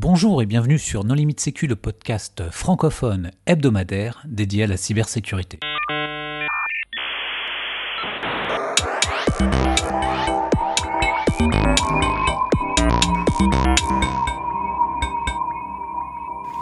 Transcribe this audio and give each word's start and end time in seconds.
Bonjour 0.00 0.40
et 0.42 0.46
bienvenue 0.46 0.78
sur 0.78 1.02
Non 1.02 1.14
Limite 1.14 1.40
Sécu, 1.40 1.66
le 1.66 1.74
podcast 1.74 2.44
francophone 2.52 3.32
hebdomadaire 3.46 4.22
dédié 4.26 4.62
à 4.62 4.66
la 4.68 4.76
cybersécurité. 4.76 5.58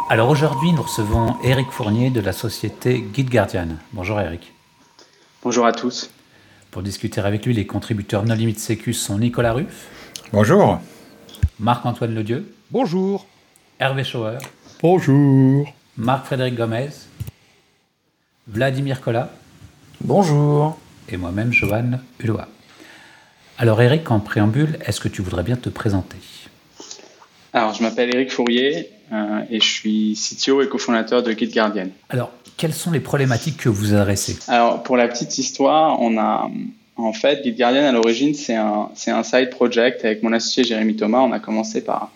Alors 0.08 0.30
aujourd'hui, 0.30 0.72
nous 0.72 0.80
recevons 0.80 1.36
Eric 1.44 1.70
Fournier 1.70 2.08
de 2.08 2.20
la 2.20 2.32
société 2.32 3.02
Guide 3.02 3.28
Guardian. 3.28 3.68
Bonjour 3.92 4.18
Eric. 4.18 4.54
Bonjour 5.42 5.66
à 5.66 5.72
tous. 5.72 6.08
Pour 6.70 6.82
discuter 6.82 7.20
avec 7.20 7.44
lui, 7.44 7.52
les 7.52 7.66
contributeurs 7.66 8.24
Non 8.24 8.34
Limite 8.34 8.60
Sécu 8.60 8.94
sont 8.94 9.18
Nicolas 9.18 9.52
Ruff. 9.52 9.88
Bonjour. 10.32 10.80
Marc-Antoine 11.58 12.14
Ledieu. 12.14 12.52
Bonjour. 12.70 13.26
Hervé 13.80 14.04
Schauer. 14.04 14.38
Bonjour. 14.82 15.72
Marc-Frédéric 15.96 16.54
Gomez. 16.54 16.90
Vladimir 18.46 19.00
Collat. 19.00 19.30
Bonjour. 20.02 20.78
Et 21.08 21.16
moi-même, 21.16 21.52
Johan 21.52 21.92
Hulot. 22.20 22.40
Alors 23.58 23.80
Eric, 23.80 24.10
en 24.10 24.20
préambule, 24.20 24.78
est-ce 24.84 25.00
que 25.00 25.08
tu 25.08 25.22
voudrais 25.22 25.42
bien 25.42 25.56
te 25.56 25.70
présenter? 25.70 26.18
Alors, 27.54 27.72
je 27.72 27.82
m'appelle 27.82 28.14
Eric 28.14 28.30
Fourier 28.30 28.90
euh, 29.12 29.40
et 29.48 29.60
je 29.60 29.66
suis 29.66 30.12
CTO 30.14 30.60
et 30.60 30.68
cofondateur 30.68 31.22
de 31.22 31.32
Guide 31.32 31.54
Guardian. 31.54 31.88
Alors, 32.10 32.32
quelles 32.58 32.74
sont 32.74 32.90
les 32.90 33.00
problématiques 33.00 33.56
que 33.56 33.70
vous 33.70 33.94
adressez? 33.94 34.38
Alors, 34.48 34.82
pour 34.82 34.98
la 34.98 35.08
petite 35.08 35.38
histoire, 35.38 36.02
on 36.02 36.18
a 36.18 36.50
en 36.96 37.12
fait 37.12 37.42
Guide 37.42 37.56
Guardian 37.56 37.84
à 37.84 37.92
l'origine, 37.92 38.34
c'est 38.34 38.54
un, 38.54 38.90
un 39.06 39.22
side 39.22 39.50
project 39.50 40.04
avec 40.04 40.22
mon 40.22 40.32
associé 40.32 40.64
Jérémy 40.64 40.96
Thomas. 40.96 41.20
On 41.20 41.32
a 41.32 41.40
commencé 41.40 41.82
par, 41.82 42.10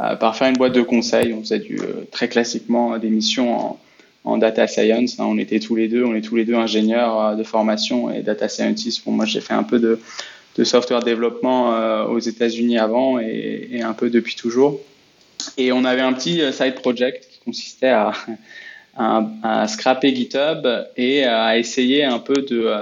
euh, 0.00 0.16
par 0.16 0.36
faire 0.36 0.48
une 0.48 0.56
boîte 0.56 0.74
de 0.74 0.82
conseils. 0.82 1.32
On 1.32 1.40
faisait 1.40 1.58
du, 1.58 1.78
euh, 1.78 2.06
très 2.10 2.28
classiquement 2.28 2.98
des 2.98 3.10
missions 3.10 3.76
en, 4.24 4.38
data 4.38 4.66
science. 4.68 5.18
Hein. 5.18 5.24
On 5.26 5.38
était 5.38 5.58
tous 5.58 5.74
les 5.74 5.88
deux, 5.88 6.04
on 6.04 6.14
est 6.14 6.20
tous 6.20 6.36
les 6.36 6.44
deux 6.44 6.54
ingénieurs 6.54 7.36
de 7.36 7.42
formation 7.42 8.10
et 8.10 8.22
data 8.22 8.48
scientists. 8.48 9.04
Bon, 9.04 9.10
moi, 9.10 9.24
j'ai 9.24 9.40
fait 9.40 9.54
un 9.54 9.64
peu 9.64 9.80
de 9.80 9.98
de 10.56 10.64
software 10.64 11.00
développement 11.00 11.74
euh, 11.74 12.04
aux 12.04 12.18
États-Unis 12.18 12.78
avant 12.78 13.18
et, 13.18 13.80
un 13.82 13.94
peu 13.94 14.10
depuis 14.10 14.36
toujours. 14.36 14.80
Et 15.56 15.72
on 15.72 15.84
avait 15.84 16.02
un 16.02 16.12
petit 16.12 16.40
euh, 16.40 16.52
side 16.52 16.74
project 16.74 17.28
qui 17.30 17.40
consistait 17.40 17.88
à, 17.88 18.12
à 18.96 19.68
scraper 19.68 20.14
GitHub 20.14 20.66
et 20.96 21.24
à 21.24 21.58
essayer 21.58 22.04
un 22.04 22.18
peu 22.18 22.42
de, 22.42 22.74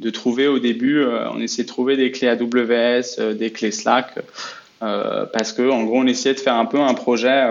de 0.00 0.10
trouver 0.10 0.46
au 0.46 0.58
début, 0.58 1.00
euh, 1.00 1.30
on 1.32 1.40
essayait 1.40 1.64
de 1.64 1.68
trouver 1.68 1.96
des 1.96 2.10
clés 2.10 2.28
AWS, 2.28 3.34
des 3.34 3.50
clés 3.50 3.70
Slack, 3.70 4.14
euh, 4.82 5.24
parce 5.32 5.52
que 5.52 5.68
en 5.68 5.84
gros 5.84 5.98
on 5.98 6.06
essayait 6.06 6.34
de 6.34 6.40
faire 6.40 6.56
un 6.56 6.66
peu 6.66 6.80
un 6.80 6.94
projet. 6.94 7.46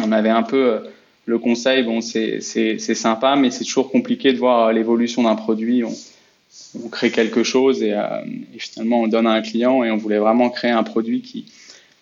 on 0.00 0.12
avait 0.12 0.30
un 0.30 0.44
peu 0.44 0.80
le 1.26 1.38
conseil, 1.38 1.82
bon 1.82 2.00
c'est 2.00 2.40
sympa, 2.78 3.36
mais 3.36 3.50
c'est 3.50 3.64
toujours 3.64 3.90
compliqué 3.90 4.32
de 4.32 4.38
voir 4.38 4.72
l'évolution 4.72 5.24
d'un 5.24 5.34
produit. 5.34 5.84
On, 5.84 5.94
on 6.84 6.88
crée 6.88 7.10
quelque 7.10 7.42
chose 7.42 7.82
et, 7.82 7.92
euh, 7.92 8.02
et, 8.54 8.58
finalement 8.58 9.02
on 9.02 9.08
donne 9.08 9.26
à 9.26 9.32
un 9.32 9.42
client 9.42 9.84
et 9.84 9.90
on 9.90 9.96
voulait 9.96 10.18
vraiment 10.18 10.50
créer 10.50 10.70
un 10.70 10.82
produit 10.82 11.22
qui, 11.22 11.46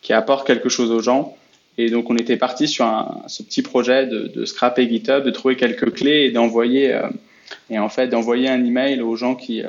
qui 0.03 0.13
apporte 0.13 0.47
quelque 0.47 0.69
chose 0.69 0.91
aux 0.91 1.01
gens. 1.01 1.37
Et 1.79 1.89
donc 1.89 2.11
on 2.11 2.17
était 2.17 2.37
parti 2.37 2.69
sur 2.69 2.85
un, 2.85 3.23
ce 3.27 3.43
petit 3.43 3.63
projet 3.63 4.07
de, 4.07 4.29
de, 4.29 4.45
scraper 4.45 4.89
GitHub, 4.89 5.25
de 5.25 5.31
trouver 5.31 5.57
quelques 5.57 5.95
clés 5.95 6.25
et 6.27 6.31
d'envoyer 6.31 6.93
euh, 6.93 7.09
et 7.71 7.79
en 7.79 7.89
fait 7.89 8.09
d'envoyer 8.09 8.49
un 8.49 8.65
email 8.65 9.01
aux 9.01 9.17
gens 9.17 9.35
qui, 9.35 9.63
euh, 9.63 9.69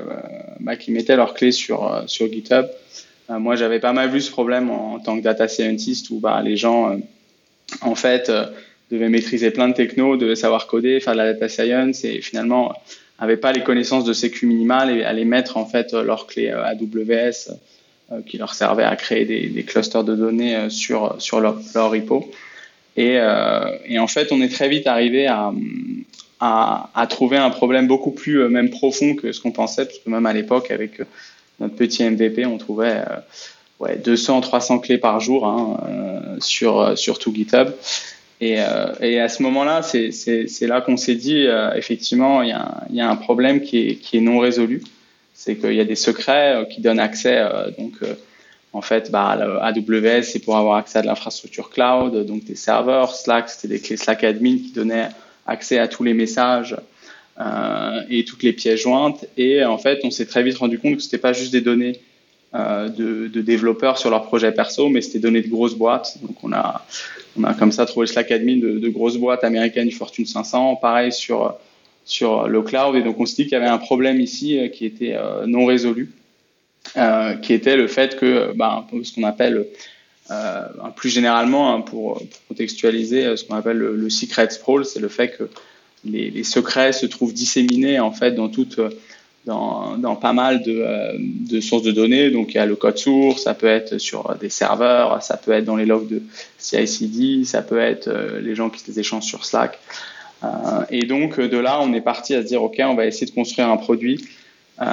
bah, 0.60 0.76
qui 0.76 0.92
mettaient 0.92 1.16
leurs 1.16 1.34
clés 1.34 1.52
sur, 1.52 1.92
euh, 1.92 2.02
sur 2.08 2.32
GitHub. 2.32 2.66
Euh, 3.30 3.40
moi 3.40 3.56
j'avais 3.56 3.80
pas 3.80 3.94
mal 3.94 4.10
vu 4.10 4.22
ce 4.22 4.32
problème 4.32 4.70
en, 4.70 5.00
tant 5.00 5.18
que 5.18 5.24
data 5.24 5.48
scientist 5.48 6.10
où 6.10 6.20
bah, 6.20 6.42
les 6.44 6.58
gens 6.58 6.98
en 7.82 7.96
fait 7.96 8.32
devaient 8.92 9.10
maîtriser 9.10 9.52
plein 9.52 9.70
de 9.70 9.74
technos, 9.74 10.18
devaient 10.18 10.36
savoir 10.36 10.68
coder, 10.68 11.00
faire 11.00 11.14
de 11.14 11.20
la 11.20 11.34
data 11.34 11.48
science 11.50 12.04
et 12.04 12.22
finalement 12.22 12.74
n'avaient 13.20 13.38
pas 13.38 13.52
les 13.52 13.64
connaissances 13.64 14.04
de 14.04 14.14
sécu 14.14 14.46
minimales 14.46 14.98
et 14.98 15.04
allaient 15.04 15.26
mettre 15.26 15.58
en 15.58 15.66
fait 15.66 15.94
leurs 15.94 16.28
clés 16.28 16.50
AWS 16.50 17.56
qui 18.26 18.38
leur 18.38 18.54
servaient 18.54 18.84
à 18.84 18.96
créer 18.98 19.24
des, 19.24 19.64
clusters 19.64 20.04
de 20.04 20.16
données 20.16 20.70
sur 20.70 21.16
sur 21.20 21.40
leur, 21.40 21.58
leur 21.74 21.92
repo. 21.92 22.30
Et, 22.98 23.18
euh, 23.18 23.78
et, 23.86 24.00
en 24.00 24.08
fait, 24.08 24.32
on 24.32 24.42
est 24.42 24.50
très 24.52 24.68
vite 24.68 24.88
arrivé 24.88 25.28
à, 25.28 25.54
à, 26.42 27.08
trouver 27.08 27.38
un 27.38 27.52
problème 27.52 27.88
beaucoup 27.88 28.12
plus 28.12 28.50
même 28.50 28.70
profond 28.70 29.16
que 29.16 29.32
ce 29.32 29.40
qu'on 29.40 29.52
pensait, 29.52 29.86
parce 29.86 30.00
que 30.00 30.10
même 30.10 30.26
à 30.26 30.34
l'époque, 30.34 30.72
avec 30.72 31.02
notre 31.60 31.76
petit 31.76 32.04
MVP, 32.04 32.46
on 32.46 32.58
trouvait 32.58 33.04
ouais, 33.80 33.98
200, 33.98 34.42
300 34.42 34.80
clés 34.80 34.98
par 34.98 35.20
jour 35.20 35.46
hein, 35.46 35.78
sur, 36.40 36.98
sur 36.98 37.20
tout 37.20 37.34
GitHub. 37.34 37.70
Et, 38.42 38.56
euh, 38.60 38.92
et, 39.00 39.20
à 39.20 39.30
ce 39.30 39.44
moment-là, 39.44 39.84
c'est 39.84 40.68
là 40.68 40.82
qu'on 40.82 40.98
s'est 40.98 41.16
dit, 41.16 41.46
euh, 41.46 41.76
effectivement, 41.76 42.42
il 42.42 42.50
y, 42.50 42.54
a, 42.54 42.84
y, 42.90 43.00
a 43.00 43.08
un 43.08 43.16
problème 43.16 43.62
qui 43.62 43.88
est, 43.88 43.96
qui 43.96 44.18
est 44.18 44.22
non 44.22 44.40
résolu. 44.40 44.82
C'est 45.36 45.56
qu'il 45.56 45.76
y 45.76 45.80
a 45.80 45.86
des 45.86 45.96
secrets 45.96 46.56
euh, 46.56 46.66
qui 46.66 46.82
donnent 46.82 47.00
accès, 47.00 47.38
euh, 47.38 47.70
donc 47.78 47.94
en 48.74 48.82
fait, 48.82 49.12
bah, 49.12 49.38
AWS, 49.62 50.24
c'est 50.24 50.40
pour 50.40 50.58
avoir 50.58 50.78
accès 50.78 51.00
à 51.00 51.02
de 51.04 51.08
l'infrastructure 51.08 51.70
cloud, 51.70 52.26
donc 52.26 52.44
des 52.46 52.56
serveurs. 52.56 53.14
Slack, 53.14 53.50
c'était 53.50 53.68
des 53.68 53.80
clés 53.80 53.98
Slack 53.98 54.24
admin 54.24 54.58
qui 54.58 54.72
donnaient 54.72 55.10
accès 55.48 55.80
à 55.80 55.88
tous 55.88 56.04
les 56.04 56.14
messages 56.14 56.76
et 58.10 58.24
toutes 58.26 58.44
les 58.44 58.54
pièces 58.54 58.82
jointes. 58.82 59.26
Et 59.36 59.64
en 59.66 59.80
fait, 59.80 60.02
on 60.04 60.12
s'est 60.12 60.28
très 60.28 60.44
vite 60.44 60.58
rendu 60.58 60.78
compte 60.78 60.98
que 60.98 61.02
c'était 61.02 61.18
pas 61.18 61.34
juste 61.34 61.52
des 61.52 61.62
données 61.62 62.00
euh, 62.54 62.90
de, 62.90 63.42
développeurs 63.42 63.98
sur 63.98 64.10
leur 64.10 64.24
projet 64.24 64.52
perso, 64.52 64.90
mais 64.90 65.00
c'était 65.00 65.20
donné 65.20 65.42
de 65.42 65.48
grosses 65.48 65.76
boîtes. 65.76 66.18
Donc 66.22 66.44
on 66.44 66.52
a, 66.52 66.86
on 67.40 67.46
a 67.46 67.54
comme 67.54 67.72
ça 67.72 67.86
trouvé 67.86 68.08
Slack 68.08 68.30
Admin 68.30 68.58
de, 68.58 68.90
grosses 68.90 69.16
boîtes 69.16 69.46
américaines 69.46 69.88
du 69.88 69.96
Fortune 69.96 70.26
500, 70.26 70.76
pareil 70.76 71.14
sur, 71.14 71.56
sur 72.04 72.50
le 72.50 72.62
cloud. 72.62 72.98
Et 72.98 73.04
donc 73.04 73.18
on 73.22 73.26
se 73.26 73.36
dit 73.36 73.44
qu'il 73.44 73.54
y 73.54 73.56
avait 73.56 73.68
un 73.68 73.78
problème 73.78 74.20
ici 74.20 74.60
euh, 74.60 74.68
qui 74.68 74.86
était 74.86 75.14
euh, 75.16 75.46
non 75.46 75.66
résolu, 75.66 76.12
euh, 76.98 77.36
qui 77.36 77.54
était 77.54 77.78
le 77.78 77.88
fait 77.88 78.18
que 78.18 78.52
bah, 78.54 78.86
ce 79.02 79.14
qu'on 79.14 79.24
appelle 79.24 79.68
euh, 80.32 80.66
plus 80.96 81.10
généralement, 81.10 81.74
hein, 81.74 81.82
pour, 81.82 82.22
contextualiser, 82.48 83.36
ce 83.38 83.44
qu'on 83.44 83.56
appelle 83.56 83.78
le, 83.78 84.10
secret 84.10 84.50
sprawl, 84.50 84.86
c'est 84.86 85.00
le 85.00 85.10
fait 85.10 85.38
que 85.38 85.50
les, 86.06 86.44
secrets 86.44 86.94
se 86.94 87.06
trouvent 87.06 87.34
disséminés 87.34 88.00
en 88.00 88.12
fait 88.12 88.32
dans 88.32 88.50
toute 88.50 88.80
dans, 89.46 89.98
dans 89.98 90.16
pas 90.16 90.34
mal 90.34 90.62
de, 90.62 90.82
euh, 90.82 91.62
sources 91.62 91.84
de 91.84 91.92
données. 91.92 92.30
Donc 92.30 92.54
il 92.54 92.56
y 92.56 92.60
a 92.60 92.66
le 92.66 92.76
code 92.76 92.98
source, 92.98 93.44
ça 93.44 93.54
peut 93.54 93.68
être 93.68 93.98
sur 93.98 94.36
des 94.36 94.50
serveurs, 94.50 95.22
ça 95.24 95.38
peut 95.38 95.52
être 95.52 95.66
dans 95.66 95.76
les 95.76 95.86
logs 95.86 96.08
de 96.08 96.22
CI/CD, 96.58 97.44
ça 97.46 97.62
peut 97.62 97.80
être 97.80 98.08
euh, 98.08 98.40
les 98.40 98.56
gens 98.56 98.70
qui 98.70 98.84
les 98.88 99.00
échangent 99.00 99.26
sur 99.26 99.46
Slack. 99.46 99.80
Euh, 100.44 100.48
et 100.90 101.06
donc 101.06 101.40
de 101.40 101.58
là, 101.58 101.80
on 101.82 101.94
est 101.94 102.02
parti 102.02 102.34
à 102.34 102.42
se 102.42 102.48
dire 102.48 102.64
ok, 102.64 102.80
on 102.80 102.96
va 102.96 103.06
essayer 103.06 103.28
de 103.28 103.32
construire 103.32 103.70
un 103.70 103.78
produit 103.78 104.24
euh, 104.82 104.86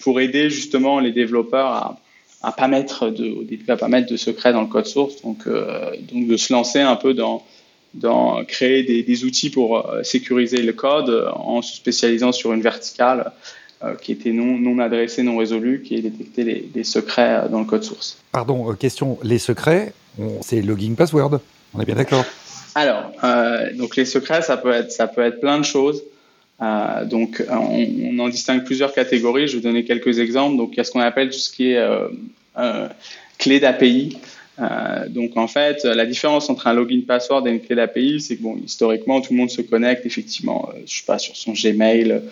pour 0.00 0.20
aider 0.20 0.50
justement 0.50 1.00
les 1.00 1.12
développeurs 1.12 1.66
à 1.66 1.98
à 2.42 2.52
pas 2.52 2.68
mettre 2.68 3.10
de 3.10 3.30
au 3.30 3.42
début 3.42 3.70
à 3.70 3.76
pas 3.76 3.88
mettre 3.88 4.10
de 4.10 4.16
secrets 4.16 4.52
dans 4.52 4.62
le 4.62 4.68
code 4.68 4.86
source. 4.86 5.22
Donc 5.22 5.46
euh, 5.46 5.90
donc 6.12 6.26
de 6.26 6.36
se 6.36 6.52
lancer 6.52 6.80
un 6.80 6.96
peu 6.96 7.14
dans 7.14 7.44
dans 7.94 8.44
créer 8.44 8.82
des, 8.82 9.02
des 9.02 9.24
outils 9.24 9.50
pour 9.50 9.90
sécuriser 10.02 10.62
le 10.62 10.72
code 10.74 11.30
en 11.34 11.62
se 11.62 11.74
spécialisant 11.74 12.32
sur 12.32 12.52
une 12.52 12.60
verticale 12.60 13.32
euh, 13.82 13.94
qui 13.94 14.12
était 14.12 14.32
non, 14.32 14.58
non 14.58 14.78
adressé, 14.78 15.22
non 15.22 15.36
résolu, 15.36 15.82
qui 15.82 16.00
détectait 16.02 16.44
les, 16.44 16.68
les 16.74 16.84
secrets 16.84 17.44
euh, 17.44 17.48
dans 17.48 17.60
le 17.60 17.64
code 17.64 17.84
source. 17.84 18.18
Pardon, 18.32 18.70
euh, 18.70 18.74
question, 18.74 19.18
les 19.22 19.38
secrets, 19.38 19.92
c'est 20.40 20.62
logging 20.62 20.96
password, 20.96 21.40
on 21.74 21.80
est 21.80 21.86
bien 21.86 21.94
d'accord? 21.94 22.24
Alors, 22.74 23.12
euh, 23.24 23.72
donc 23.74 23.96
les 23.96 24.04
secrets, 24.04 24.42
ça 24.42 24.56
peut 24.56 24.72
être, 24.72 24.92
ça 24.92 25.06
peut 25.06 25.22
être 25.22 25.40
plein 25.40 25.58
de 25.58 25.64
choses. 25.64 26.02
Euh, 26.60 27.04
donc, 27.04 27.44
on, 27.48 27.86
on, 28.10 28.18
en 28.18 28.28
distingue 28.28 28.64
plusieurs 28.64 28.92
catégories. 28.92 29.48
Je 29.48 29.56
vais 29.56 29.62
donner 29.62 29.84
quelques 29.84 30.18
exemples. 30.18 30.56
Donc, 30.56 30.70
il 30.72 30.78
y 30.78 30.80
a 30.80 30.84
ce 30.84 30.90
qu'on 30.90 31.00
appelle 31.00 31.30
tout 31.30 31.38
ce 31.38 31.50
qui 31.50 31.70
est 31.70 31.78
euh, 31.78 32.08
euh, 32.58 32.88
clé 33.38 33.60
d'API. 33.60 34.18
Euh, 34.60 35.08
donc, 35.08 35.36
en 35.36 35.46
fait, 35.46 35.84
la 35.84 36.04
différence 36.04 36.50
entre 36.50 36.66
un 36.66 36.72
login 36.72 37.02
password 37.06 37.46
et 37.46 37.50
une 37.52 37.60
clé 37.60 37.76
d'API, 37.76 38.20
c'est 38.20 38.36
que, 38.36 38.42
bon, 38.42 38.58
historiquement, 38.64 39.20
tout 39.20 39.32
le 39.32 39.38
monde 39.38 39.50
se 39.50 39.62
connecte 39.62 40.04
effectivement, 40.04 40.68
je 40.84 40.98
sais 40.98 41.04
pas, 41.06 41.18
sur 41.18 41.36
son 41.36 41.52
Gmail, 41.52 42.22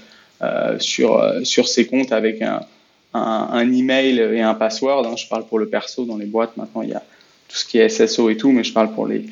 euh, 0.42 0.78
sur, 0.78 1.16
euh, 1.16 1.44
sur 1.44 1.66
ses 1.66 1.86
comptes 1.86 2.12
avec 2.12 2.42
un, 2.42 2.60
un, 3.14 3.48
un, 3.50 3.72
email 3.72 4.18
et 4.18 4.42
un 4.42 4.54
password. 4.54 5.06
Hein. 5.06 5.16
Je 5.16 5.26
parle 5.28 5.46
pour 5.46 5.58
le 5.58 5.66
perso 5.66 6.04
dans 6.04 6.18
les 6.18 6.26
boîtes. 6.26 6.58
Maintenant, 6.58 6.82
il 6.82 6.90
y 6.90 6.94
a 6.94 7.02
tout 7.48 7.56
ce 7.56 7.64
qui 7.64 7.78
est 7.78 7.88
SSO 7.88 8.28
et 8.28 8.36
tout, 8.36 8.52
mais 8.52 8.62
je 8.62 8.72
parle 8.72 8.92
pour 8.92 9.06
les, 9.06 9.20
euh, 9.20 9.22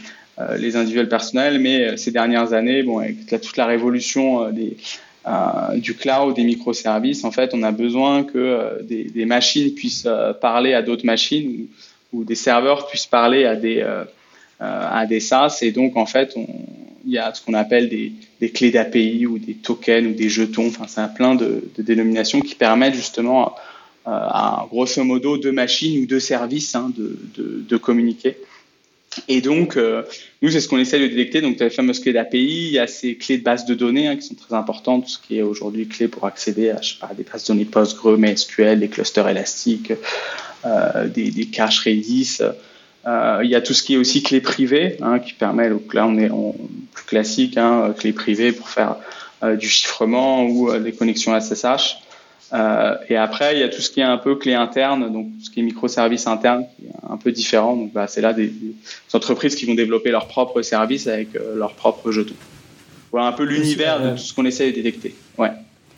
les 0.58 0.76
individuels 0.76 1.08
personnels. 1.08 1.58
Mais 1.58 1.88
euh, 1.88 1.96
ces 1.96 2.10
dernières 2.10 2.52
années, 2.52 2.82
bon, 2.82 2.98
avec 2.98 3.26
toute 3.26 3.56
la 3.56 3.66
révolution 3.66 4.44
euh, 4.44 5.76
du 5.76 5.94
cloud, 5.94 6.34
des 6.34 6.44
microservices, 6.44 7.24
en 7.24 7.30
fait, 7.30 7.50
on 7.54 7.62
a 7.62 7.72
besoin 7.72 8.24
que 8.24 8.38
euh, 8.38 8.82
des, 8.82 9.04
des, 9.04 9.24
machines 9.24 9.72
puissent 9.74 10.08
parler 10.40 10.74
à 10.74 10.82
d'autres 10.82 11.06
machines 11.06 11.66
ou, 12.12 12.24
des 12.24 12.36
serveurs 12.36 12.86
puissent 12.86 13.06
parler 13.06 13.44
à 13.44 13.56
des, 13.56 13.84
à 14.60 15.04
des 15.06 15.18
SaaS. 15.18 15.58
Et 15.62 15.72
donc, 15.72 15.96
en 15.96 16.06
fait, 16.06 16.36
il 17.04 17.12
y 17.12 17.18
a 17.18 17.32
ce 17.34 17.42
qu'on 17.44 17.54
appelle 17.54 17.88
des, 17.88 18.12
clés 18.50 18.70
d'API 18.70 19.26
ou 19.26 19.38
des 19.38 19.54
tokens 19.54 20.06
ou 20.06 20.12
des 20.12 20.28
jetons. 20.28 20.68
Enfin, 20.68 20.84
c'est 20.86 21.00
un 21.00 21.08
plein 21.08 21.34
de, 21.34 21.64
de, 21.76 21.82
dénominations 21.82 22.40
qui 22.40 22.54
permettent 22.54 22.94
justement 22.94 23.54
euh, 24.06 24.10
à 24.10 24.66
grosso 24.70 25.02
modo 25.02 25.38
deux 25.38 25.52
machines 25.52 26.02
ou 26.02 26.06
deux 26.06 26.20
services 26.20 26.74
hein, 26.74 26.92
de, 26.96 27.16
de, 27.66 27.76
communiquer. 27.78 28.36
Et 29.28 29.40
donc, 29.40 29.76
nous, 29.76 30.50
c'est 30.50 30.60
ce 30.60 30.68
qu'on 30.68 30.78
essaie 30.78 30.98
de 30.98 31.06
détecter. 31.06 31.40
Donc, 31.40 31.60
as 31.60 31.64
les 31.64 31.70
fameuses 31.70 32.00
clés 32.00 32.12
d'API, 32.12 32.66
il 32.66 32.72
y 32.72 32.78
a 32.78 32.86
ces 32.86 33.16
clés 33.16 33.38
de 33.38 33.42
base 33.42 33.64
de 33.66 33.74
données 33.74 34.08
hein, 34.08 34.16
qui 34.16 34.22
sont 34.22 34.34
très 34.34 34.54
importantes, 34.54 35.08
ce 35.08 35.18
qui 35.18 35.38
est 35.38 35.42
aujourd'hui 35.42 35.86
clé 35.86 36.08
pour 36.08 36.26
accéder 36.26 36.70
à, 36.70 37.14
des 37.14 37.24
bases 37.24 37.44
de 37.44 37.48
données 37.48 37.64
PostgreSQL, 37.64 38.18
MySQL, 38.18 38.80
des 38.80 38.88
clusters 38.88 39.28
élastiques, 39.28 39.92
des, 41.14 41.30
des 41.30 41.46
caches 41.46 41.84
Redis. 41.84 42.40
Euh, 43.06 43.40
il 43.44 43.50
y 43.50 43.54
a 43.54 43.60
tout 43.60 43.74
ce 43.74 43.82
qui 43.82 43.94
est 43.94 43.96
aussi 43.96 44.22
clé 44.22 44.40
privée, 44.40 44.96
hein, 45.02 45.18
qui 45.18 45.34
permet, 45.34 45.68
donc 45.68 45.92
là 45.92 46.06
on 46.06 46.16
est 46.16 46.30
en 46.30 46.54
plus 46.92 47.04
classique, 47.04 47.58
hein, 47.58 47.94
clé 47.96 48.12
privée 48.12 48.52
pour 48.52 48.68
faire 48.68 48.96
euh, 49.42 49.56
du 49.56 49.68
chiffrement 49.68 50.44
ou 50.44 50.70
euh, 50.70 50.80
des 50.80 50.92
connexions 50.92 51.38
SSH. 51.38 51.98
Euh, 52.54 52.94
et 53.08 53.16
après, 53.16 53.56
il 53.56 53.60
y 53.60 53.62
a 53.62 53.68
tout 53.68 53.80
ce 53.80 53.90
qui 53.90 54.00
est 54.00 54.04
un 54.04 54.16
peu 54.16 54.36
clé 54.36 54.54
interne, 54.54 55.12
donc 55.12 55.26
tout 55.38 55.44
ce 55.44 55.50
qui 55.50 55.60
est 55.60 55.62
microservices 55.62 56.26
interne, 56.26 56.64
qui 56.76 56.86
est 56.86 56.92
un 57.10 57.16
peu 57.16 57.32
différent. 57.32 57.76
Donc 57.76 57.92
bah, 57.92 58.06
c'est 58.06 58.20
là 58.20 58.32
des, 58.32 58.46
des, 58.46 58.74
entreprises 59.12 59.56
qui 59.56 59.66
vont 59.66 59.74
développer 59.74 60.10
leurs 60.10 60.28
propres 60.28 60.62
services 60.62 61.06
avec 61.06 61.30
leurs 61.34 61.74
propres 61.74 62.12
jetons. 62.12 62.34
Voilà 63.10 63.28
un 63.28 63.32
peu 63.32 63.44
l'univers 63.44 64.00
de 64.02 64.10
tout 64.10 64.18
ce 64.18 64.34
qu'on 64.34 64.44
essaie 64.44 64.70
de 64.70 64.74
détecter. 64.74 65.14
Ouais. 65.38 65.50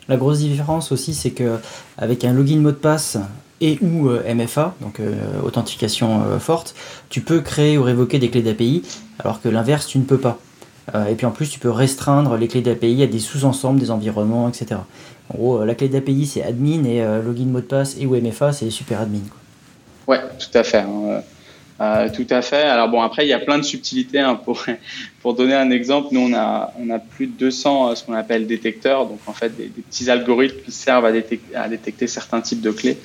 La 0.07 0.15
grosse 0.15 0.39
différence 0.39 0.91
aussi, 0.91 1.13
c'est 1.13 1.31
que 1.31 1.57
avec 1.97 2.23
un 2.23 2.33
login 2.33 2.59
mot 2.59 2.71
de 2.71 2.75
passe 2.75 3.17
et 3.59 3.77
ou 3.81 4.09
euh, 4.09 4.33
MFA, 4.33 4.75
donc 4.81 4.99
euh, 4.99 5.15
authentification 5.43 6.23
euh, 6.23 6.39
forte, 6.39 6.75
tu 7.09 7.21
peux 7.21 7.41
créer 7.41 7.77
ou 7.77 7.83
révoquer 7.83 8.19
des 8.19 8.29
clés 8.29 8.41
d'API, 8.41 8.83
alors 9.19 9.41
que 9.41 9.49
l'inverse, 9.49 9.87
tu 9.87 9.97
ne 9.97 10.03
peux 10.03 10.19
pas. 10.19 10.39
et 11.09 11.15
puis 11.15 11.25
en 11.25 11.31
plus, 11.31 11.49
tu 11.49 11.59
peux 11.59 11.69
restreindre 11.69 12.37
les 12.37 12.47
clés 12.47 12.61
d'API 12.61 13.03
à 13.03 13.07
des 13.07 13.19
sous-ensembles, 13.19 13.79
des 13.79 13.91
environnements, 13.91 14.47
etc. 14.47 14.79
En 15.33 15.37
gros, 15.37 15.65
la 15.65 15.75
clé 15.75 15.89
d'API, 15.89 16.25
c'est 16.25 16.43
admin, 16.43 16.83
et 16.85 17.03
login 17.23 17.45
mot 17.45 17.59
de 17.59 17.65
passe 17.65 17.97
et 17.99 18.05
ou 18.05 18.15
MFA, 18.15 18.53
c'est 18.53 18.69
super 18.69 19.01
admin. 19.01 19.19
Quoi. 20.05 20.15
Ouais, 20.15 20.21
tout 20.39 20.57
à 20.57 20.63
fait. 20.63 20.85
Hein. 21.79 22.09
tout 22.09 22.27
à 22.29 22.41
fait. 22.41 22.63
Alors 22.63 22.87
bon, 22.89 23.01
après, 23.01 23.25
il 23.25 23.29
y 23.29 23.33
a 23.33 23.39
plein 23.39 23.57
de 23.57 23.63
subtilités. 23.63 24.19
Hein, 24.19 24.39
pour, 25.21 25.33
donner 25.35 25.53
un 25.55 25.69
exemple, 25.69 26.09
nous, 26.11 26.21
on 26.21 26.33
a, 26.33 26.71
plus 27.11 27.27
de 27.27 27.33
200 27.33 27.95
ce 27.95 28.05
qu'on 28.05 28.13
appelle 28.13 28.47
détecteurs, 28.47 29.05
donc 29.05 29.19
en 29.27 29.33
fait 29.33 29.55
des, 29.57 29.65
petits 29.65 30.09
algorithmes 30.09 30.61
qui 30.65 30.71
servent 30.71 31.05
à 31.05 31.11
détecter, 31.11 32.07
certains 32.07 32.39
types 32.39 32.61
de 32.61 32.71
clés. 32.71 32.97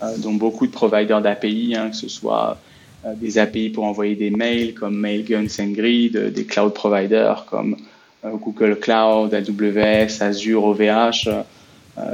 Euh, 0.00 0.16
dont 0.18 0.34
beaucoup 0.34 0.68
de 0.68 0.72
providers 0.72 1.20
d'API, 1.20 1.74
hein, 1.76 1.90
que 1.90 1.96
ce 1.96 2.08
soit 2.08 2.56
euh, 3.04 3.14
des 3.16 3.36
API 3.36 3.70
pour 3.70 3.82
envoyer 3.82 4.14
des 4.14 4.30
mails 4.30 4.72
comme 4.74 4.96
Mailgun, 4.96 5.48
SendGrid, 5.48 6.16
euh, 6.16 6.30
des 6.30 6.44
cloud 6.44 6.72
providers 6.72 7.44
comme 7.50 7.76
Google 8.24 8.78
Cloud, 8.78 9.34
AWS, 9.34 10.22
Azure, 10.22 10.64
OVH. 10.64 11.28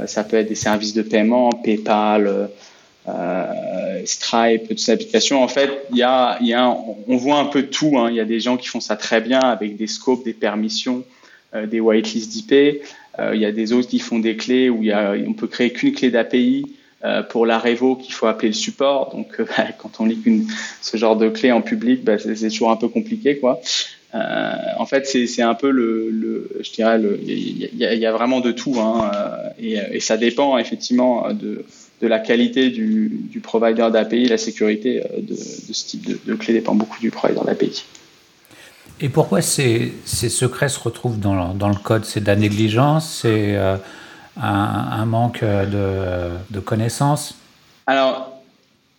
Ça 0.05 0.23
peut 0.23 0.37
être 0.37 0.49
des 0.49 0.55
services 0.55 0.93
de 0.93 1.01
paiement, 1.01 1.49
PayPal, 1.51 2.49
Stripe, 4.05 4.67
toutes 4.67 4.79
ces 4.79 4.91
applications. 4.91 5.43
En 5.43 5.47
fait, 5.47 5.69
y 5.91 6.01
a, 6.01 6.37
y 6.41 6.53
a 6.53 6.69
on 6.69 7.17
voit 7.17 7.37
un 7.37 7.45
peu 7.45 7.63
tout. 7.63 7.97
Hein. 7.97 8.09
Il 8.09 8.15
y 8.15 8.19
a 8.19 8.25
des 8.25 8.39
gens 8.39 8.57
qui 8.57 8.67
font 8.67 8.79
ça 8.79 8.95
très 8.95 9.21
bien 9.21 9.39
avec 9.39 9.77
des 9.77 9.87
scopes, 9.87 10.23
des 10.23 10.33
permissions, 10.33 11.03
des 11.53 11.79
whitelists 11.79 12.31
d'IP. 12.31 12.83
il 13.33 13.39
y 13.39 13.45
a 13.45 13.51
des 13.51 13.73
autres 13.73 13.87
qui 13.87 13.99
font 13.99 14.19
des 14.19 14.35
clés 14.35 14.69
où 14.69 14.83
y 14.83 14.91
a, 14.91 15.13
on 15.27 15.33
peut 15.33 15.47
créer 15.47 15.71
qu'une 15.71 15.93
clé 15.93 16.09
d'API 16.11 16.65
euh, 17.05 17.21
pour 17.21 17.45
la 17.45 17.59
révo 17.59 17.95
qu'il 17.95 18.13
faut 18.13 18.25
appeler 18.25 18.47
le 18.47 18.55
support. 18.55 19.11
Donc, 19.13 19.39
euh, 19.39 19.45
bah, 19.57 19.65
quand 19.77 19.99
on 19.99 20.05
lit 20.05 20.47
ce 20.81 20.97
genre 20.97 21.15
de 21.15 21.29
clé 21.29 21.51
en 21.51 21.61
public, 21.61 22.03
bah, 22.03 22.17
c'est 22.17 22.49
toujours 22.49 22.71
un 22.71 22.77
peu 22.77 22.87
compliqué, 22.87 23.37
quoi. 23.37 23.61
Euh, 24.15 24.53
en 24.77 24.85
fait, 24.85 25.05
c'est 25.05 25.41
un 25.41 25.55
peu 25.55 25.69
le, 25.69 26.09
le, 26.09 26.49
je 26.61 26.71
dirais, 26.71 26.99
il 27.21 27.69
y, 27.73 27.83
y, 27.83 28.05
a 28.05 28.11
vraiment 28.13 28.39
de 28.39 28.51
tout, 28.51 28.79
hein, 28.79 29.11
et, 29.59 29.77
et, 29.91 29.99
ça 29.99 30.15
dépend 30.15 30.57
effectivement 30.57 31.33
de, 31.33 31.65
de 32.01 32.07
la 32.07 32.19
qualité 32.19 32.69
du, 32.69 33.09
du 33.29 33.41
provider 33.41 33.89
d'API, 33.91 34.29
la 34.29 34.37
sécurité 34.37 35.03
de, 35.17 35.33
de, 35.33 35.35
ce 35.35 35.85
type 35.85 36.07
de, 36.07 36.19
de, 36.25 36.35
clé 36.35 36.53
dépend 36.53 36.75
beaucoup 36.75 36.99
du 37.01 37.11
provider 37.11 37.41
d'API. 37.45 37.83
Et 39.01 39.09
pourquoi 39.09 39.41
ces, 39.41 39.93
ces, 40.05 40.29
secrets 40.29 40.69
se 40.69 40.79
retrouvent 40.79 41.19
dans, 41.19 41.53
dans 41.53 41.69
le 41.69 41.75
code? 41.75 42.05
C'est 42.05 42.21
de 42.21 42.27
la 42.27 42.37
négligence? 42.37 43.19
C'est 43.21 43.57
un, 44.37 45.05
manque 45.05 45.43
de, 45.43 46.29
de 46.49 46.59
connaissances? 46.61 47.35
Alors, 47.87 48.34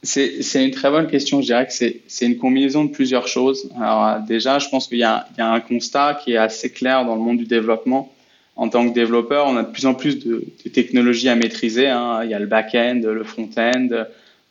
c'est 0.07 0.65
une 0.65 0.71
très 0.71 0.91
bonne 0.91 1.07
question. 1.07 1.41
Je 1.41 1.47
dirais 1.47 1.67
que 1.67 1.73
c'est 1.73 2.27
une 2.27 2.37
combinaison 2.37 2.85
de 2.85 2.91
plusieurs 2.91 3.29
choses. 3.29 3.71
Alors, 3.77 4.21
déjà, 4.27 4.59
je 4.59 4.69
pense 4.69 4.89
qu'il 4.89 4.99
y, 4.99 5.03
a 5.03 5.27
un 5.39 5.61
constat 5.61 6.21
qui 6.23 6.33
est 6.33 6.37
assez 6.37 6.71
clair 6.71 7.05
dans 7.05 7.15
le 7.15 7.21
monde 7.21 7.39
du 7.39 7.47
développement. 7.47 8.13
En 8.57 8.71
tant 8.71 8.89
que 8.89 8.95
développeur, 8.95 9.47
on 9.47 9.57
a 9.59 9.63
de 9.63 9.71
plus 9.71 9.85
en 9.85 9.95
plus 9.95 10.25
de, 10.25 10.43
technologies 10.73 11.29
à 11.29 11.35
maîtriser. 11.35 11.89
Hein. 11.89 12.21
Il 12.25 12.31
y 12.31 12.35
a 12.35 12.39
le 12.39 12.47
back-end, 12.47 13.03
le 13.05 13.23
front-end. 13.23 13.89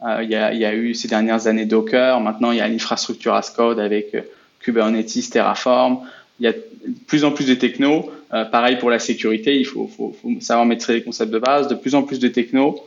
Euh, 0.05 0.23
il, 0.23 0.29
y 0.29 0.35
a, 0.35 0.75
eu 0.75 0.93
ces 0.93 1.07
dernières 1.07 1.47
années 1.47 1.65
Docker. 1.65 2.19
Maintenant, 2.19 2.51
il 2.51 2.57
y 2.57 2.61
a 2.61 2.67
l'infrastructure 2.67 3.33
as 3.33 3.49
code 3.49 3.79
avec 3.79 4.13
euh, 4.13 4.21
Kubernetes, 4.59 5.29
Terraform. 5.31 5.99
Il 6.39 6.45
y 6.45 6.47
a 6.47 6.51
de 6.51 6.59
plus 7.07 7.23
en 7.23 7.31
plus 7.31 7.47
de 7.47 7.55
technos. 7.55 8.11
Euh, 8.33 8.45
pareil 8.45 8.77
pour 8.77 8.89
la 8.89 8.99
sécurité, 8.99 9.57
il 9.57 9.65
faut, 9.65 9.87
faut, 9.87 10.15
faut, 10.21 10.29
savoir 10.39 10.65
maîtriser 10.65 10.99
les 10.99 11.03
concepts 11.03 11.31
de 11.31 11.39
base. 11.39 11.67
De 11.67 11.75
plus 11.75 11.95
en 11.95 12.03
plus 12.03 12.19
de 12.19 12.27
techno, 12.27 12.79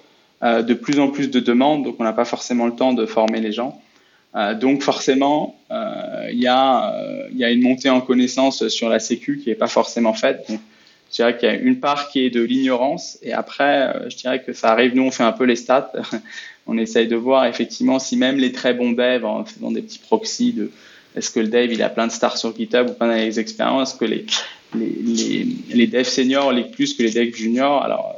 euh, 0.43 0.63
de 0.63 0.75
plus 0.75 1.01
en 1.01 1.09
plus 1.09 1.31
de 1.31 1.41
demandes, 1.41 1.85
donc 1.85 1.97
on 1.99 2.05
n'a 2.05 2.13
pas 2.13 2.25
forcément 2.25 2.67
le 2.67 2.75
temps 2.75 2.93
de 2.93 3.07
former 3.07 3.41
les 3.41 3.53
gens. 3.53 3.81
Euh, 4.37 4.55
donc 4.55 4.83
forcément, 4.83 5.57
il 5.71 6.39
y, 6.39 6.47
a, 6.47 6.95
y 7.35 7.45
a 7.45 7.51
une 7.51 7.63
montée 7.63 7.91
en 7.91 8.01
connaissance 8.01 8.69
sur 8.69 8.89
la 8.89 8.99
sécu 8.99 9.39
qui 9.43 9.49
n'est 9.49 9.55
pas 9.55 9.69
forcément 9.69 10.15
faite. 10.15 10.45
Donc, 10.49 10.61
je 11.11 11.17
dirais 11.17 11.39
qu'il 11.39 11.49
y 11.49 11.53
a 11.53 11.55
une 11.55 11.81
part 11.81 12.11
qui 12.11 12.21
est 12.27 12.31
de 12.31 12.43
l'ignorance 12.43 13.19
et 13.23 13.33
après, 13.33 14.09
je 14.11 14.17
dirais 14.17 14.43
que 14.43 14.53
ça 14.53 14.71
arrive, 14.71 14.95
nous 14.95 15.05
on 15.05 15.11
fait 15.11 15.23
un 15.23 15.33
peu 15.33 15.45
les 15.45 15.57
stats, 15.57 15.93
on 16.67 16.77
essaye 16.77 17.09
de 17.09 17.17
voir 17.17 17.47
effectivement 17.47 17.99
si 17.99 18.17
même 18.17 18.37
les 18.37 18.53
très 18.53 18.75
bons 18.75 18.93
devs 18.93 19.25
en 19.25 19.45
faisant 19.45 19.71
des 19.71 19.81
petits 19.81 19.99
proxys 19.99 20.53
de 20.53 20.71
est-ce 21.17 21.31
que 21.31 21.41
le 21.41 21.49
dev 21.49 21.73
il 21.73 21.83
a 21.83 21.89
plein 21.89 22.07
de 22.07 22.13
stars 22.13 22.37
sur 22.37 22.55
GitHub 22.55 22.91
ou 22.91 22.93
plein 22.93 23.29
d'expériences, 23.31 23.91
est-ce 23.91 23.99
que 23.99 24.05
les, 24.05 24.27
les, 24.75 25.87
devs 25.87 26.05
seniors 26.05 26.53
les 26.53 26.65
plus 26.65 26.95
que 26.95 27.03
les 27.03 27.11
devs 27.11 27.35
juniors. 27.35 27.83
Alors, 27.83 28.15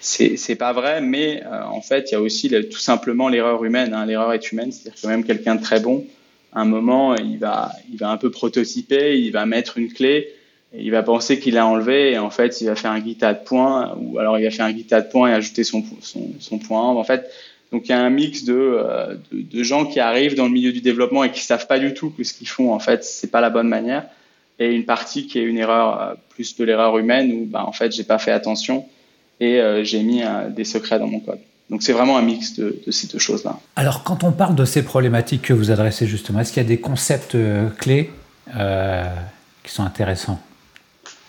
c'est 0.00 0.56
pas 0.56 0.72
vrai, 0.72 1.00
mais 1.00 1.42
euh, 1.44 1.64
en 1.64 1.80
fait, 1.80 2.10
il 2.10 2.12
y 2.12 2.16
a 2.16 2.20
aussi 2.20 2.50
tout 2.70 2.78
simplement 2.78 3.28
l'erreur 3.28 3.64
humaine. 3.64 3.94
Hein. 3.94 4.06
L'erreur 4.06 4.32
est 4.32 4.52
humaine, 4.52 4.72
c'est-à-dire 4.72 5.00
que 5.00 5.06
même 5.06 5.24
quelqu'un 5.24 5.54
de 5.54 5.62
très 5.62 5.80
bon, 5.80 6.04
à 6.52 6.60
un 6.60 6.64
moment, 6.64 7.16
il 7.16 7.38
va, 7.38 7.72
un 8.02 8.16
peu 8.16 8.30
prototyper, 8.30 9.18
il 9.18 9.30
va 9.30 9.46
mettre 9.46 9.78
une 9.78 9.90
clé, 9.90 10.28
il 10.74 10.90
va 10.90 11.02
penser 11.02 11.38
qu'il 11.38 11.56
a 11.56 11.66
enlevé, 11.66 12.12
et 12.12 12.18
en 12.18 12.30
fait, 12.30 12.60
il 12.60 12.66
va 12.66 12.74
faire 12.74 12.90
un 12.90 13.02
git 13.02 13.14
de 13.14 13.44
point, 13.44 13.96
ou 13.98 14.18
alors 14.18 14.38
il 14.38 14.44
va 14.44 14.50
faire 14.50 14.66
un 14.66 14.74
git 14.74 14.84
de 14.84 15.10
point 15.10 15.30
et 15.30 15.32
ajouter 15.32 15.64
son, 15.64 15.82
son, 16.02 16.58
point. 16.58 16.82
En 16.82 17.04
fait, 17.04 17.30
donc 17.72 17.86
il 17.86 17.90
y 17.90 17.94
a 17.94 18.00
un 18.00 18.10
mix 18.10 18.44
de, 18.44 18.54
euh, 18.54 19.14
de, 19.32 19.40
de, 19.40 19.62
gens 19.62 19.86
qui 19.86 19.98
arrivent 20.00 20.34
dans 20.34 20.44
le 20.44 20.52
milieu 20.52 20.72
du 20.72 20.82
développement 20.82 21.24
et 21.24 21.30
qui 21.30 21.40
savent 21.40 21.66
pas 21.66 21.78
du 21.78 21.94
tout 21.94 22.10
que 22.10 22.22
ce 22.22 22.34
qu'ils 22.34 22.48
font, 22.48 22.72
en 22.72 22.78
fait, 22.78 23.04
c'est 23.04 23.30
pas 23.30 23.40
la 23.40 23.48
bonne 23.48 23.68
manière 23.68 24.06
et 24.58 24.74
une 24.74 24.84
partie 24.84 25.26
qui 25.26 25.38
est 25.38 25.42
une 25.42 25.58
erreur 25.58 26.00
euh, 26.00 26.14
plus 26.30 26.56
de 26.56 26.64
l'erreur 26.64 26.96
humaine 26.98 27.32
où 27.32 27.44
bah, 27.44 27.64
en 27.66 27.72
fait 27.72 27.92
j'ai 27.92 28.04
pas 28.04 28.18
fait 28.18 28.32
attention 28.32 28.86
et 29.40 29.60
euh, 29.60 29.84
j'ai 29.84 30.02
mis 30.02 30.22
euh, 30.22 30.48
des 30.48 30.64
secrets 30.64 30.98
dans 30.98 31.06
mon 31.06 31.20
code. 31.20 31.40
Donc 31.70 31.82
c'est 31.82 31.92
vraiment 31.92 32.18
un 32.18 32.22
mix 32.22 32.54
de, 32.54 32.80
de 32.86 32.90
ces 32.90 33.06
deux 33.06 33.18
choses-là. 33.18 33.58
Alors 33.76 34.02
quand 34.02 34.24
on 34.24 34.32
parle 34.32 34.54
de 34.54 34.64
ces 34.64 34.84
problématiques 34.84 35.42
que 35.42 35.52
vous 35.52 35.70
adressez 35.70 36.06
justement, 36.06 36.40
est-ce 36.40 36.52
qu'il 36.52 36.62
y 36.62 36.66
a 36.66 36.68
des 36.68 36.80
concepts 36.80 37.36
clés 37.78 38.10
qui 38.46 39.70
sont 39.70 39.82
intéressants? 39.82 40.38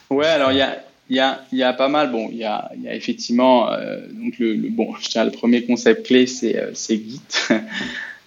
Ouais, 0.10 0.28
alors 0.28 0.52
il 0.52 0.58
y 0.58 0.62
a, 0.62 0.80
y, 1.10 1.20
a, 1.20 1.40
y 1.54 1.64
a 1.64 1.72
pas 1.72 1.88
mal. 1.88 2.12
Bon, 2.12 2.28
il 2.30 2.38
y 2.38 2.44
a, 2.44 2.70
y 2.78 2.90
a 2.90 2.94
effectivement 2.94 3.70
donc 4.12 4.38
le, 4.38 4.56
le, 4.56 4.70
bon, 4.70 4.94
je 5.02 5.10
dirais 5.10 5.24
le 5.24 5.32
premier 5.32 5.64
concept 5.64 6.08
clé 6.08 6.28
c'est 6.28 6.74
Git. 6.76 7.22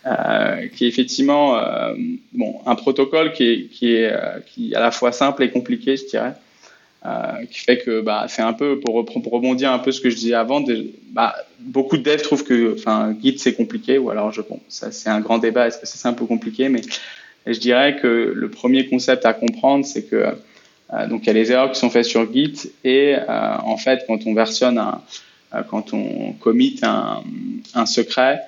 Euh, 0.06 0.68
qui 0.68 0.84
est 0.84 0.88
effectivement 0.88 1.58
euh, 1.58 1.92
bon, 2.32 2.60
un 2.64 2.76
protocole 2.76 3.32
qui 3.32 3.42
est, 3.42 3.66
qui 3.66 3.92
est, 3.92 4.12
euh, 4.12 4.38
qui 4.46 4.72
à 4.72 4.78
la 4.78 4.92
fois 4.92 5.10
simple 5.10 5.42
et 5.42 5.50
compliqué, 5.50 5.96
je 5.96 6.06
dirais. 6.06 6.34
Qui 7.52 7.60
fait 7.60 7.78
que 7.78 8.00
bah, 8.00 8.26
c'est 8.28 8.42
un 8.42 8.52
peu 8.52 8.80
pour, 8.80 8.94
rebondir 8.96 9.70
un 9.70 9.78
peu 9.78 9.92
ce 9.92 10.00
que 10.00 10.10
je 10.10 10.16
disais 10.16 10.34
avant. 10.34 10.64
Bah, 11.10 11.36
beaucoup 11.60 11.96
de 11.96 12.02
devs 12.02 12.22
trouvent 12.22 12.42
que 12.42 12.76
Git 13.22 13.38
c'est 13.38 13.54
compliqué 13.54 13.96
ou 13.96 14.10
alors 14.10 14.32
je 14.32 14.40
bon 14.42 14.58
ça 14.68 14.90
c'est 14.90 15.08
un 15.08 15.20
grand 15.20 15.38
débat. 15.38 15.68
Est-ce 15.68 15.78
que 15.78 15.86
c'est 15.86 16.08
un 16.08 16.12
peu 16.12 16.26
compliqué 16.26 16.68
Mais 16.68 16.80
je 17.46 17.60
dirais 17.60 17.96
que 18.02 18.32
le 18.34 18.50
premier 18.50 18.86
concept 18.88 19.25
à 19.25 19.34
comprendre 19.34 19.86
c'est 19.86 20.02
que 20.02 20.34
donc 21.08 21.22
il 21.22 21.26
y 21.28 21.30
a 21.30 21.32
les 21.34 21.52
erreurs 21.52 21.70
qui 21.70 21.78
sont 21.78 21.90
faites 21.90 22.06
sur 22.06 22.32
Git 22.32 22.72
et 22.82 23.14
en 23.28 23.76
fait 23.76 24.02
quand 24.08 24.26
on 24.26 24.34
versionne 24.34 24.82
quand 25.70 25.94
on 25.94 26.32
commit 26.32 26.80
un, 26.82 27.86
secret 27.86 28.42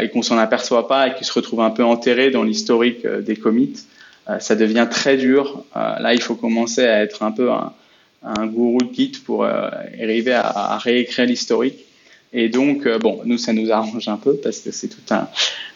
et 0.00 0.08
qu'on 0.10 0.22
s'en 0.22 0.38
aperçoit 0.38 0.88
pas 0.88 1.08
et 1.08 1.14
qui 1.14 1.24
se 1.24 1.32
retrouve 1.32 1.60
un 1.60 1.70
peu 1.70 1.84
enterré 1.84 2.30
dans 2.30 2.42
l'historique 2.42 3.04
euh, 3.04 3.20
des 3.20 3.36
commits, 3.36 3.74
euh, 4.28 4.38
ça 4.38 4.56
devient 4.56 4.88
très 4.90 5.16
dur. 5.16 5.64
là, 5.74 6.12
il 6.12 6.20
faut 6.20 6.34
commencer 6.34 6.84
à 6.84 7.02
être 7.02 7.22
un 7.22 7.32
peu 7.32 7.50
un, 7.50 8.46
gourou 8.46 8.78
de 8.78 8.94
Git 8.94 9.12
pour 9.24 9.46
arriver 9.46 10.34
à, 10.34 10.76
réécrire 10.78 11.24
l'historique. 11.24 11.86
Et 12.32 12.48
donc, 12.48 12.86
bon, 12.98 13.22
nous, 13.24 13.38
ça 13.38 13.52
nous 13.52 13.72
arrange 13.72 14.08
un 14.08 14.18
peu 14.18 14.36
parce 14.36 14.60
que 14.60 14.70
c'est 14.70 14.88
tout 14.88 15.14
un, 15.14 15.26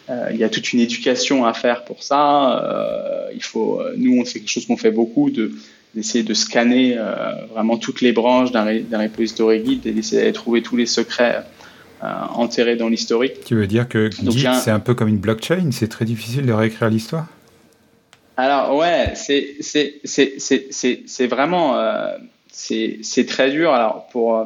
euh, 0.09 0.29
il 0.31 0.37
y 0.37 0.43
a 0.43 0.49
toute 0.49 0.71
une 0.71 0.79
éducation 0.79 1.43
à 1.43 1.53
faire 1.53 1.83
pour 1.85 2.03
ça. 2.03 2.63
Euh, 2.63 3.31
il 3.33 3.43
faut, 3.43 3.81
nous, 3.97 4.19
on 4.19 4.25
fait 4.25 4.39
quelque 4.39 4.51
chose 4.51 4.67
qu'on 4.67 4.77
fait 4.77 4.91
beaucoup, 4.91 5.29
de 5.29 5.51
d'essayer 5.95 6.25
de 6.25 6.33
scanner 6.33 6.97
vraiment 7.51 7.77
toutes 7.77 8.01
les 8.01 8.11
branches 8.11 8.51
d'un 8.51 8.99
repository 8.99 9.65
Git 9.65 9.81
et 9.85 9.91
d'essayer 9.91 10.25
de 10.25 10.31
trouver 10.31 10.61
tous 10.61 10.75
les 10.75 10.87
secrets 10.87 11.45
enterré 12.01 12.75
dans 12.75 12.89
l'historique. 12.89 13.43
Tu 13.45 13.55
veux 13.55 13.67
dire 13.67 13.87
que 13.87 14.09
Git, 14.11 14.47
c'est 14.61 14.71
un 14.71 14.79
peu 14.79 14.93
comme 14.93 15.07
une 15.07 15.17
blockchain, 15.17 15.69
c'est 15.71 15.87
très 15.87 16.05
difficile 16.05 16.45
de 16.45 16.53
réécrire 16.53 16.89
l'histoire? 16.89 17.27
Alors 18.37 18.75
ouais, 18.75 19.13
c'est 19.15 19.57
vraiment 21.27 21.77
c'est 22.51 23.25
très 23.27 23.51
dur. 23.51 23.73
Alors 23.73 24.07
pour 24.07 24.45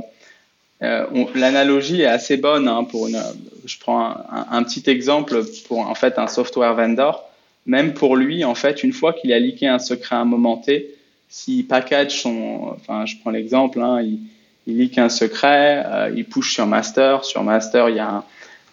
l'analogie 0.81 2.01
est 2.01 2.05
assez 2.05 2.37
bonne 2.37 2.67
hein, 2.67 2.83
pour 2.83 3.07
une. 3.07 3.21
Je 3.65 3.77
prends 3.79 4.09
un, 4.09 4.47
un, 4.51 4.63
petit 4.63 4.89
exemple 4.89 5.43
pour 5.67 5.79
en 5.79 5.95
fait 5.95 6.17
un 6.17 6.27
software 6.27 6.73
vendor. 6.73 7.25
Même 7.65 7.93
pour 7.93 8.15
lui, 8.15 8.43
en 8.45 8.55
fait, 8.55 8.83
une 8.83 8.93
fois 8.93 9.13
qu'il 9.13 9.31
a 9.33 9.37
leaké 9.37 9.67
un 9.67 9.77
secret 9.79 10.15
à 10.15 10.19
un 10.19 10.25
moment 10.25 10.57
T, 10.57 10.95
s'il 11.29 11.67
package 11.67 12.21
son, 12.21 12.73
enfin, 12.75 13.05
je 13.05 13.15
prends 13.21 13.29
l'exemple, 13.29 13.79
hein, 13.81 14.01
il, 14.01 14.19
il 14.67 14.77
leak 14.77 14.97
un 14.97 15.09
secret, 15.09 15.83
euh, 15.85 16.13
il 16.15 16.25
push 16.25 16.53
sur 16.53 16.67
master. 16.67 17.25
Sur 17.25 17.43
master, 17.43 17.89
il 17.89 17.95
y 17.95 17.99
a 17.99 18.23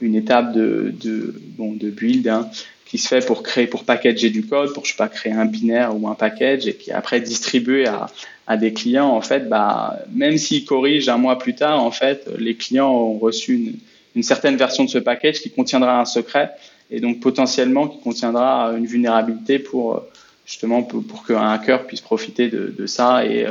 une 0.01 0.15
étape 0.15 0.53
de, 0.53 0.93
de, 1.01 1.35
bon, 1.57 1.73
de 1.73 1.89
build 1.89 2.29
hein, 2.29 2.51
qui 2.85 2.99
se 2.99 3.09
fait 3.09 3.25
pour 3.25 3.43
créer, 3.43 3.67
pour 3.67 3.85
packager 3.85 4.31
du 4.31 4.45
code, 4.45 4.73
pour 4.75 4.85
je 4.85 4.91
sais 4.91 4.97
pas 4.97 5.09
créer 5.09 5.33
un 5.33 5.47
binaire 5.47 5.97
ou 5.97 6.07
un 6.09 6.15
package 6.15 6.67
et 6.67 6.75
qui 6.75 6.91
est 6.91 6.93
après 6.93 7.21
distribué 7.21 7.87
à, 7.87 8.09
à 8.47 8.57
des 8.57 8.73
clients. 8.73 9.09
En 9.09 9.23
fait, 9.23 9.49
bah, 9.49 9.99
même 10.13 10.37
s'ils 10.37 10.65
corrigent 10.65 11.09
un 11.09 11.17
mois 11.17 11.39
plus 11.39 11.55
tard, 11.55 11.83
en 11.83 11.91
fait, 11.91 12.29
les 12.39 12.57
clients 12.57 12.93
ont 12.93 13.19
reçu 13.19 13.55
une, 13.55 13.75
une 14.15 14.23
certaine 14.23 14.57
version 14.57 14.85
de 14.85 14.91
ce 14.91 14.99
package 14.99 15.41
qui 15.41 15.51
contiendra 15.51 15.99
un 16.01 16.05
secret 16.05 16.51
et 16.91 17.01
donc 17.01 17.21
potentiellement 17.21 17.89
qui 17.89 18.01
contiendra 18.01 18.73
une 18.77 18.87
vulnérabilité 18.87 19.59
pour 19.59 20.03
justement 20.45 20.83
pour, 20.83 21.03
pour 21.05 21.27
qu'un 21.27 21.51
hacker 21.51 21.87
puisse 21.87 22.01
profiter 22.01 22.49
de, 22.49 22.73
de 22.79 22.87
ça 22.87 23.25
et, 23.25 23.47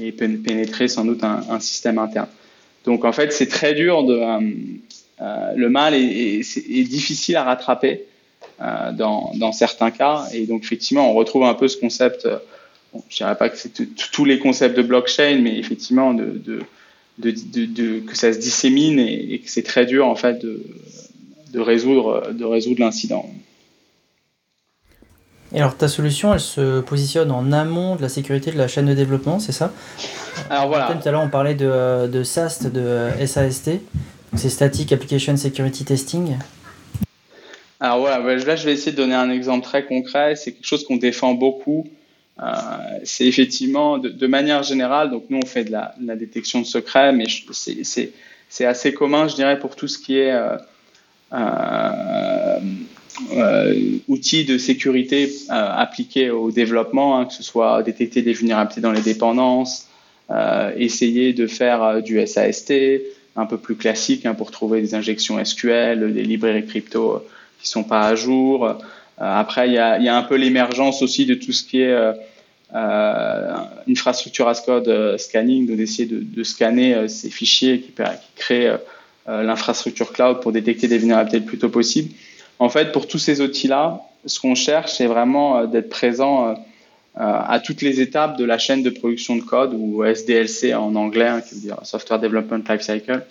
et, 0.00 0.12
pénétrer 0.12 0.88
sans 0.88 1.04
doute 1.04 1.22
un, 1.24 1.60
système 1.60 1.98
interne. 1.98 2.28
Donc 2.84 3.04
en 3.04 3.12
fait, 3.12 3.32
c'est 3.32 3.48
très 3.48 3.74
dur 3.74 4.04
euh, 4.08 4.40
euh 5.20 5.52
le 5.56 5.68
mal 5.68 5.94
est, 5.94 6.88
difficile 6.88 7.36
à 7.36 7.44
rattraper 7.44 8.04
euh, 8.60 8.92
dans, 8.92 9.52
certains 9.52 9.90
cas 9.90 10.26
et 10.32 10.46
donc 10.46 10.64
effectivement, 10.64 11.10
on 11.10 11.14
retrouve 11.14 11.44
un 11.44 11.54
peu 11.54 11.68
ce 11.68 11.78
concept. 11.78 12.28
Bon, 12.92 13.02
je 13.08 13.16
dirais 13.16 13.36
pas 13.36 13.48
que 13.48 13.56
c'est 13.56 13.72
tous 14.12 14.24
les 14.24 14.38
concepts 14.38 14.76
de 14.76 14.82
blockchain, 14.82 15.40
mais 15.42 15.58
effectivement 15.58 16.16
que 16.16 18.14
ça 18.14 18.32
se 18.32 18.38
dissémine 18.38 18.98
et, 18.98 19.40
que 19.44 19.50
c'est 19.50 19.62
très 19.62 19.86
dur 19.86 20.06
en 20.06 20.16
fait 20.16 20.44
de 20.44 21.60
résoudre 21.60 22.22
l'incident. 22.78 23.28
Et 25.54 25.60
alors 25.60 25.76
ta 25.76 25.88
solution, 25.88 26.34
elle 26.34 26.40
se 26.40 26.80
positionne 26.80 27.30
en 27.30 27.52
amont 27.52 27.94
de 27.94 28.02
la 28.02 28.08
sécurité 28.08 28.50
de 28.50 28.58
la 28.58 28.66
chaîne 28.66 28.86
de 28.86 28.94
développement, 28.94 29.38
c'est 29.38 29.52
ça? 29.52 29.72
Alors 30.50 30.66
voilà. 30.66 30.92
Tout 31.00 31.08
à 31.08 31.12
l'heure, 31.12 31.22
on 31.22 31.28
parlait 31.28 31.54
de, 31.54 32.08
de 32.08 32.22
SAST, 32.24 32.72
de 32.72 33.10
SAST. 33.24 33.70
C'est 34.34 34.48
Static 34.48 34.90
Application 34.92 35.36
Security 35.36 35.84
Testing. 35.84 36.36
Alors 37.78 38.00
voilà, 38.00 38.18
bah, 38.20 38.34
là 38.34 38.56
je 38.56 38.64
vais 38.64 38.72
essayer 38.72 38.92
de 38.92 38.96
donner 38.96 39.14
un 39.14 39.30
exemple 39.30 39.64
très 39.64 39.84
concret. 39.84 40.34
C'est 40.36 40.52
quelque 40.52 40.66
chose 40.66 40.84
qu'on 40.84 40.96
défend 40.96 41.34
beaucoup. 41.34 41.86
Euh, 42.42 42.46
c'est 43.04 43.26
effectivement, 43.26 43.98
de, 43.98 44.08
de, 44.08 44.26
manière 44.26 44.64
générale, 44.64 45.10
donc 45.10 45.26
nous 45.30 45.38
on 45.42 45.46
fait 45.46 45.64
de 45.64 45.70
la, 45.70 45.94
de 46.00 46.06
la 46.06 46.16
détection 46.16 46.60
de 46.60 46.66
secrets, 46.66 47.12
mais 47.12 47.26
c'est 48.48 48.64
assez 48.64 48.92
commun, 48.92 49.28
je 49.28 49.36
dirais, 49.36 49.58
pour 49.60 49.76
tout 49.76 49.86
ce 49.86 49.98
qui 49.98 50.18
est 50.18 50.32
euh, 50.32 50.56
euh, 51.32 52.58
outils 54.08 54.44
de 54.44 54.58
sécurité 54.58 55.30
euh, 55.50 55.52
appliqués 55.52 56.30
au 56.30 56.50
développement, 56.50 57.18
hein, 57.18 57.26
que 57.26 57.32
ce 57.32 57.42
soit 57.42 57.82
détecter 57.82 58.22
des 58.22 58.32
vulnérabilités 58.32 58.80
dans 58.80 58.92
les 58.92 59.02
dépendances, 59.02 59.88
essayer 60.76 61.32
de 61.34 61.46
faire 61.46 62.02
du 62.02 62.26
SAST, 62.26 62.72
un 63.36 63.46
peu 63.46 63.58
plus 63.58 63.76
classique 63.76 64.24
hein, 64.24 64.34
pour 64.34 64.50
trouver 64.50 64.80
des 64.80 64.94
injections 64.94 65.42
SQL, 65.44 66.14
des 66.14 66.22
librairies 66.22 66.64
crypto 66.66 67.22
qui 67.60 67.68
sont 67.68 67.84
pas 67.84 68.08
à 68.08 68.14
jour. 68.14 68.78
après, 69.18 69.68
il 69.68 69.74
y 69.74 69.78
a, 69.78 70.16
un 70.16 70.22
peu 70.22 70.36
l'émergence 70.36 71.02
aussi 71.02 71.26
de 71.26 71.34
tout 71.34 71.52
ce 71.52 71.62
qui 71.62 71.82
est 71.82 71.94
euh, 72.74 73.52
infrastructure 73.88 74.48
as 74.48 74.60
code 74.62 75.18
scanning, 75.18 75.76
d'essayer 75.76 76.08
de, 76.10 76.42
scanner 76.42 77.06
ces 77.08 77.30
fichiers 77.30 77.80
qui, 77.80 77.92
créent 78.34 78.78
euh, 79.26 79.42
l'infrastructure 79.42 80.12
cloud 80.12 80.42
pour 80.42 80.52
détecter 80.52 80.86
des 80.86 80.98
vulnérabilités 80.98 81.38
le 81.38 81.46
plus 81.46 81.56
tôt 81.56 81.70
possible. 81.70 82.12
En 82.58 82.68
fait, 82.68 82.92
pour 82.92 83.06
tous 83.08 83.18
ces 83.18 83.40
outils-là, 83.40 84.00
ce 84.26 84.40
qu'on 84.40 84.54
cherche, 84.54 84.92
c'est 84.92 85.06
vraiment 85.06 85.58
euh, 85.58 85.66
d'être 85.66 85.88
présent 85.88 86.50
euh, 86.50 86.54
à 87.16 87.60
toutes 87.60 87.82
les 87.82 88.00
étapes 88.00 88.36
de 88.38 88.44
la 88.44 88.58
chaîne 88.58 88.82
de 88.82 88.90
production 88.90 89.36
de 89.36 89.42
code, 89.42 89.74
ou 89.74 90.04
SDLC 90.04 90.74
en 90.74 90.94
anglais, 90.96 91.28
hein, 91.28 91.40
qui 91.40 91.54
veut 91.54 91.60
dire 91.60 91.78
Software 91.84 92.18
Development 92.18 92.62
Lifecycle. 92.68 93.22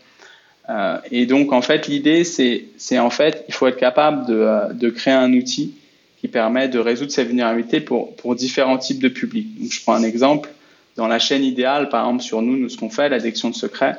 Euh, 0.70 0.98
et 1.12 1.26
donc, 1.26 1.52
en 1.52 1.62
fait, 1.62 1.88
l'idée, 1.88 2.24
c'est, 2.24 3.00
en 3.00 3.10
fait, 3.10 3.44
il 3.48 3.54
faut 3.54 3.68
être 3.68 3.78
capable 3.78 4.26
de, 4.28 4.74
de, 4.74 4.90
créer 4.90 5.14
un 5.14 5.34
outil 5.34 5.74
qui 6.22 6.30
permet 6.30 6.70
de 6.70 6.80
résoudre 6.80 7.12
ces 7.12 7.26
vulnérabilités 7.26 7.82
pour, 7.82 8.16
pour 8.16 8.36
différents 8.36 8.78
types 8.78 9.02
de 9.02 9.10
publics. 9.10 9.60
Donc, 9.60 9.72
je 9.72 9.82
prends 9.82 9.94
un 9.94 10.04
exemple. 10.04 10.50
Dans 10.96 11.08
la 11.08 11.20
chaîne 11.20 11.44
idéale, 11.44 11.90
par 11.90 12.06
exemple, 12.06 12.24
sur 12.24 12.42
nous, 12.42 12.56
nous 12.56 12.70
ce 12.70 12.78
qu'on 12.78 12.90
fait, 12.90 13.10
la 13.10 13.20
de 13.20 13.32
secrets, 13.32 13.98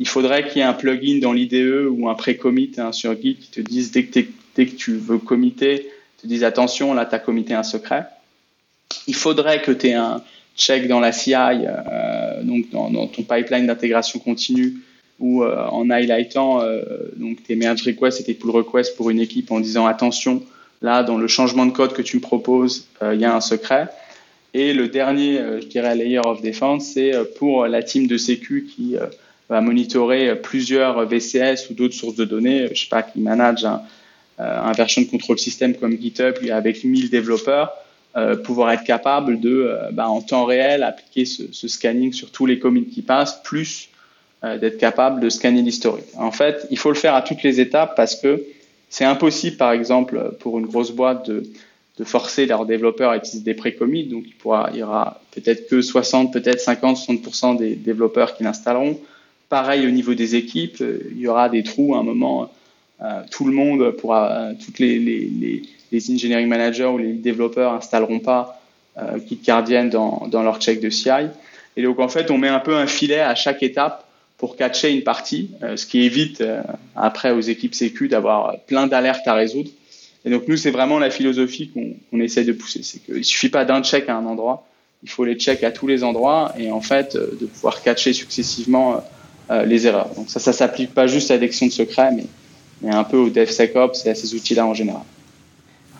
il 0.00 0.08
faudrait 0.08 0.48
qu'il 0.48 0.56
y 0.56 0.60
ait 0.60 0.64
un 0.64 0.72
plugin 0.72 1.18
dans 1.20 1.32
l'IDE 1.32 1.86
ou 1.90 2.08
un 2.08 2.14
pré-commit 2.14 2.72
hein, 2.78 2.90
sur 2.90 3.12
Git 3.20 3.36
qui 3.36 3.50
te 3.50 3.60
dise 3.60 3.92
dès 3.92 4.04
que, 4.04 4.20
dès 4.60 4.66
que 4.66 4.76
tu 4.76 4.96
veux 4.96 5.16
committer, 5.16 5.88
te 6.20 6.26
dise 6.26 6.44
attention, 6.44 6.92
là, 6.92 7.06
tu 7.06 7.14
as 7.14 7.18
committé 7.18 7.54
un 7.54 7.62
secret. 7.62 8.04
Il 9.06 9.14
faudrait 9.14 9.62
que 9.62 9.72
tu 9.72 9.88
aies 9.88 9.94
un 9.94 10.22
check 10.54 10.86
dans 10.86 11.00
la 11.00 11.12
CI, 11.12 11.34
euh, 11.34 12.42
donc 12.42 12.68
dans, 12.70 13.06
ton 13.06 13.22
pipeline 13.22 13.66
d'intégration 13.66 14.18
continue, 14.18 14.74
ou 15.18 15.44
euh, 15.44 15.64
en 15.68 15.88
highlightant 15.88 16.60
euh, 16.60 16.82
donc 17.16 17.42
tes 17.42 17.56
merge 17.56 17.86
requests 17.86 18.20
et 18.20 18.24
tes 18.24 18.34
pull 18.34 18.50
requests 18.50 18.96
pour 18.96 19.08
une 19.08 19.20
équipe 19.20 19.50
en 19.50 19.60
disant 19.60 19.86
attention, 19.86 20.42
là, 20.82 21.02
dans 21.02 21.16
le 21.16 21.26
changement 21.26 21.64
de 21.64 21.72
code 21.72 21.94
que 21.94 22.02
tu 22.02 22.16
me 22.16 22.20
proposes, 22.20 22.86
il 23.02 23.18
y 23.18 23.24
a 23.24 23.34
un 23.34 23.40
secret. 23.40 23.88
Et 24.52 24.74
le 24.74 24.88
dernier, 24.88 25.38
je 25.62 25.66
dirais, 25.68 25.94
layer 25.94 26.18
of 26.18 26.42
defense, 26.42 26.84
c'est 26.92 27.12
pour 27.38 27.66
la 27.66 27.82
team 27.82 28.06
de 28.06 28.18
sécu 28.18 28.68
qui 28.68 28.96
va 29.48 29.60
monitorer 29.62 30.34
plusieurs 30.36 31.06
VCS 31.06 31.70
ou 31.70 31.74
d'autres 31.74 31.94
sources 31.94 32.16
de 32.16 32.24
données, 32.24 32.68
je 32.74 32.82
sais 32.82 32.88
pas, 32.88 33.02
qui 33.02 33.20
manage 33.20 33.64
un, 33.64 33.82
un 34.40 34.72
version 34.72 35.02
de 35.02 35.06
contrôle 35.06 35.38
système 35.38 35.74
comme 35.74 35.98
GitHub 35.98 36.34
avec 36.50 36.84
1000 36.84 37.10
développeurs, 37.10 37.72
euh, 38.16 38.36
pouvoir 38.36 38.72
être 38.72 38.84
capable 38.84 39.38
de, 39.38 39.68
euh, 39.68 39.90
bah, 39.92 40.08
en 40.08 40.20
temps 40.20 40.44
réel, 40.44 40.82
appliquer 40.82 41.24
ce, 41.24 41.68
scanning 41.68 42.12
sur 42.12 42.32
tous 42.32 42.44
les 42.44 42.58
commits 42.58 42.86
qui 42.86 43.02
passent, 43.02 43.40
plus 43.44 43.88
euh, 44.42 44.58
d'être 44.58 44.78
capable 44.78 45.20
de 45.20 45.28
scanner 45.28 45.62
l'historique. 45.62 46.06
En 46.16 46.32
fait, 46.32 46.66
il 46.70 46.78
faut 46.78 46.88
le 46.88 46.96
faire 46.96 47.14
à 47.14 47.22
toutes 47.22 47.44
les 47.44 47.60
étapes 47.60 47.94
parce 47.94 48.16
que 48.16 48.42
c'est 48.88 49.04
impossible, 49.04 49.56
par 49.56 49.70
exemple, 49.70 50.34
pour 50.40 50.58
une 50.58 50.66
grosse 50.66 50.90
boîte 50.90 51.28
de, 51.28 51.44
de 52.00 52.04
forcer 52.04 52.46
leurs 52.46 52.66
développeurs 52.66 53.10
à 53.10 53.18
utiliser 53.18 53.44
des 53.44 53.54
pré-commits. 53.54 54.04
Donc, 54.04 54.24
il, 54.26 54.34
pourra, 54.34 54.70
il 54.72 54.80
y 54.80 54.82
aura 54.82 55.20
peut-être 55.32 55.68
que 55.68 55.82
60, 55.82 56.32
peut-être 56.32 56.58
50, 56.58 56.96
60% 56.96 57.58
des 57.58 57.76
développeurs 57.76 58.36
qui 58.36 58.42
l'installeront. 58.42 58.98
Pareil 59.50 59.86
au 59.86 59.90
niveau 59.90 60.14
des 60.14 60.34
équipes, 60.34 60.80
euh, 60.80 61.00
il 61.10 61.20
y 61.20 61.28
aura 61.28 61.48
des 61.48 61.62
trous 61.62 61.94
à 61.94 61.98
un 61.98 62.02
moment. 62.02 62.50
Euh, 63.02 63.22
tout 63.30 63.46
le 63.46 63.52
monde 63.52 63.92
pourra, 63.92 64.30
euh, 64.30 64.52
toutes 64.62 64.78
les, 64.78 64.98
les, 64.98 65.20
les, 65.20 65.62
les, 65.90 66.10
engineering 66.10 66.46
managers 66.46 66.84
ou 66.84 66.98
les 66.98 67.14
développeurs 67.14 67.72
installeront 67.72 68.18
pas 68.18 68.60
euh, 68.98 69.18
Guardian 69.42 69.86
dans, 69.86 70.28
dans 70.30 70.42
leur 70.42 70.60
check 70.60 70.80
de 70.80 70.90
CI. 70.90 71.28
Et 71.76 71.82
donc 71.82 71.98
en 71.98 72.08
fait, 72.08 72.30
on 72.30 72.36
met 72.36 72.48
un 72.48 72.60
peu 72.60 72.76
un 72.76 72.86
filet 72.86 73.20
à 73.20 73.34
chaque 73.34 73.62
étape 73.62 74.04
pour 74.36 74.56
catcher 74.56 74.92
une 74.92 75.02
partie, 75.02 75.50
ce 75.76 75.84
qui 75.84 76.00
évite 76.00 76.42
après 76.96 77.30
aux 77.30 77.40
équipes 77.40 77.74
sécu 77.74 78.08
d'avoir 78.08 78.58
plein 78.60 78.86
d'alertes 78.86 79.28
à 79.28 79.34
résoudre. 79.34 79.68
Et 80.24 80.30
donc 80.30 80.48
nous, 80.48 80.56
c'est 80.56 80.70
vraiment 80.70 80.98
la 80.98 81.10
philosophie 81.10 81.68
qu'on 81.68 81.94
qu 82.10 82.24
essaie 82.24 82.44
de 82.44 82.52
pousser. 82.52 82.82
C'est 82.82 83.00
qu'il 83.00 83.22
suffit 83.22 83.50
pas 83.50 83.66
d'un 83.66 83.82
check 83.82 84.08
à 84.08 84.16
un 84.16 84.24
endroit, 84.24 84.66
il 85.02 85.10
faut 85.10 85.26
les 85.26 85.34
check 85.34 85.62
à 85.62 85.70
tous 85.70 85.86
les 85.86 86.02
endroits 86.04 86.54
et 86.58 86.70
en 86.70 86.80
fait 86.80 87.16
de 87.16 87.44
pouvoir 87.46 87.82
catcher 87.82 88.14
successivement 88.14 89.04
les 89.50 89.86
erreurs. 89.86 90.08
Donc 90.16 90.30
ça, 90.30 90.40
ça 90.40 90.54
s'applique 90.54 90.94
pas 90.94 91.06
juste 91.06 91.30
à 91.30 91.36
la 91.36 91.46
de 91.46 91.52
secrets, 91.52 92.10
mais, 92.10 92.24
mais 92.82 92.94
un 92.94 93.04
peu 93.04 93.16
au 93.16 93.30
DevSecOps 93.30 94.06
et 94.06 94.10
à 94.10 94.14
ces 94.14 94.34
outils-là 94.34 94.66
en 94.66 94.74
général. 94.74 95.02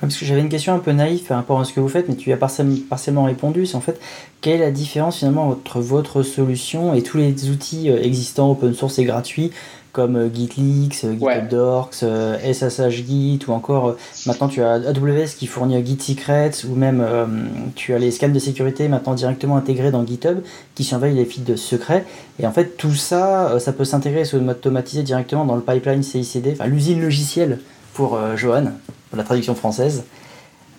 Parce 0.00 0.16
que 0.16 0.24
j'avais 0.24 0.40
une 0.40 0.48
question 0.48 0.72
un 0.72 0.78
peu 0.78 0.92
naïve 0.92 1.24
par 1.24 1.36
rapport 1.36 1.60
à 1.60 1.64
ce 1.64 1.74
que 1.74 1.80
vous 1.80 1.88
faites, 1.88 2.08
mais 2.08 2.16
tu 2.16 2.32
as 2.32 2.38
partiellement 2.38 3.24
répondu. 3.24 3.66
C'est 3.66 3.76
en 3.76 3.82
fait, 3.82 4.00
quelle 4.40 4.54
est 4.54 4.64
la 4.64 4.70
différence 4.70 5.18
finalement 5.18 5.48
entre 5.48 5.80
votre 5.80 6.22
solution 6.22 6.94
et 6.94 7.02
tous 7.02 7.18
les 7.18 7.50
outils 7.50 7.90
euh, 7.90 8.02
existants 8.02 8.50
open 8.50 8.72
source 8.72 8.98
et 8.98 9.04
gratuits? 9.04 9.50
Comme 9.92 10.16
euh, 10.16 10.28
GitLeaks, 10.32 11.00
GitHub 11.00 11.20
ouais. 11.22 11.42
Docs, 11.42 12.04
SSH 12.04 12.90
Git 12.90 13.40
ou 13.48 13.52
encore 13.52 13.96
maintenant 14.26 14.48
tu 14.48 14.62
as 14.62 14.74
AWS 14.74 15.36
qui 15.38 15.46
fournit 15.46 15.84
Git 15.84 16.00
Secrets 16.00 16.64
ou 16.68 16.74
même 16.74 17.00
euh, 17.00 17.26
tu 17.74 17.94
as 17.94 17.98
les 17.98 18.10
scans 18.10 18.28
de 18.28 18.38
sécurité 18.38 18.88
maintenant 18.88 19.14
directement 19.14 19.56
intégrés 19.56 19.90
dans 19.90 20.06
GitHub 20.06 20.40
qui 20.74 20.84
surveillent 20.84 21.16
les 21.16 21.24
feeds 21.24 21.44
de 21.44 21.56
secrets 21.56 22.04
et 22.38 22.46
en 22.46 22.52
fait 22.52 22.76
tout 22.76 22.94
ça 22.94 23.58
ça 23.58 23.72
peut 23.72 23.84
s'intégrer 23.84 24.22
et 24.22 24.34
automatiser 24.34 25.02
directement 25.02 25.44
dans 25.44 25.56
le 25.56 25.62
pipeline 25.62 26.02
CICD, 26.02 26.52
enfin 26.52 26.66
l'usine 26.66 27.00
logicielle 27.00 27.58
pour 27.94 28.14
euh, 28.14 28.36
Johan, 28.36 28.72
pour 29.08 29.18
la 29.18 29.24
traduction 29.24 29.54
française. 29.54 30.04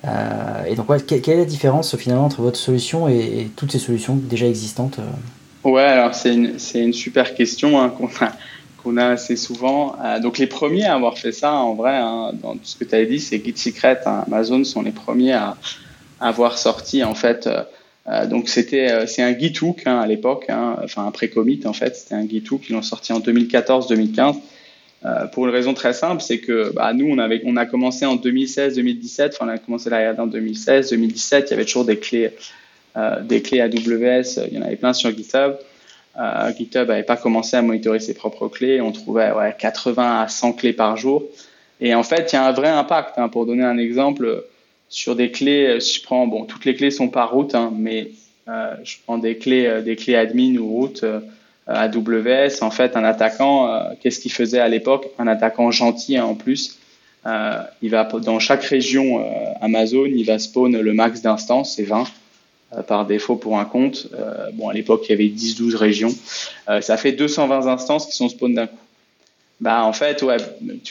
Euh, 0.05 0.65
et 0.65 0.75
donc 0.75 0.89
ouais, 0.89 0.99
quelle 0.99 1.35
est 1.35 1.37
la 1.37 1.45
différence 1.45 1.95
finalement 1.95 2.25
entre 2.25 2.41
votre 2.41 2.57
solution 2.57 3.07
et, 3.07 3.17
et 3.17 3.51
toutes 3.55 3.71
ces 3.71 3.79
solutions 3.79 4.15
déjà 4.15 4.47
existantes 4.47 4.99
Ouais 5.63 5.83
alors 5.83 6.15
c'est 6.15 6.33
une, 6.33 6.55
une 6.73 6.93
super 6.93 7.35
question 7.35 7.79
hein, 7.79 7.89
qu'on 7.89 8.07
a 8.07 8.31
qu'on 8.81 8.97
a 8.97 9.07
assez 9.07 9.35
souvent. 9.35 9.95
donc 10.21 10.37
les 10.37 10.47
premiers 10.47 10.85
à 10.85 10.95
avoir 10.95 11.17
fait 11.17 11.31
ça, 11.31 11.53
en 11.53 11.75
vrai, 11.75 11.95
hein, 11.95 12.31
dans 12.41 12.53
tout 12.53 12.65
ce 12.65 12.75
que 12.75 12.83
tu 12.83 12.95
as 12.95 13.05
dit, 13.05 13.19
c'est 13.19 13.43
Git 13.43 13.57
Secret. 13.57 13.99
Hein. 14.05 14.23
Amazon 14.27 14.63
sont 14.63 14.81
les 14.81 14.91
premiers 14.91 15.33
à, 15.33 15.57
avoir 16.19 16.57
sorti 16.57 17.03
en 17.03 17.15
fait. 17.15 17.49
donc 18.29 18.47
c'était 18.47 19.07
c'est 19.07 19.23
un 19.23 19.37
Githook 19.37 19.83
hein, 19.85 19.99
à 19.99 20.05
l'époque, 20.05 20.45
hein, 20.49 20.77
enfin 20.83 21.05
un 21.05 21.11
pré-commit 21.11 21.61
en 21.65 21.73
fait. 21.73 21.95
C'était 21.95 22.15
un 22.15 22.27
Githook 22.27 22.61
qu'ils 22.61 22.75
ont 22.75 22.81
sorti 22.81 23.11
en 23.11 23.19
2014-2015. 23.19 24.35
Euh, 25.03 25.25
pour 25.27 25.45
une 25.47 25.51
raison 25.51 25.73
très 25.73 25.93
simple, 25.93 26.21
c'est 26.21 26.39
que 26.39 26.71
bah, 26.73 26.93
nous, 26.93 27.07
on, 27.07 27.17
avait, 27.17 27.41
on 27.45 27.57
a 27.57 27.65
commencé 27.65 28.05
en 28.05 28.17
2016-2017, 28.17 29.29
enfin, 29.29 29.45
on 29.45 29.49
a 29.49 29.57
commencé 29.57 29.89
la 29.89 29.97
regarder 29.97 30.21
en 30.21 30.27
2016-2017, 30.27 31.45
il 31.47 31.49
y 31.49 31.53
avait 31.53 31.65
toujours 31.65 31.85
des 31.85 31.97
clés, 31.97 32.31
euh, 32.97 33.19
des 33.21 33.41
clés 33.41 33.61
AWS, 33.61 34.47
il 34.47 34.53
y 34.53 34.57
en 34.59 34.61
avait 34.61 34.75
plein 34.75 34.93
sur 34.93 35.09
GitHub. 35.09 35.55
Euh, 36.19 36.51
GitHub 36.55 36.87
n'avait 36.87 37.03
pas 37.03 37.17
commencé 37.17 37.55
à 37.55 37.61
monitorer 37.61 37.99
ses 37.99 38.13
propres 38.13 38.47
clés, 38.47 38.81
on 38.81 38.91
trouvait 38.91 39.31
ouais, 39.31 39.55
80 39.57 40.21
à 40.21 40.27
100 40.27 40.53
clés 40.53 40.73
par 40.73 40.97
jour. 40.97 41.23
Et 41.79 41.95
en 41.95 42.03
fait, 42.03 42.31
il 42.31 42.35
y 42.35 42.39
a 42.39 42.45
un 42.45 42.51
vrai 42.51 42.69
impact. 42.69 43.17
Hein, 43.17 43.29
pour 43.29 43.45
donner 43.45 43.63
un 43.63 43.77
exemple, 43.77 44.45
sur 44.89 45.15
des 45.15 45.31
clés, 45.31 45.79
si 45.79 45.99
je 45.99 46.03
prends, 46.03 46.27
bon, 46.27 46.45
toutes 46.45 46.65
les 46.65 46.75
clés 46.75 46.91
sont 46.91 47.07
par 47.07 47.31
route, 47.31 47.55
hein, 47.55 47.71
mais 47.75 48.11
euh, 48.49 48.75
je 48.83 48.97
prends 49.05 49.17
des 49.17 49.37
clés, 49.37 49.81
des 49.83 49.95
clés 49.95 50.15
admin 50.15 50.57
ou 50.57 50.67
route 50.67 51.05
AWS, 51.67 52.61
en 52.61 52.71
fait, 52.71 52.95
un 52.95 53.03
attaquant, 53.03 53.67
euh, 53.67 53.79
qu'est-ce 54.01 54.19
qu'il 54.19 54.31
faisait 54.31 54.59
à 54.59 54.67
l'époque? 54.67 55.09
Un 55.19 55.27
attaquant 55.27 55.71
gentil 55.71 56.17
hein, 56.17 56.25
en 56.25 56.35
plus. 56.35 56.77
Euh, 57.25 57.61
il 57.81 57.91
va 57.91 58.03
dans 58.03 58.39
chaque 58.39 58.63
région 58.63 59.19
euh, 59.19 59.23
Amazon, 59.61 60.05
il 60.05 60.25
va 60.25 60.39
spawn 60.39 60.79
le 60.79 60.93
max 60.93 61.21
d'instances, 61.21 61.75
c'est 61.75 61.83
20 61.83 62.05
par 62.87 63.05
défaut 63.05 63.35
pour 63.35 63.59
un 63.59 63.65
compte. 63.65 64.07
bon, 64.53 64.69
à 64.69 64.73
l'époque, 64.73 65.03
il 65.07 65.11
y 65.11 65.13
avait 65.13 65.25
10-12 65.25 65.75
régions. 65.75 66.13
ça 66.81 66.97
fait 66.97 67.11
220 67.11 67.67
instances 67.67 68.05
qui 68.05 68.15
sont 68.15 68.29
spawn 68.29 68.53
d'un 68.53 68.67
coup. 68.67 68.75
Bah, 69.59 69.83
en 69.83 69.93
fait, 69.93 70.23
ouais, 70.23 70.37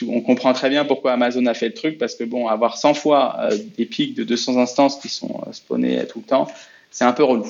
on 0.07 0.21
comprend 0.21 0.53
très 0.53 0.69
bien 0.69 0.85
pourquoi 0.85 1.13
Amazon 1.13 1.45
a 1.47 1.53
fait 1.53 1.67
le 1.67 1.73
truc, 1.73 1.97
parce 1.97 2.15
que 2.15 2.23
bon, 2.23 2.47
avoir 2.47 2.77
100 2.77 2.93
fois 2.93 3.49
des 3.77 3.85
pics 3.85 4.15
de 4.15 4.23
200 4.23 4.57
instances 4.57 4.97
qui 4.97 5.09
sont 5.09 5.41
spawnés 5.51 6.05
tout 6.07 6.19
le 6.19 6.25
temps, 6.25 6.47
c'est 6.91 7.03
un 7.03 7.13
peu 7.13 7.23
relou. 7.23 7.47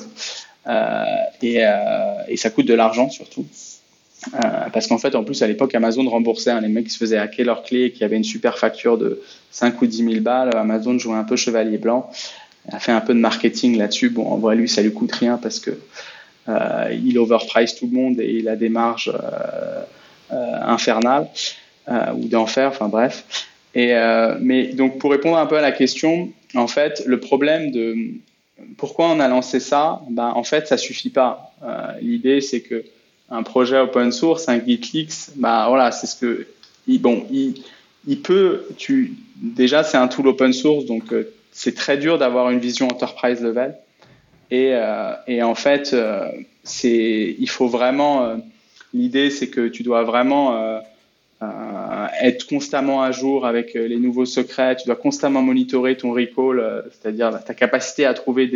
Euh, 0.66 1.04
et, 1.42 1.64
euh, 1.64 2.22
et, 2.28 2.36
ça 2.36 2.50
coûte 2.50 2.66
de 2.66 2.74
l'argent 2.74 3.10
surtout. 3.10 3.46
Euh, 4.34 4.38
parce 4.72 4.86
qu'en 4.86 4.98
fait, 4.98 5.16
en 5.16 5.24
plus, 5.24 5.42
à 5.42 5.48
l'époque, 5.48 5.74
Amazon 5.74 6.08
remboursait 6.08 6.52
hein, 6.52 6.60
les 6.60 6.68
mecs 6.68 6.84
qui 6.84 6.92
se 6.92 6.98
faisaient 6.98 7.18
hacker 7.18 7.44
leurs 7.44 7.64
clés, 7.64 7.90
qui 7.90 8.04
avaient 8.04 8.16
une 8.16 8.24
super 8.24 8.56
facture 8.56 8.96
de 8.96 9.20
5 9.50 9.82
ou 9.82 9.86
10 9.86 10.04
000 10.04 10.20
balles. 10.20 10.56
Amazon 10.56 10.96
jouait 10.98 11.16
un 11.16 11.24
peu 11.24 11.34
chevalier 11.34 11.78
blanc, 11.78 12.08
a 12.70 12.78
fait 12.78 12.92
un 12.92 13.00
peu 13.00 13.14
de 13.14 13.18
marketing 13.18 13.76
là-dessus. 13.76 14.10
Bon, 14.10 14.26
en 14.26 14.36
vrai, 14.36 14.56
lui, 14.56 14.68
ça 14.68 14.82
lui 14.82 14.92
coûte 14.92 15.12
rien 15.12 15.38
parce 15.38 15.58
que 15.58 15.78
euh, 16.48 16.96
il 17.04 17.18
overprice 17.18 17.76
tout 17.76 17.86
le 17.86 17.96
monde 17.96 18.20
et 18.20 18.30
il 18.30 18.48
a 18.48 18.56
des 18.56 18.68
marges 18.68 19.12
euh, 19.14 19.82
euh, 20.32 20.58
infernales 20.62 21.28
ou 22.14 22.28
d'enfer, 22.28 22.68
enfin 22.68 22.88
bref. 22.88 23.48
Et, 23.74 23.92
mais 24.40 24.66
donc, 24.68 24.98
pour 24.98 25.10
répondre 25.10 25.36
un 25.36 25.46
peu 25.46 25.58
à 25.58 25.60
la 25.60 25.72
question, 25.72 26.30
en 26.54 26.68
fait, 26.68 27.02
le 27.06 27.18
problème 27.18 27.72
de, 27.72 27.96
pourquoi 28.76 29.08
on 29.08 29.18
a 29.18 29.26
lancé 29.26 29.58
ça 29.58 30.00
ben, 30.08 30.32
En 30.36 30.44
fait, 30.44 30.68
ça 30.68 30.76
suffit 30.76 31.10
pas. 31.10 31.52
L'idée, 32.00 32.40
c'est 32.40 32.60
que 32.60 32.84
un 33.30 33.42
projet 33.42 33.78
open 33.78 34.12
source, 34.12 34.48
un 34.48 34.64
GitLeaks, 34.64 35.34
ben, 35.36 35.66
voilà, 35.68 35.90
c'est 35.90 36.06
ce 36.06 36.16
que. 36.16 36.46
Bon, 37.00 37.26
il, 37.32 37.62
il 38.06 38.20
peut. 38.20 38.66
Tu, 38.76 39.14
déjà, 39.36 39.82
c'est 39.82 39.96
un 39.96 40.06
tool 40.06 40.28
open 40.28 40.52
source, 40.52 40.84
donc 40.84 41.12
c'est 41.52 41.74
très 41.74 41.98
dur 41.98 42.18
d'avoir 42.18 42.50
une 42.50 42.58
vision 42.58 42.88
enterprise 42.88 43.40
level. 43.40 43.76
Et, 44.50 44.70
euh, 44.74 45.14
en 45.42 45.54
fait, 45.54 45.92
euh, 45.94 46.28
il 46.84 47.48
faut 47.48 47.68
vraiment. 47.68 48.24
Euh, 48.24 48.36
l'idée, 48.92 49.30
c'est 49.30 49.48
que 49.48 49.68
tu 49.68 49.82
dois 49.82 50.02
vraiment 50.02 50.80
être 52.20 52.46
constamment 52.46 53.02
à 53.02 53.10
jour 53.10 53.46
avec 53.46 53.74
les 53.74 53.96
nouveaux 53.96 54.26
secrets. 54.26 54.76
Tu 54.76 54.86
dois 54.86 54.96
constamment 54.96 55.42
monitorer 55.42 55.96
ton 55.96 56.12
recall, 56.12 56.84
c'est-à-dire 56.92 57.42
ta 57.44 57.54
capacité 57.54 58.04
à 58.04 58.14
trouver 58.14 58.46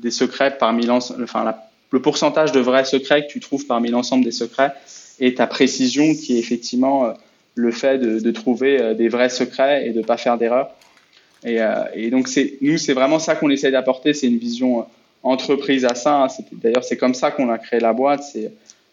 des, 0.00 0.10
secrets 0.10 0.56
parmi 0.58 0.86
l'ensemble, 0.86 1.22
enfin 1.22 1.54
le 1.90 2.02
pourcentage 2.02 2.50
de 2.50 2.58
vrais 2.58 2.84
secrets 2.84 3.26
que 3.26 3.30
tu 3.30 3.38
trouves 3.38 3.66
parmi 3.66 3.90
l'ensemble 3.90 4.24
des 4.24 4.32
secrets 4.32 4.72
et 5.20 5.34
ta 5.34 5.46
précision 5.46 6.14
qui 6.14 6.34
est 6.34 6.40
effectivement 6.40 7.14
le 7.54 7.70
fait 7.70 7.98
de, 7.98 8.18
de 8.18 8.30
trouver 8.32 8.94
des 8.96 9.08
vrais 9.08 9.28
secrets 9.28 9.86
et 9.86 9.92
de 9.92 10.02
pas 10.02 10.16
faire 10.16 10.36
d'erreur. 10.36 10.70
Et, 11.44 11.58
et, 11.94 12.10
donc 12.10 12.28
nous 12.60 12.78
c'est 12.78 12.92
vraiment 12.92 13.18
ça 13.18 13.34
qu'on 13.34 13.50
essaie 13.50 13.70
d'apporter, 13.70 14.14
c'est 14.14 14.28
une 14.28 14.38
vision 14.38 14.86
entreprise 15.22 15.84
à 15.84 15.94
ça. 15.94 16.24
Hein. 16.24 16.28
D'ailleurs 16.52 16.84
c'est 16.84 16.96
comme 16.96 17.14
ça 17.14 17.30
qu'on 17.30 17.48
a 17.50 17.58
créé 17.58 17.80
la 17.80 17.92
boîte, 17.92 18.22
c'est 18.22 18.52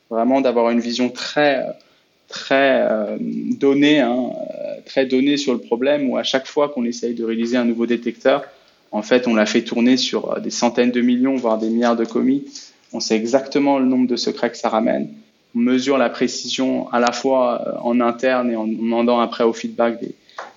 vraiment 0.10 0.42
d'avoir 0.42 0.72
une 0.72 0.80
vision 0.80 1.10
très 1.10 1.64
très 2.30 2.84
euh, 2.84 3.18
donné, 3.20 4.00
hein, 4.00 4.30
euh, 4.40 4.76
très 4.86 5.06
donné 5.06 5.36
sur 5.36 5.52
le 5.52 5.60
problème, 5.60 6.10
où 6.10 6.16
à 6.16 6.24
chaque 6.24 6.48
fois 6.48 6.70
qu'on 6.70 6.86
essaye 6.86 7.16
de 7.16 7.26
réaliser 7.26 7.58
un 7.58 7.66
nouveau 7.66 7.88
détecteur, 7.88 8.46
en 8.92 9.02
fait, 9.02 9.28
on 9.28 9.36
l'a 9.36 9.46
fait 9.46 9.64
tourner 9.64 9.98
sur 9.98 10.32
euh, 10.32 10.40
des 10.40 10.52
centaines 10.52 10.92
de 10.92 11.02
millions, 11.02 11.36
voire 11.36 11.58
des 11.58 11.70
milliards 11.70 11.98
de 11.98 12.06
commis. 12.06 12.46
On 12.94 13.00
sait 13.00 13.16
exactement 13.16 13.80
le 13.80 13.86
nombre 13.86 14.08
de 14.08 14.16
secrets 14.16 14.52
que 14.52 14.58
ça 14.58 14.70
ramène. 14.70 15.10
On 15.56 15.60
mesure 15.60 15.98
la 15.98 16.10
précision 16.10 16.88
à 16.92 17.00
la 17.00 17.12
fois 17.12 17.80
en 17.84 18.00
interne 18.00 18.52
et 18.52 18.56
en 18.56 18.68
demandant 18.68 19.20
après 19.20 19.44
au 19.44 19.54
feedback 19.54 20.00
des, 20.00 20.14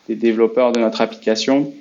des 0.08 0.16
développeurs 0.16 0.72
de 0.72 0.80
notre 0.80 1.00
application. 1.00 1.72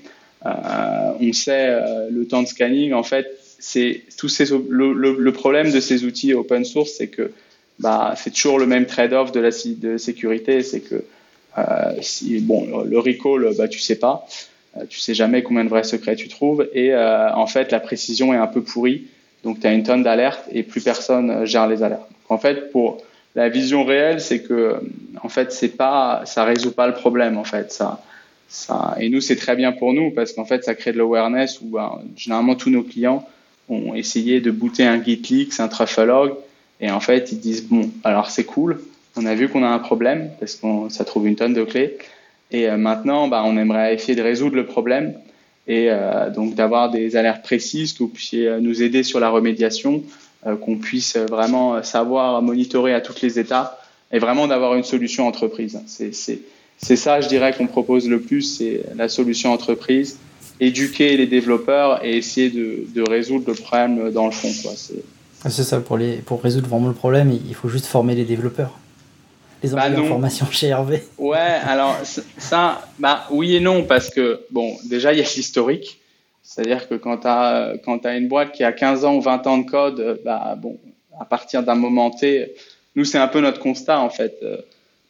Euh, 0.46 1.14
on 1.20 1.34
sait 1.34 1.68
euh, 1.70 2.10
le 2.10 2.28
temps 2.28 2.42
de 2.42 2.48
scanning. 2.48 2.94
En 2.94 3.04
fait, 3.04 3.28
c'est 3.60 4.02
tout 4.18 4.30
ces, 4.30 4.46
le, 4.46 5.32
problème 5.32 5.72
de 5.72 5.80
ces 5.80 6.04
outils 6.04 6.34
open 6.34 6.66
source, 6.66 6.92
c'est 6.98 7.08
que 7.08 7.32
bah, 7.80 8.14
c'est 8.18 8.32
toujours 8.32 8.60
le 8.60 8.66
même 8.66 8.86
trade-off 8.86 9.32
de 9.32 9.40
la 9.40 9.52
sécurité, 9.52 10.64
c'est 10.64 10.82
que 10.82 11.04
euh, 11.58 12.02
bon, 12.42 12.84
le 12.84 13.00
recall, 13.00 13.56
bah, 13.58 13.68
tu 13.68 13.80
sais 13.80 13.98
pas, 13.98 14.26
euh, 14.78 14.86
tu 14.90 15.00
sais 15.00 15.14
jamais 15.14 15.44
combien 15.44 15.64
de 15.64 15.70
vrais 15.70 15.84
secrets 15.84 16.16
tu 16.16 16.28
trouves, 16.28 16.68
et 16.74 16.96
en 16.96 17.48
fait, 17.48 17.72
la 17.72 17.80
précision 17.80 18.34
est 18.34 18.38
un 18.38 18.48
peu 18.48 18.62
pourrie, 18.62 19.08
donc 19.44 19.60
tu 19.60 19.68
as 19.68 19.74
une 19.74 19.84
tonne 19.84 20.04
d'alertes 20.04 20.46
et 20.52 20.64
plus 20.64 20.82
personne 20.82 21.46
gère 21.46 21.68
les 21.68 21.84
alertes. 21.84 22.10
en 22.30 22.38
fait, 22.38 22.72
pour 22.72 23.04
la 23.36 23.50
vision 23.50 23.84
réelle, 23.84 24.22
c'est 24.22 24.42
que 24.44 24.82
en 25.24 25.30
fait, 25.30 25.52
c'est 25.52 25.76
pas, 25.78 26.24
ça 26.26 26.44
résout 26.44 26.72
pas 26.72 26.88
le 26.88 26.94
problème, 26.94 27.38
en 27.38 27.44
fait, 27.44 27.72
ça. 27.72 28.04
Ça, 28.48 28.98
et 29.00 29.08
nous, 29.08 29.22
c'est 29.22 29.38
très 29.38 29.56
bien 29.56 29.72
pour 29.72 29.94
nous 29.94 30.12
parce 30.12 30.34
qu'en 30.34 30.44
fait, 30.44 30.66
ça 30.66 30.76
crée 30.76 30.92
de 30.92 30.98
l'awareness 30.98 31.62
où 31.62 31.68
ben, 31.68 32.02
généralement 32.18 32.56
tous 32.56 32.70
nos 32.70 32.84
clients 32.84 33.26
ont 33.70 33.96
essayé 33.96 34.42
de 34.42 34.52
booter 34.52 34.84
un 34.84 35.02
GitLeaks, 35.02 35.60
un 35.60 35.70
Trufflelog, 35.70 36.34
et 36.82 36.92
en 36.92 37.00
fait, 37.00 37.32
ils 37.32 37.40
disent, 37.40 37.64
bon, 37.64 37.90
alors 38.04 38.30
c'est 38.30 38.44
cool, 38.44 38.82
on 39.16 39.26
a 39.26 39.36
vu 39.36 39.48
qu'on 39.48 39.64
a 39.64 39.70
un 39.70 39.80
problème, 39.80 40.32
parce 40.40 40.56
que 40.56 40.68
ça 40.90 41.06
trouve 41.06 41.28
une 41.28 41.38
tonne 41.38 41.54
de 41.54 41.64
clés, 41.64 41.98
et 42.52 42.70
euh, 42.70 42.76
maintenant, 42.76 43.30
bah, 43.30 43.44
on 43.46 43.58
aimerait 43.58 43.94
essayer 43.94 44.16
de 44.16 44.22
résoudre 44.22 44.56
le 44.58 44.66
problème, 44.66 45.14
et 45.68 45.88
euh, 45.90 46.30
donc 46.30 46.56
d'avoir 46.56 46.92
des 46.92 47.16
alertes 47.16 47.44
précises, 47.44 47.94
que 47.94 48.00
vous 48.00 48.10
puissiez 48.10 48.48
euh, 48.48 48.60
nous 48.60 48.84
aider 48.84 49.04
sur 49.04 49.20
la 49.20 49.30
remédiation, 49.30 50.04
qu'on 50.62 50.78
puisse 50.78 51.18
vraiment 51.18 51.84
savoir 51.84 52.42
monitorer 52.42 52.94
à 52.94 53.02
toutes 53.02 53.22
les 53.22 53.38
étapes, 53.40 53.78
et 54.12 54.20
vraiment 54.20 54.48
d'avoir 54.48 54.76
une 54.76 54.84
solution 54.84 55.28
entreprise. 55.28 55.80
C'est 55.88 56.96
ça, 56.96 57.22
je 57.22 57.28
dirais, 57.28 57.54
qu'on 57.58 57.68
propose 57.68 58.10
le 58.10 58.20
plus, 58.20 58.42
c'est 58.42 58.84
la 58.96 59.08
solution 59.08 59.54
entreprise, 59.54 60.18
éduquer 60.60 61.16
les 61.16 61.28
développeurs 61.28 62.04
et 62.04 62.18
essayer 62.18 62.50
de, 62.50 62.86
de 62.94 63.02
résoudre 63.08 63.46
le 63.48 63.54
problème 63.54 64.12
dans 64.12 64.26
le 64.26 64.32
fond. 64.32 64.50
Ah, 65.44 65.50
c'est 65.50 65.64
ça, 65.64 65.80
pour, 65.80 65.98
les, 65.98 66.18
pour 66.18 66.42
résoudre 66.42 66.68
vraiment 66.68 66.88
le 66.88 66.94
problème, 66.94 67.32
il 67.32 67.56
faut 67.56 67.70
juste 67.70 67.86
former 67.86 68.16
les 68.16 68.26
développeurs. 68.26 68.78
Les 69.64 69.74
envoyer 69.76 69.96
bah 69.96 70.04
formation 70.08 70.48
chez 70.50 70.68
Hervé. 70.68 71.04
Ouais, 71.20 71.38
alors 71.38 71.96
ça, 72.38 72.82
bah 72.98 73.28
oui 73.30 73.56
et 73.56 73.60
non, 73.60 73.84
parce 73.84 74.10
que, 74.10 74.42
bon, 74.50 74.76
déjà, 74.90 75.14
il 75.14 75.20
y 75.20 75.22
a 75.22 75.24
l'historique. 75.24 76.01
C'est-à-dire 76.54 76.90
que 76.90 76.96
quand 76.96 77.20
tu 77.20 77.28
as, 77.28 78.18
une 78.18 78.28
boîte 78.28 78.52
qui 78.52 78.66
a 78.66 78.74
15 78.74 79.06
ans 79.06 79.16
ou 79.16 79.22
20 79.22 79.48
ans 79.48 79.58
de 79.60 79.70
code, 79.70 80.20
bah 80.26 80.56
bon, 80.62 80.78
à 81.18 81.24
partir 81.24 81.64
d'un 81.64 81.76
moment 81.76 82.12
T, 82.12 82.54
nous, 82.98 83.06
c'est 83.06 83.18
un 83.18 83.30
peu 83.30 83.40
notre 83.40 83.60
constat, 83.60 84.02
en 84.02 84.10
fait. 84.10 84.38
Euh, 84.44 84.58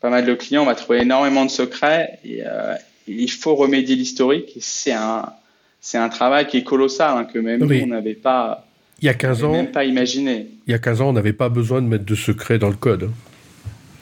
pas 0.02 0.12
mal 0.12 0.24
de 0.26 0.36
clients, 0.36 0.62
on 0.62 0.66
va 0.68 0.76
trouver 0.76 1.02
énormément 1.02 1.44
de 1.44 1.50
secrets 1.50 2.20
et, 2.24 2.44
euh, 2.46 2.76
il 3.08 3.30
faut 3.32 3.56
remédier 3.56 3.96
l'historique. 3.96 4.56
C'est 4.60 4.94
un, 4.94 6.10
travail 6.10 6.46
qui 6.46 6.58
est 6.58 6.64
colossal, 6.64 7.18
hein, 7.18 7.26
que 7.26 7.40
même 7.40 7.62
nous, 7.62 7.84
on 7.84 7.88
n'avait 7.88 8.14
pas 8.14 8.68
il 9.02 9.06
y 9.06 9.10
a 9.10 9.16
15 9.16 9.44
ans. 9.44 9.52
Même 9.52 9.72
pas 9.72 9.84
imaginé. 9.84 10.48
Il 10.68 10.72
y 10.72 10.76
a 10.76 10.80
15 10.80 11.02
ans, 11.02 11.10
on 11.10 11.14
n'avait 11.14 11.34
pas 11.34 11.50
besoin 11.50 11.82
de 11.82 11.88
mettre 11.88 12.06
de 12.06 12.14
secret 12.14 12.60
dans 12.60 12.70
le 12.70 12.76
code. 12.76 13.10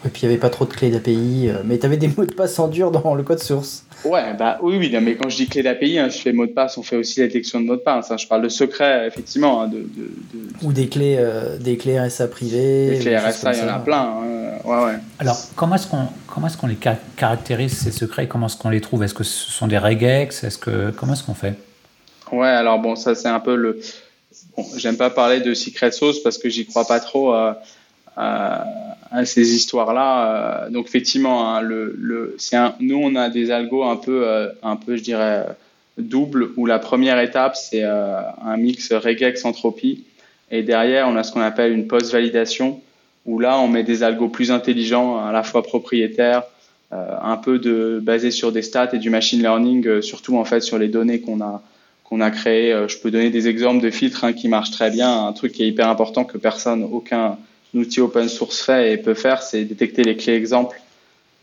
Et 0.04 0.08
puis 0.08 0.22
il 0.22 0.28
n'y 0.28 0.32
avait 0.32 0.40
pas 0.40 0.48
trop 0.48 0.64
de 0.64 0.72
clés 0.72 0.90
d'API, 0.90 1.48
euh, 1.48 1.62
mais 1.64 1.78
tu 1.78 1.84
avais 1.84 1.98
des 1.98 2.08
mots 2.08 2.24
de 2.24 2.32
passe 2.32 2.58
en 2.58 2.68
dur 2.68 2.90
dans 2.90 3.14
le 3.14 3.22
code 3.22 3.40
source. 3.40 3.84
Ouais, 4.04 4.32
bah 4.32 4.58
oui, 4.62 4.76
oui, 4.78 4.96
mais 5.02 5.14
quand 5.14 5.28
je 5.28 5.36
dis 5.36 5.46
clé 5.46 5.62
d'API, 5.62 5.98
hein, 5.98 6.08
je 6.08 6.16
fais 6.16 6.32
mot 6.32 6.46
de 6.46 6.52
passe, 6.52 6.78
on 6.78 6.82
fait 6.82 6.96
aussi 6.96 7.20
la 7.20 7.26
détection 7.26 7.60
de 7.60 7.66
mot 7.66 7.76
de 7.76 7.80
passe. 7.80 8.10
Hein. 8.10 8.16
je 8.16 8.26
parle 8.26 8.42
de 8.42 8.48
secret, 8.48 9.06
effectivement. 9.06 9.60
Hein, 9.60 9.68
de, 9.68 9.80
de, 9.80 10.10
Ou 10.62 10.72
des 10.72 10.88
clés, 10.88 11.16
euh, 11.18 11.58
des 11.58 11.76
clés 11.76 12.00
RSA 12.00 12.28
privées. 12.28 12.90
Des 12.90 12.98
clés 12.98 13.18
RSA, 13.18 13.52
il 13.52 13.58
y 13.58 13.62
en 13.62 13.68
a 13.68 13.78
plein. 13.78 14.00
Hein. 14.00 14.58
Ouais, 14.64 14.84
ouais. 14.84 14.98
Alors, 15.18 15.38
comment 15.54 15.74
est-ce 15.74 15.86
qu'on 15.86 16.08
comment 16.26 16.46
est-ce 16.46 16.56
qu'on 16.56 16.66
les 16.66 16.78
caractérise 17.16 17.76
ces 17.76 17.92
secrets 17.92 18.26
Comment 18.26 18.46
est-ce 18.46 18.56
qu'on 18.56 18.70
les 18.70 18.80
trouve? 18.80 19.02
Est-ce 19.02 19.14
que 19.14 19.24
ce 19.24 19.50
sont 19.50 19.66
des 19.66 19.78
regex? 19.78 20.44
Est-ce 20.44 20.58
que 20.58 20.90
comment 20.90 21.12
est-ce 21.12 21.24
qu'on 21.24 21.34
fait? 21.34 21.54
Ouais, 22.32 22.48
alors 22.48 22.78
bon, 22.78 22.96
ça 22.96 23.14
c'est 23.14 23.28
un 23.28 23.40
peu 23.40 23.56
le 23.56 23.80
Bon, 24.56 24.64
j'aime 24.76 24.96
pas 24.96 25.10
parler 25.10 25.40
de 25.40 25.54
secret 25.54 25.90
sauce 25.90 26.22
parce 26.22 26.38
que 26.38 26.48
j'y 26.48 26.66
crois 26.66 26.86
pas 26.86 27.00
trop. 27.00 27.34
Euh, 27.34 27.52
à 28.16 29.24
ces 29.24 29.54
histoires-là. 29.54 30.68
donc 30.70 30.86
effectivement, 30.86 31.56
hein, 31.56 31.62
nous 31.62 33.00
on 33.02 33.14
a 33.16 33.28
des 33.28 33.50
algos 33.50 33.84
un 33.84 33.96
peu, 33.96 34.50
un 34.62 34.76
peu, 34.76 34.96
je 34.96 35.02
dirais, 35.02 35.46
double 35.98 36.50
où 36.56 36.66
la 36.66 36.78
première 36.78 37.18
étape 37.20 37.56
c'est 37.56 37.82
un 37.82 38.56
mix 38.56 38.92
regex 38.92 39.44
entropie 39.44 40.04
et 40.50 40.62
derrière 40.62 41.08
on 41.08 41.16
a 41.16 41.22
ce 41.22 41.32
qu'on 41.32 41.40
appelle 41.40 41.72
une 41.72 41.86
post-validation 41.86 42.80
où 43.26 43.38
là 43.38 43.58
on 43.58 43.68
met 43.68 43.84
des 43.84 44.02
algos 44.02 44.28
plus 44.28 44.50
intelligents, 44.50 45.18
à 45.18 45.32
la 45.32 45.42
fois 45.42 45.62
propriétaires, 45.62 46.42
un 46.90 47.36
peu 47.36 47.58
de 47.58 48.00
basés 48.02 48.30
sur 48.30 48.52
des 48.52 48.62
stats 48.62 48.90
et 48.92 48.98
du 48.98 49.10
machine 49.10 49.40
learning, 49.40 50.02
surtout 50.02 50.36
en 50.36 50.44
fait 50.44 50.60
sur 50.60 50.78
les 50.78 50.88
données 50.88 51.20
qu'on 51.20 51.40
a 51.40 51.62
qu'on 52.10 52.20
a 52.20 52.30
créé. 52.30 52.72
Euh, 52.72 52.88
je 52.88 52.98
peux 52.98 53.10
donner 53.10 53.30
des 53.30 53.48
exemples 53.48 53.82
de 53.82 53.90
filtres 53.90 54.24
hein, 54.24 54.32
qui 54.32 54.48
marchent 54.48 54.72
très 54.72 54.90
bien. 54.90 55.26
Un 55.26 55.32
truc 55.32 55.52
qui 55.52 55.62
est 55.62 55.68
hyper 55.68 55.88
important 55.88 56.24
que 56.24 56.36
personne, 56.36 56.82
aucun 56.82 57.38
outil 57.74 58.00
open 58.00 58.28
source 58.28 58.60
fait 58.60 58.92
et 58.92 58.96
peut 58.96 59.14
faire, 59.14 59.42
c'est 59.42 59.64
détecter 59.64 60.02
les 60.02 60.16
clés 60.16 60.34
exemples. 60.34 60.80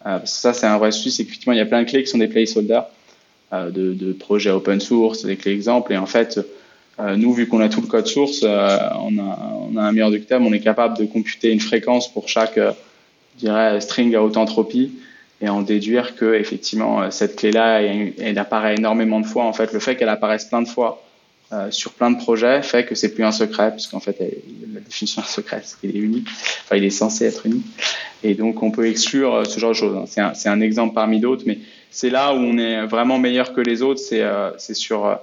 Euh, 0.05 0.19
ça, 0.25 0.53
c'est 0.53 0.65
un 0.65 0.77
vrai 0.77 0.91
souci. 0.91 1.11
C'est 1.11 1.23
il 1.23 1.57
y 1.57 1.59
a 1.59 1.65
plein 1.65 1.83
de 1.83 1.89
clés 1.89 2.03
qui 2.03 2.09
sont 2.09 2.17
des 2.17 2.27
placeholders 2.27 2.85
euh, 3.53 3.69
de, 3.71 4.11
projets 4.13 4.51
open 4.51 4.79
source, 4.79 5.25
des 5.25 5.37
clés 5.37 5.53
exemples. 5.53 5.93
Et 5.93 5.97
en 5.97 6.05
fait, 6.05 6.39
euh, 6.99 7.15
nous, 7.15 7.33
vu 7.33 7.47
qu'on 7.47 7.61
a 7.61 7.69
tout 7.69 7.81
le 7.81 7.87
code 7.87 8.07
source, 8.07 8.41
euh, 8.43 8.77
on, 9.01 9.17
a, 9.19 9.53
on 9.71 9.77
a 9.77 9.83
un 9.83 9.91
meilleur 9.91 10.11
du 10.11 10.21
on 10.31 10.53
est 10.53 10.59
capable 10.59 10.97
de 10.97 11.05
computer 11.05 11.51
une 11.51 11.61
fréquence 11.61 12.11
pour 12.11 12.27
chaque, 12.27 12.59
dirais, 13.37 13.79
string 13.79 14.13
à 14.15 14.23
haute 14.23 14.37
entropie 14.37 14.91
et 15.39 15.49
en 15.49 15.61
déduire 15.61 16.15
que 16.15 16.33
effectivement 16.33 17.11
cette 17.11 17.35
clé-là, 17.35 17.81
elle 17.81 18.37
apparaît 18.39 18.75
énormément 18.75 19.21
de 19.21 19.25
fois. 19.25 19.45
En 19.45 19.53
fait, 19.53 19.71
le 19.71 19.79
fait 19.79 19.95
qu'elle 19.95 20.09
apparaisse 20.09 20.45
plein 20.45 20.61
de 20.61 20.67
fois 20.67 21.06
euh, 21.53 21.71
sur 21.71 21.93
plein 21.93 22.11
de 22.11 22.17
projets 22.17 22.61
fait 22.61 22.85
que 22.85 22.93
c'est 22.93 23.13
plus 23.13 23.23
un 23.23 23.31
secret, 23.31 23.71
puisqu'en 23.71 24.01
fait 24.01 24.17
la 24.19 24.81
définition 24.81 25.21
d'un 25.21 25.27
secret, 25.27 25.61
c'est 25.63 25.79
qu'il 25.79 25.95
est 25.95 25.99
unique. 25.99 26.27
Enfin, 26.65 26.75
il 26.75 26.83
est 26.83 26.89
censé 26.89 27.25
être 27.25 27.45
unique. 27.45 27.65
Et 28.23 28.33
donc 28.33 28.63
on 28.63 28.71
peut 28.71 28.87
exclure 28.87 29.33
euh, 29.33 29.43
ce 29.45 29.59
genre 29.59 29.71
de 29.71 29.75
choses. 29.75 29.97
C'est 30.07 30.21
un, 30.21 30.33
c'est 30.33 30.49
un 30.49 30.59
exemple 30.59 30.93
parmi 30.93 31.19
d'autres, 31.19 31.43
mais 31.45 31.59
c'est 31.89 32.09
là 32.09 32.33
où 32.33 32.37
on 32.37 32.57
est 32.57 32.85
vraiment 32.85 33.17
meilleur 33.17 33.53
que 33.53 33.61
les 33.61 33.81
autres. 33.81 34.01
C'est 34.01 34.21
euh, 34.21 34.51
c'est 34.57 34.73
sur 34.73 35.05
euh, 35.05 35.15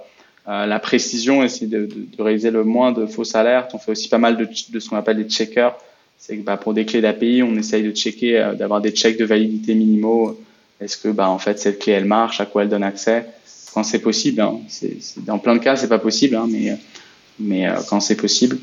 la 0.45 0.79
précision, 0.79 1.43
essayer 1.43 1.67
de, 1.67 1.85
de, 1.85 2.07
de, 2.17 2.23
réaliser 2.23 2.49
le 2.49 2.63
moins 2.63 2.91
de 2.91 3.05
fausses 3.05 3.35
alertes. 3.35 3.71
On 3.75 3.77
fait 3.77 3.91
aussi 3.91 4.09
pas 4.09 4.17
mal 4.17 4.35
de, 4.35 4.45
de 4.69 4.79
ce 4.79 4.89
qu'on 4.89 4.97
appelle 4.97 5.17
des 5.17 5.29
checkers 5.29 5.75
c'est 6.17 6.37
que 6.37 6.43
bah, 6.43 6.57
pour 6.57 6.73
des 6.73 6.85
clés 6.85 7.01
d'API, 7.01 7.43
on 7.43 7.55
essaye 7.55 7.83
de 7.83 7.91
checker, 7.91 8.53
d'avoir 8.57 8.81
des 8.81 8.91
checks 8.91 9.19
de 9.19 9.25
validité 9.25 9.75
minimaux. 9.75 10.39
Est-ce 10.81 10.97
que 10.97 11.09
bah, 11.09 11.29
en 11.29 11.37
fait 11.37 11.59
cette 11.59 11.79
clé 11.79 11.93
elle 11.93 12.05
marche, 12.05 12.39
à 12.39 12.45
quoi 12.45 12.63
elle 12.63 12.69
donne 12.69 12.83
accès? 12.83 13.25
Quand 13.75 13.83
c'est 13.83 13.99
possible, 13.99 14.39
hein. 14.39 14.61
c'est, 14.69 14.97
dans 15.25 15.37
plein 15.37 15.53
de 15.53 15.59
cas 15.59 15.75
c'est 15.75 15.89
pas 15.89 15.99
possible, 15.99 16.37
hein, 16.37 16.47
mais 16.49 16.77
mais 17.39 17.67
euh, 17.67 17.73
quand 17.89 17.99
c'est 17.99 18.15
possible. 18.15 18.57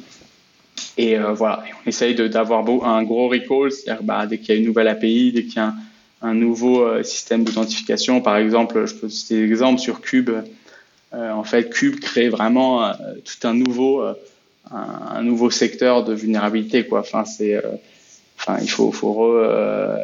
Et 0.96 1.18
euh, 1.18 1.34
voilà, 1.34 1.64
on 1.84 1.88
essaye 1.88 2.14
d'avoir 2.14 2.66
un 2.86 3.02
gros 3.02 3.28
recall, 3.28 3.70
c'est-à-dire 3.70 4.02
bah, 4.02 4.26
dès 4.26 4.38
qu'il 4.38 4.54
y 4.54 4.56
a 4.56 4.60
une 4.60 4.66
nouvelle 4.66 4.88
API, 4.88 5.32
dès 5.32 5.44
qu'il 5.44 5.56
y 5.56 5.58
a 5.58 5.74
un, 6.22 6.32
nouveau 6.32 6.82
euh, 6.82 7.02
système 7.02 7.44
d'authentification, 7.44 8.22
par 8.22 8.38
exemple, 8.38 8.86
je 8.86 8.94
peux 8.94 9.10
citer 9.10 9.34
des 9.36 9.50
exemples 9.50 9.80
sur 9.80 10.00
Cube. 10.00 10.30
en 11.12 11.44
fait, 11.44 11.68
Cube 11.68 12.00
crée 12.00 12.30
vraiment 12.30 12.90
tout 13.22 13.46
un 13.46 13.52
nouveau 13.52 14.02
un, 14.70 15.22
nouveau 15.22 15.50
secteur 15.50 16.04
de 16.04 16.14
vulnérabilité 16.14 16.86
quoi. 16.86 17.00
Enfin 17.00 17.26
c'est 17.26 17.62
enfin 18.38 18.58
il 18.62 18.70
faut 18.70 18.90
faut 18.92 19.12
re, 19.12 19.32
euh, 19.34 19.96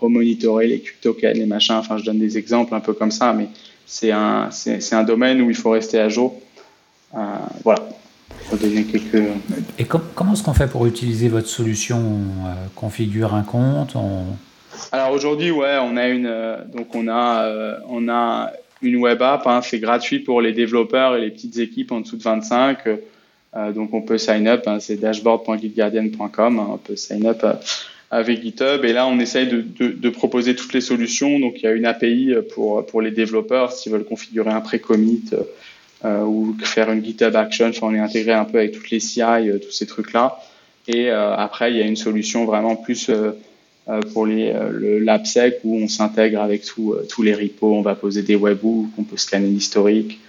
remonitorer 0.00 0.68
les 0.68 0.80
cube 0.80 1.00
tokens 1.00 1.36
les 1.36 1.46
machins. 1.46 1.76
Enfin 1.76 1.98
je 1.98 2.04
donne 2.04 2.18
des 2.18 2.38
exemples 2.38 2.74
un 2.74 2.80
peu 2.80 2.92
comme 2.92 3.10
ça, 3.10 3.32
mais 3.32 3.48
c'est 3.86 4.12
un 4.12 4.50
c'est 4.50 4.94
un 4.94 5.04
domaine 5.04 5.40
où 5.42 5.50
il 5.50 5.56
faut 5.56 5.70
rester 5.70 5.98
à 5.98 6.08
jour. 6.08 6.40
Euh, 7.14 7.18
voilà. 7.62 7.80
Quelques... 8.50 9.22
Et 9.78 9.84
com 9.84 10.02
comment 10.14 10.34
est-ce 10.34 10.42
qu'on 10.42 10.54
fait 10.54 10.66
pour 10.66 10.86
utiliser 10.86 11.28
votre 11.28 11.48
solution 11.48 11.98
On 11.98 12.46
euh, 12.46 12.52
configure 12.74 13.34
un 13.34 13.42
compte 13.42 13.96
on... 13.96 14.24
Alors 14.92 15.12
aujourd'hui, 15.12 15.50
ouais, 15.50 15.78
on 15.80 15.96
a 15.96 16.08
une 16.08 16.26
euh, 16.26 16.58
donc 16.64 16.94
on 16.94 17.08
a 17.08 17.78
on 17.88 18.08
a 18.08 18.52
une 18.84 18.96
web 18.96 19.22
app, 19.22 19.46
hein, 19.46 19.60
c'est 19.62 19.78
gratuit 19.78 20.20
pour 20.20 20.40
les 20.40 20.52
développeurs 20.52 21.16
et 21.16 21.20
les 21.20 21.30
petites 21.30 21.58
équipes 21.58 21.92
en 21.92 22.00
dessous 22.00 22.16
de 22.16 22.22
25. 22.22 22.78
Euh, 23.56 23.72
donc 23.72 23.94
on 23.94 24.02
peut 24.02 24.18
sign 24.18 24.46
up, 24.48 24.64
hein, 24.66 24.78
c'est 24.80 24.96
dashboard.gitguardian.com, 24.96 26.58
hein, 26.58 26.66
on 26.70 26.76
peut 26.76 26.96
sign 26.96 27.26
up 27.26 27.44
avec 28.14 28.42
GitHub 28.42 28.84
et 28.84 28.92
là 28.92 29.08
on 29.08 29.18
essaye 29.18 29.48
de, 29.48 30.08
proposer 30.10 30.54
toutes 30.54 30.72
les 30.72 30.80
solutions. 30.80 31.40
Donc 31.40 31.54
il 31.58 31.64
y 31.64 31.66
a 31.66 31.72
une 31.72 31.84
API 31.84 32.32
pour 32.54 33.02
les 33.02 33.10
développeurs 33.10 33.72
s'ils 33.72 33.90
veulent 33.90 34.04
configurer 34.04 34.50
un 34.50 34.60
pré-commit 34.60 35.24
euh, 36.04 36.22
ou 36.22 36.56
faire 36.62 36.92
une 36.92 37.04
GitHub 37.04 37.34
Action. 37.34 37.66
Enfin 37.70 37.88
on 37.88 37.94
est 37.94 37.98
intégré 37.98 38.32
un 38.32 38.44
peu 38.44 38.58
avec 38.58 38.70
toutes 38.70 38.90
les 38.90 39.00
CI, 39.00 39.20
euh, 39.20 39.58
tous 39.58 39.72
ces 39.72 39.86
trucs 39.86 40.12
là. 40.12 40.38
Et 40.86 41.10
euh, 41.10 41.34
après 41.34 41.72
il 41.72 41.76
y 41.76 41.82
a 41.82 41.86
une 41.86 41.96
solution 41.96 42.44
vraiment 42.44 42.76
plus 42.76 43.10
pour 44.12 44.26
les 44.26 44.54
le 44.70 45.00
l'AppSec 45.00 45.58
où 45.64 45.76
on 45.76 45.88
s'intègre 45.88 46.40
avec 46.40 46.62
tous 46.64 47.22
les 47.22 47.34
repos. 47.34 47.74
On 47.74 47.82
va 47.82 47.96
poser 47.96 48.22
des 48.22 48.36
webhooks, 48.36 48.90
on 48.96 49.02
peut 49.02 49.16
scanner 49.16 49.48
l'historique. 49.48 50.20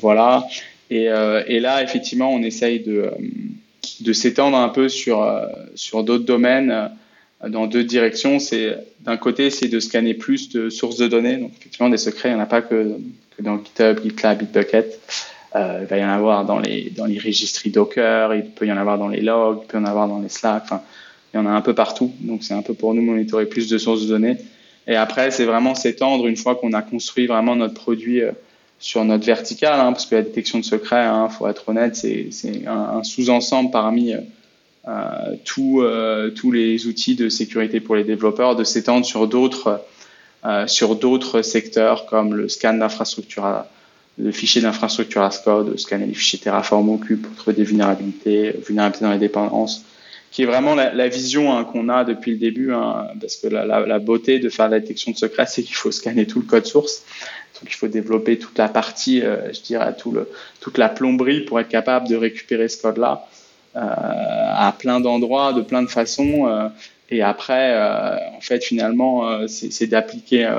voilà. 0.00 0.44
Et, 0.90 1.08
là, 1.08 1.82
effectivement, 1.82 2.32
on 2.32 2.42
essaye 2.42 2.80
de, 2.80 3.10
de 4.00 4.12
s'étendre 4.12 4.56
un 4.56 4.68
peu 4.68 4.88
sur, 4.88 5.22
euh, 5.22 5.46
sur 5.74 6.04
d'autres 6.04 6.24
domaines 6.24 6.90
dans 7.48 7.66
deux 7.66 7.84
directions. 7.84 8.38
C'est 8.38 8.76
d'un 9.00 9.16
côté, 9.16 9.50
c'est 9.50 9.68
de 9.68 9.80
scanner 9.80 10.14
plus 10.14 10.48
de 10.50 10.70
sources 10.70 10.96
de 10.96 11.08
données. 11.08 11.36
Donc, 11.36 11.52
effectivement, 11.58 11.88
des 11.88 11.98
secrets, 11.98 12.30
il 12.30 12.34
n'y 12.34 12.40
en 12.40 12.42
a 12.42 12.46
pas 12.46 12.62
que, 12.62 12.96
dans 13.40 13.62
GitHub, 13.62 14.02
GitLab, 14.02 14.38
Bitbucket. 14.38 15.00
Euh, 15.56 15.80
il 15.82 15.86
va 15.86 15.98
y 15.98 16.04
en 16.04 16.08
avoir 16.08 16.44
dans 16.44 16.58
les, 16.58 16.90
dans 16.90 17.04
les 17.06 17.18
registries 17.18 17.70
Docker, 17.70 18.34
il 18.34 18.46
peut 18.46 18.66
y 18.66 18.72
en 18.72 18.76
avoir 18.76 18.98
dans 18.98 19.08
les 19.08 19.20
logs, 19.20 19.60
il 19.62 19.66
peut 19.68 19.78
y 19.78 19.80
en 19.80 19.84
avoir 19.84 20.08
dans 20.08 20.20
les 20.20 20.28
Slack. 20.28 20.64
Enfin, 20.64 20.82
il 21.32 21.36
y 21.36 21.40
en 21.40 21.46
a 21.46 21.50
un 21.50 21.60
peu 21.60 21.74
partout. 21.74 22.12
Donc, 22.20 22.42
c'est 22.42 22.54
un 22.54 22.62
peu 22.62 22.74
pour 22.74 22.94
nous 22.94 23.02
monitorer 23.02 23.46
plus 23.46 23.68
de 23.68 23.78
sources 23.78 24.02
de 24.02 24.08
données. 24.08 24.36
Et 24.86 24.96
après, 24.96 25.30
c'est 25.30 25.44
vraiment 25.44 25.74
s'étendre 25.74 26.26
une 26.26 26.36
fois 26.36 26.56
qu'on 26.56 26.72
a 26.72 26.82
construit 26.82 27.26
vraiment 27.26 27.56
notre 27.56 27.74
produit 27.74 28.20
euh, 28.22 28.32
sur 28.78 29.04
notre 29.04 29.24
verticale, 29.24 29.80
hein, 29.80 29.92
parce 29.92 30.06
que 30.06 30.14
la 30.14 30.22
détection 30.22 30.58
de 30.58 30.64
secrets, 30.64 31.04
hein, 31.04 31.28
faut 31.28 31.48
être 31.48 31.68
honnête, 31.68 31.96
c'est 31.96 32.28
un, 32.66 33.02
sous-ensemble 33.02 33.70
parmi 33.70 34.14
euh, 34.86 35.36
tous 35.44 35.80
euh, 35.80 36.30
tous 36.30 36.52
les 36.52 36.86
outils 36.86 37.14
de 37.14 37.30
sécurité 37.30 37.80
pour 37.80 37.96
les 37.96 38.04
développeurs, 38.04 38.54
de 38.54 38.64
s'étendre 38.64 39.06
sur 39.06 39.26
d'autres 39.26 39.80
euh, 40.44 41.42
secteurs 41.42 42.04
comme 42.04 42.34
le 42.34 42.50
scan 42.50 42.74
d'infrastructure, 42.74 43.64
le 44.18 44.30
fichier 44.30 44.60
d'infrastructure 44.60 45.22
as 45.22 45.38
code, 45.38 45.78
scanner 45.78 46.04
les 46.06 46.12
fichiers 46.12 46.38
Terraform 46.38 47.00
Cube 47.00 47.22
pour 47.22 47.34
trouver 47.34 47.56
des 47.56 47.64
vulnérabilités, 47.64 48.54
vulnérabilités 48.66 49.04
dans 49.06 49.12
les 49.12 49.18
dépendances, 49.18 49.84
qui 50.34 50.42
est 50.42 50.46
vraiment 50.46 50.74
la, 50.74 50.92
la 50.92 51.06
vision 51.06 51.56
hein, 51.56 51.62
qu'on 51.62 51.88
a 51.88 52.02
depuis 52.02 52.32
le 52.32 52.38
début, 52.38 52.72
hein, 52.72 53.06
parce 53.20 53.36
que 53.36 53.46
la, 53.46 53.64
la, 53.64 53.86
la, 53.86 53.98
beauté 54.00 54.40
de 54.40 54.48
faire 54.48 54.68
la 54.68 54.80
détection 54.80 55.12
de 55.12 55.16
secrets, 55.16 55.46
c'est 55.46 55.62
qu'il 55.62 55.76
faut 55.76 55.92
scanner 55.92 56.26
tout 56.26 56.40
le 56.40 56.44
code 56.44 56.66
source. 56.66 57.04
Donc 57.54 57.70
il 57.70 57.76
faut 57.76 57.86
développer 57.86 58.36
toute 58.36 58.58
la 58.58 58.68
partie, 58.68 59.22
euh, 59.22 59.52
je 59.52 59.60
dirais, 59.60 59.94
tout 59.96 60.10
le, 60.10 60.28
toute 60.60 60.76
la 60.76 60.88
plomberie 60.88 61.42
pour 61.42 61.60
être 61.60 61.68
capable 61.68 62.08
de 62.08 62.16
récupérer 62.16 62.68
ce 62.68 62.82
code-là 62.82 63.28
euh, 63.76 63.80
à 63.80 64.74
plein 64.76 64.98
d'endroits, 64.98 65.52
de 65.52 65.62
plein 65.62 65.82
de 65.82 65.88
façons. 65.88 66.48
Euh, 66.48 66.68
et 67.10 67.22
après, 67.22 67.72
euh, 67.72 68.16
en 68.36 68.40
fait, 68.40 68.64
finalement, 68.64 69.30
euh, 69.30 69.46
c'est 69.46 69.86
d'appliquer 69.86 70.52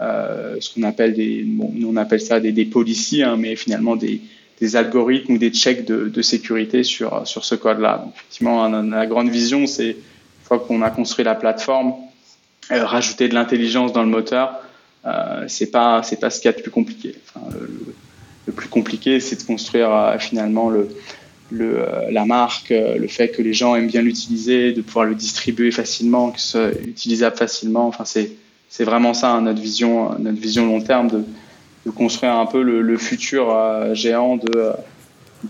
ce 0.00 0.74
qu'on 0.74 0.82
appelle 0.82 1.14
des, 1.14 1.44
bon, 1.44 1.70
nous 1.72 1.88
on 1.88 1.96
appelle 1.96 2.20
ça 2.20 2.40
des, 2.40 2.50
des 2.50 2.64
policies, 2.64 3.22
hein, 3.22 3.36
mais 3.38 3.54
finalement 3.54 3.94
des, 3.94 4.20
des 4.62 4.76
algorithmes 4.76 5.34
ou 5.34 5.38
des 5.38 5.50
checks 5.50 5.84
de, 5.84 6.22
sécurité 6.22 6.84
sur, 6.84 7.26
sur 7.26 7.44
ce 7.44 7.54
code-là. 7.54 8.06
Effectivement, 8.14 8.68
la 8.68 9.06
grande 9.06 9.28
vision, 9.28 9.66
c'est 9.66 9.90
une 9.90 10.44
fois 10.44 10.58
qu'on 10.60 10.82
a 10.82 10.90
construit 10.90 11.24
la 11.24 11.34
plateforme, 11.34 11.94
euh, 12.70 12.84
rajouter 12.84 13.28
de 13.28 13.34
l'intelligence 13.34 13.92
dans 13.92 14.02
le 14.02 14.08
moteur 14.08 14.62
euh, 15.04 15.44
c'est 15.48 15.70
pas 15.70 16.02
c'est 16.02 16.20
pas 16.20 16.30
ce 16.30 16.40
qu'il 16.40 16.50
y 16.50 16.54
a 16.54 16.56
de 16.56 16.62
plus 16.62 16.70
compliqué. 16.70 17.16
Le, 18.46 18.52
plus 18.52 18.68
compliqué, 18.68 19.20
c'est 19.20 19.40
de 19.40 19.46
construire 19.46 19.92
euh, 19.92 20.18
finalement 20.18 20.68
le, 20.68 20.88
le, 21.50 21.78
euh, 21.78 22.10
la 22.10 22.24
marque, 22.24 22.70
le 22.70 23.06
fait 23.08 23.28
que 23.28 23.40
les 23.40 23.52
gens 23.52 23.76
aiment 23.76 23.86
bien 23.86 24.02
l'utiliser, 24.02 24.72
de 24.72 24.82
pouvoir 24.82 25.06
le 25.06 25.14
distribuer 25.14 25.70
facilement, 25.70 26.30
que 26.30 26.40
ce 26.40 26.48
soit 26.48 26.72
utilisable 26.86 27.36
facilement. 27.36 27.86
Enfin, 27.88 28.04
c'est 28.04 28.32
c'est 28.68 28.84
vraiment 28.84 29.12
ça 29.12 29.32
hein, 29.32 29.42
notre 29.42 29.60
vision 29.60 30.18
notre 30.18 30.40
vision 30.40 30.66
long 30.66 30.80
terme 30.80 31.08
de, 31.08 31.24
de 31.84 31.90
construire 31.90 32.34
un 32.34 32.46
peu 32.46 32.62
le, 32.62 32.82
le 32.82 32.96
futur 32.98 33.50
euh, 33.50 33.94
géant 33.94 34.36
de 34.36 34.72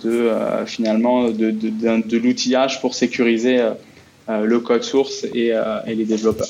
de 0.03 0.11
euh, 0.11 0.65
finalement 0.65 1.29
de, 1.29 1.51
de, 1.51 1.69
de, 1.69 2.09
de 2.09 2.19
l'outillage 2.19 2.81
pour 2.81 2.95
sécuriser 2.95 3.61
euh, 3.61 4.45
le 4.45 4.61
code 4.61 4.85
source 4.85 5.25
et, 5.35 5.53
et 5.87 5.95
les 5.95 6.05
développeurs. 6.07 6.49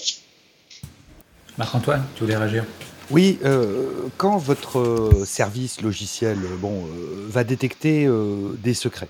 Marc-Antoine, 1.59 2.05
tu 2.15 2.25
voulais 2.25 2.37
réagir? 2.37 2.65
Oui, 3.11 3.39
euh, 3.45 4.09
quand 4.17 4.39
votre 4.39 4.79
euh, 4.79 5.25
service 5.27 5.83
logiciel 5.83 6.39
euh, 6.39 6.57
bon, 6.57 6.87
euh, 6.87 7.27
va 7.29 7.45
détecter 7.45 8.07
euh, 8.07 8.57
des 8.63 8.75
secrets, 8.75 9.09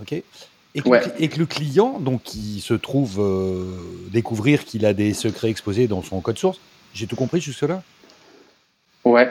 ok, 0.00 0.12
et 0.12 0.24
que, 0.74 0.88
ouais. 0.88 1.00
le, 1.04 1.24
et 1.24 1.28
que, 1.28 1.38
le, 1.38 1.46
client, 1.46 1.98
donc, 1.98 2.22
qui 2.22 2.60
se 2.60 2.74
trouve 2.74 3.18
euh, 3.18 3.64
découvrir 4.12 4.64
qu'il 4.64 4.86
a 4.86 4.92
des 4.92 5.14
secrets 5.14 5.48
exposés 5.48 5.88
dans 5.88 6.02
son 6.02 6.20
code 6.20 6.38
source, 6.38 6.60
j'ai 6.94 7.06
tout 7.08 7.16
compris 7.16 7.40
jusque-là? 7.40 7.82
Ouais. 9.04 9.28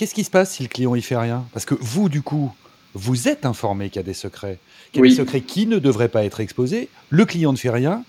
Qu'est-ce 0.00 0.14
qui 0.14 0.24
se 0.24 0.30
passe 0.30 0.52
si 0.52 0.62
le 0.62 0.70
client 0.70 0.94
y 0.94 1.02
fait 1.02 1.18
rien? 1.18 1.44
Parce 1.52 1.66
que 1.66 1.74
vous, 1.78 2.08
du 2.08 2.22
coup, 2.22 2.50
vous 2.94 3.28
êtes 3.28 3.44
informé 3.44 3.90
qu'il 3.90 3.96
y 3.96 3.98
a 3.98 4.02
des 4.02 4.14
secrets, 4.14 4.56
qu'il 4.92 5.04
y 5.04 5.06
a 5.06 5.10
des 5.10 5.14
secrets 5.14 5.42
qui 5.42 5.66
ne 5.66 5.78
devraient 5.78 6.08
pas 6.08 6.24
être 6.24 6.40
exposés. 6.40 6.88
Le 7.10 7.26
client 7.26 7.52
ne 7.52 7.58
fait 7.58 7.68
rien. 7.68 8.02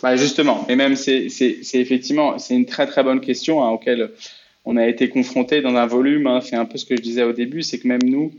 Bah 0.00 0.14
justement, 0.14 0.64
et 0.68 0.76
même 0.76 0.94
c'est 0.94 1.26
effectivement 1.74 2.38
c'est 2.38 2.54
une 2.54 2.66
très 2.66 2.86
très 2.86 3.02
bonne 3.02 3.20
question 3.20 3.64
hein, 3.64 3.70
auquel 3.70 4.12
on 4.64 4.76
a 4.76 4.86
été 4.86 5.08
confronté 5.08 5.60
dans 5.60 5.74
un 5.74 5.86
volume. 5.86 6.28
Hein. 6.28 6.40
c'est 6.40 6.54
un 6.54 6.66
peu 6.66 6.78
ce 6.78 6.86
que 6.86 6.94
je 6.94 7.02
disais 7.02 7.24
au 7.24 7.32
début, 7.32 7.62
c'est 7.62 7.80
que 7.80 7.88
même 7.88 8.04
nous, 8.04 8.30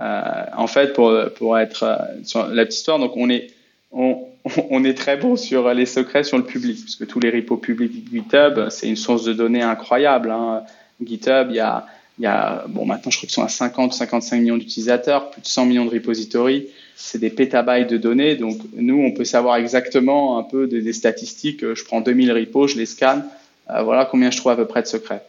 euh, 0.00 0.44
en 0.56 0.66
fait, 0.66 0.94
pour 0.94 1.14
pour 1.36 1.56
être 1.60 1.84
euh, 1.84 2.24
sur 2.24 2.48
la 2.48 2.64
petite 2.64 2.78
histoire, 2.78 2.98
donc 2.98 3.12
on 3.16 3.30
est 3.30 3.52
on, 3.92 4.18
on 4.70 4.82
est 4.82 4.94
très 4.94 5.16
bon 5.16 5.36
sur 5.36 5.72
les 5.72 5.86
secrets 5.86 6.24
sur 6.24 6.38
le 6.38 6.44
public, 6.44 6.76
puisque 6.82 7.06
tous 7.06 7.20
les 7.20 7.30
repos 7.30 7.56
publics 7.56 7.92
GitHub, 8.10 8.68
c'est 8.70 8.88
une 8.88 8.96
source 8.96 9.22
de 9.22 9.32
données 9.32 9.62
incroyable. 9.62 10.32
Hein. 10.32 10.64
GitHub, 11.02 11.48
il 11.50 11.56
y 11.56 11.60
a 11.60 11.86
il 12.18 12.22
y 12.22 12.26
a, 12.26 12.64
bon, 12.68 12.86
maintenant, 12.86 13.10
je 13.10 13.18
crois 13.18 13.26
qu'ils 13.26 13.34
sont 13.34 13.42
à 13.42 13.48
50 13.48 13.92
55 13.92 14.38
millions 14.38 14.56
d'utilisateurs, 14.56 15.30
plus 15.30 15.42
de 15.42 15.46
100 15.46 15.66
millions 15.66 15.84
de 15.84 15.90
repositories. 15.90 16.68
C'est 16.96 17.18
des 17.18 17.28
pétabytes 17.28 17.90
de 17.90 17.98
données. 17.98 18.36
Donc, 18.36 18.58
nous, 18.74 18.98
on 19.02 19.12
peut 19.12 19.24
savoir 19.24 19.56
exactement 19.56 20.38
un 20.38 20.42
peu 20.42 20.66
des, 20.66 20.92
statistiques. 20.94 21.60
Je 21.74 21.84
prends 21.84 22.00
2000 22.00 22.32
repos, 22.32 22.68
je 22.68 22.78
les 22.78 22.86
scanne. 22.86 23.26
Euh, 23.70 23.82
voilà 23.82 24.06
combien 24.06 24.30
je 24.30 24.38
trouve 24.38 24.52
à 24.52 24.56
peu 24.56 24.64
près 24.64 24.80
de 24.80 24.86
secrets. 24.86 25.22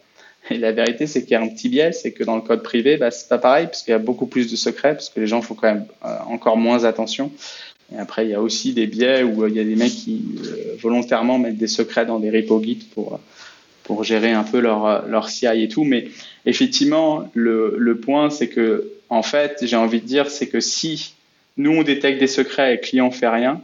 Et 0.49 0.57
la 0.57 0.71
vérité, 0.71 1.07
c'est 1.07 1.23
qu'il 1.23 1.31
y 1.31 1.35
a 1.35 1.41
un 1.41 1.49
petit 1.49 1.67
biais, 1.67 1.91
c'est 1.91 2.13
que 2.13 2.23
dans 2.23 2.37
le 2.37 2.41
code 2.41 2.63
privé, 2.63 2.95
bah, 2.95 3.11
c'est 3.11 3.27
pas 3.27 3.37
pareil, 3.37 3.65
parce 3.65 3.83
qu'il 3.83 3.91
y 3.91 3.95
a 3.95 3.99
beaucoup 3.99 4.27
plus 4.27 4.49
de 4.49 4.55
secrets, 4.55 4.93
parce 4.93 5.09
que 5.09 5.19
les 5.19 5.27
gens 5.27 5.41
font 5.41 5.55
quand 5.55 5.67
même 5.67 5.85
euh, 6.05 6.15
encore 6.29 6.55
moins 6.55 6.85
attention. 6.85 7.31
Et 7.93 7.97
après, 7.97 8.25
il 8.25 8.31
y 8.31 8.33
a 8.33 8.41
aussi 8.41 8.71
des 8.71 8.87
biais 8.87 9.23
où 9.23 9.43
euh, 9.43 9.49
il 9.49 9.55
y 9.55 9.59
a 9.59 9.65
des 9.65 9.75
mecs 9.75 9.91
qui 9.91 10.23
volontairement 10.79 11.37
mettent 11.37 11.57
des 11.57 11.67
secrets 11.67 12.05
dans 12.05 12.19
des 12.19 12.31
repos 12.31 12.63
Git 12.63 12.87
pour 12.93 13.19
pour 13.87 14.03
gérer 14.03 14.33
un 14.33 14.43
peu 14.43 14.59
leur, 14.59 15.07
leur 15.07 15.29
CI 15.29 15.63
et 15.63 15.69
tout. 15.69 15.85
Mais 15.85 16.09
effectivement, 16.45 17.31
le, 17.33 17.75
le 17.77 17.97
point, 17.97 18.29
c'est 18.29 18.49
que, 18.49 18.91
en 19.09 19.23
fait, 19.23 19.59
j'ai 19.63 19.77
envie 19.77 20.01
de 20.01 20.05
dire, 20.05 20.29
c'est 20.29 20.47
que 20.47 20.59
si 20.59 21.15
nous, 21.57 21.71
on 21.71 21.83
détecte 21.83 22.19
des 22.19 22.27
secrets 22.27 22.73
et 22.73 22.75
le 22.75 22.81
client 22.81 23.09
fait 23.09 23.29
rien, 23.29 23.61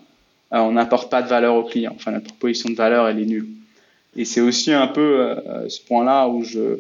euh, 0.54 0.58
on 0.60 0.72
n'apporte 0.72 1.12
pas 1.12 1.22
de 1.22 1.28
valeur 1.28 1.56
au 1.56 1.64
client. 1.64 1.94
Enfin, 1.96 2.12
notre 2.12 2.26
proposition 2.26 2.70
de 2.70 2.76
valeur, 2.76 3.08
elle 3.08 3.20
est 3.20 3.26
nulle. 3.26 3.48
Et 4.16 4.26
c'est 4.26 4.42
aussi 4.42 4.72
un 4.72 4.88
peu 4.88 5.20
euh, 5.20 5.70
ce 5.70 5.82
point-là 5.82 6.28
où 6.28 6.44
je, 6.44 6.80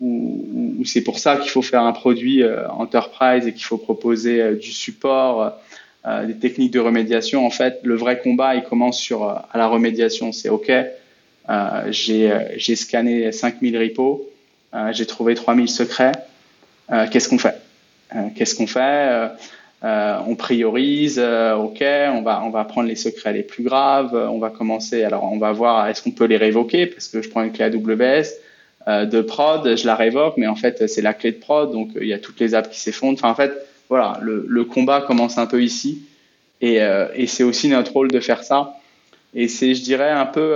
où, 0.00 0.76
où 0.78 0.84
c'est 0.84 1.02
pour 1.02 1.18
ça 1.18 1.36
qu'il 1.36 1.50
faut 1.50 1.62
faire 1.62 1.82
un 1.82 1.92
produit 1.92 2.42
euh, 2.42 2.68
enterprise 2.68 3.46
et 3.46 3.52
qu'il 3.52 3.64
faut 3.64 3.78
proposer 3.78 4.54
du 4.54 4.70
support, 4.70 5.52
des 6.26 6.34
techniques 6.34 6.72
de 6.72 6.80
remédiation. 6.80 7.46
En 7.46 7.50
fait, 7.50 7.78
le 7.84 7.94
vrai 7.94 8.18
combat, 8.18 8.56
il 8.56 8.64
commence 8.64 8.98
sur 8.98 9.22
à 9.22 9.48
la 9.54 9.68
remédiation. 9.68 10.32
C'est 10.32 10.48
OK, 10.48 10.72
j'ai 11.90 12.76
scanné 12.76 13.32
5000 13.32 13.78
repos, 13.78 14.28
euh, 14.74 14.92
j'ai 14.92 15.06
trouvé 15.06 15.34
3000 15.34 15.68
secrets. 15.68 16.12
Euh, 16.90 17.06
qu'est-ce 17.10 17.28
qu'on 17.28 17.38
fait? 17.38 17.60
Qu'est-ce 18.36 18.54
qu'on 18.54 18.66
fait? 18.66 19.30
On 19.82 20.36
priorise, 20.36 21.18
ok, 21.18 21.82
on 21.82 22.22
va 22.22 22.42
on 22.44 22.50
va 22.50 22.64
prendre 22.64 22.88
les 22.88 22.94
secrets 22.94 23.32
les 23.32 23.42
plus 23.42 23.64
graves, 23.64 24.14
on 24.14 24.38
va 24.38 24.50
commencer. 24.50 25.02
Alors 25.02 25.24
on 25.32 25.38
va 25.38 25.52
voir 25.52 25.88
est-ce 25.88 26.02
qu'on 26.02 26.10
peut 26.10 26.26
les 26.26 26.36
révoquer? 26.36 26.86
Parce 26.86 27.08
que 27.08 27.22
je 27.22 27.30
prends 27.30 27.42
une 27.42 27.52
clé 27.52 27.64
AWS 27.64 29.06
de 29.06 29.20
prod, 29.22 29.76
je 29.76 29.86
la 29.86 29.94
révoque, 29.94 30.34
mais 30.36 30.46
en 30.46 30.56
fait 30.56 30.88
c'est 30.88 31.00
la 31.00 31.14
clé 31.14 31.32
de 31.32 31.38
prod, 31.38 31.72
donc 31.72 31.88
il 31.98 32.06
y 32.06 32.12
a 32.12 32.18
toutes 32.18 32.38
les 32.38 32.54
apps 32.54 32.68
qui 32.68 32.80
s'effondrent. 32.80 33.18
Enfin 33.18 33.30
en 33.30 33.34
fait 33.34 33.52
voilà, 33.88 34.18
le, 34.20 34.64
combat 34.64 35.00
commence 35.00 35.38
un 35.38 35.46
peu 35.46 35.62
ici 35.62 36.02
et 36.60 36.78
c'est 37.26 37.44
aussi 37.44 37.68
notre 37.68 37.92
rôle 37.92 38.10
de 38.10 38.20
faire 38.20 38.44
ça. 38.44 38.78
Et 39.34 39.48
c'est 39.48 39.74
je 39.74 39.82
dirais 39.82 40.10
un 40.10 40.26
peu 40.26 40.54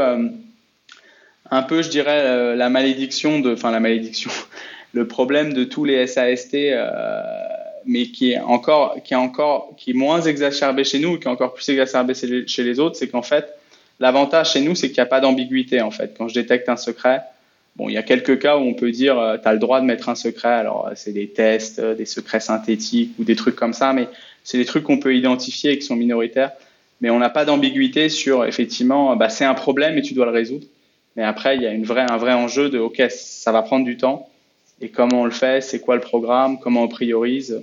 un 1.50 1.62
peu, 1.62 1.82
je 1.82 1.88
dirais, 1.88 2.22
euh, 2.22 2.56
la 2.56 2.68
malédiction 2.68 3.40
de, 3.40 3.52
enfin 3.52 3.70
la 3.70 3.80
malédiction, 3.80 4.30
le 4.92 5.06
problème 5.06 5.52
de 5.52 5.64
tous 5.64 5.84
les 5.84 6.06
SAST, 6.06 6.54
euh, 6.54 7.20
mais 7.84 8.06
qui 8.06 8.32
est 8.32 8.38
encore, 8.38 8.96
qui 9.04 9.14
est 9.14 9.16
encore, 9.16 9.72
qui 9.76 9.90
est 9.90 9.94
moins 9.94 10.22
exacerbé 10.22 10.84
chez 10.84 10.98
nous, 10.98 11.18
qui 11.18 11.24
est 11.24 11.30
encore 11.30 11.54
plus 11.54 11.68
exacerbé 11.68 12.14
chez 12.14 12.62
les 12.64 12.80
autres, 12.80 12.96
c'est 12.96 13.08
qu'en 13.08 13.22
fait, 13.22 13.54
l'avantage 14.00 14.52
chez 14.52 14.60
nous, 14.60 14.74
c'est 14.74 14.88
qu'il 14.88 14.96
n'y 14.96 15.06
a 15.06 15.06
pas 15.06 15.20
d'ambiguïté 15.20 15.80
en 15.80 15.90
fait. 15.90 16.14
Quand 16.16 16.28
je 16.28 16.34
détecte 16.34 16.68
un 16.68 16.76
secret, 16.76 17.22
bon, 17.76 17.88
il 17.88 17.92
y 17.92 17.98
a 17.98 18.02
quelques 18.02 18.40
cas 18.40 18.56
où 18.56 18.62
on 18.62 18.74
peut 18.74 18.90
dire, 18.90 19.18
euh, 19.18 19.36
tu 19.40 19.46
as 19.46 19.52
le 19.52 19.58
droit 19.58 19.80
de 19.80 19.86
mettre 19.86 20.08
un 20.08 20.14
secret. 20.16 20.48
Alors, 20.48 20.90
c'est 20.96 21.12
des 21.12 21.28
tests, 21.28 21.80
des 21.80 22.06
secrets 22.06 22.40
synthétiques 22.40 23.12
ou 23.18 23.24
des 23.24 23.36
trucs 23.36 23.56
comme 23.56 23.72
ça, 23.72 23.92
mais 23.92 24.08
c'est 24.42 24.58
des 24.58 24.64
trucs 24.64 24.84
qu'on 24.84 24.98
peut 24.98 25.14
identifier 25.14 25.72
et 25.72 25.78
qui 25.78 25.84
sont 25.84 25.96
minoritaires. 25.96 26.52
Mais 27.02 27.10
on 27.10 27.18
n'a 27.18 27.28
pas 27.28 27.44
d'ambiguïté 27.44 28.08
sur 28.08 28.46
effectivement, 28.46 29.14
bah, 29.16 29.28
c'est 29.28 29.44
un 29.44 29.54
problème 29.54 29.98
et 29.98 30.02
tu 30.02 30.14
dois 30.14 30.24
le 30.24 30.32
résoudre. 30.32 30.64
Mais 31.16 31.22
après, 31.22 31.56
il 31.56 31.62
y 31.62 31.66
a 31.66 31.70
un 31.70 32.16
vrai 32.16 32.32
enjeu 32.32 32.68
de, 32.68 32.78
OK, 32.78 33.02
ça 33.08 33.52
va 33.52 33.62
prendre 33.62 33.84
du 33.84 33.96
temps. 33.96 34.28
Et 34.80 34.90
comment 34.90 35.22
on 35.22 35.24
le 35.24 35.30
fait? 35.30 35.62
C'est 35.62 35.80
quoi 35.80 35.94
le 35.94 36.02
programme? 36.02 36.58
Comment 36.58 36.82
on 36.82 36.88
priorise? 36.88 37.62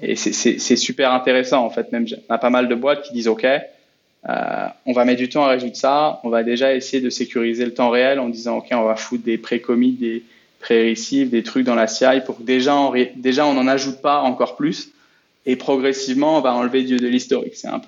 Et 0.00 0.16
c'est 0.16 0.76
super 0.76 1.12
intéressant, 1.12 1.64
en 1.64 1.70
fait. 1.70 1.90
Même, 1.92 2.06
on 2.28 2.34
a 2.34 2.38
pas 2.38 2.50
mal 2.50 2.68
de 2.68 2.74
boîtes 2.74 3.02
qui 3.02 3.12
disent, 3.12 3.28
OK, 3.28 3.44
euh, 3.44 4.66
on 4.86 4.92
va 4.92 5.04
mettre 5.04 5.18
du 5.18 5.28
temps 5.28 5.44
à 5.44 5.48
résoudre 5.48 5.76
ça. 5.76 6.20
On 6.24 6.28
va 6.28 6.42
déjà 6.42 6.74
essayer 6.74 7.02
de 7.02 7.10
sécuriser 7.10 7.64
le 7.64 7.74
temps 7.74 7.90
réel 7.90 8.20
en 8.20 8.28
disant, 8.28 8.58
OK, 8.58 8.66
on 8.72 8.84
va 8.84 8.96
foutre 8.96 9.24
des 9.24 9.38
pré-commits, 9.38 9.92
des 9.92 10.22
pré-receives, 10.60 11.30
des 11.30 11.42
trucs 11.42 11.64
dans 11.64 11.74
la 11.74 11.86
CI 11.86 12.20
pour 12.24 12.38
que 12.38 12.42
déjà, 12.42 12.76
on, 12.76 12.92
déjà, 13.16 13.46
on 13.46 13.54
n'en 13.54 13.66
ajoute 13.66 14.00
pas 14.00 14.20
encore 14.20 14.56
plus. 14.56 14.90
Et 15.46 15.56
progressivement, 15.56 16.38
on 16.38 16.40
va 16.40 16.54
enlever 16.54 16.84
de 16.84 17.06
l'historique. 17.06 17.54
C'est 17.54 17.68
un 17.68 17.80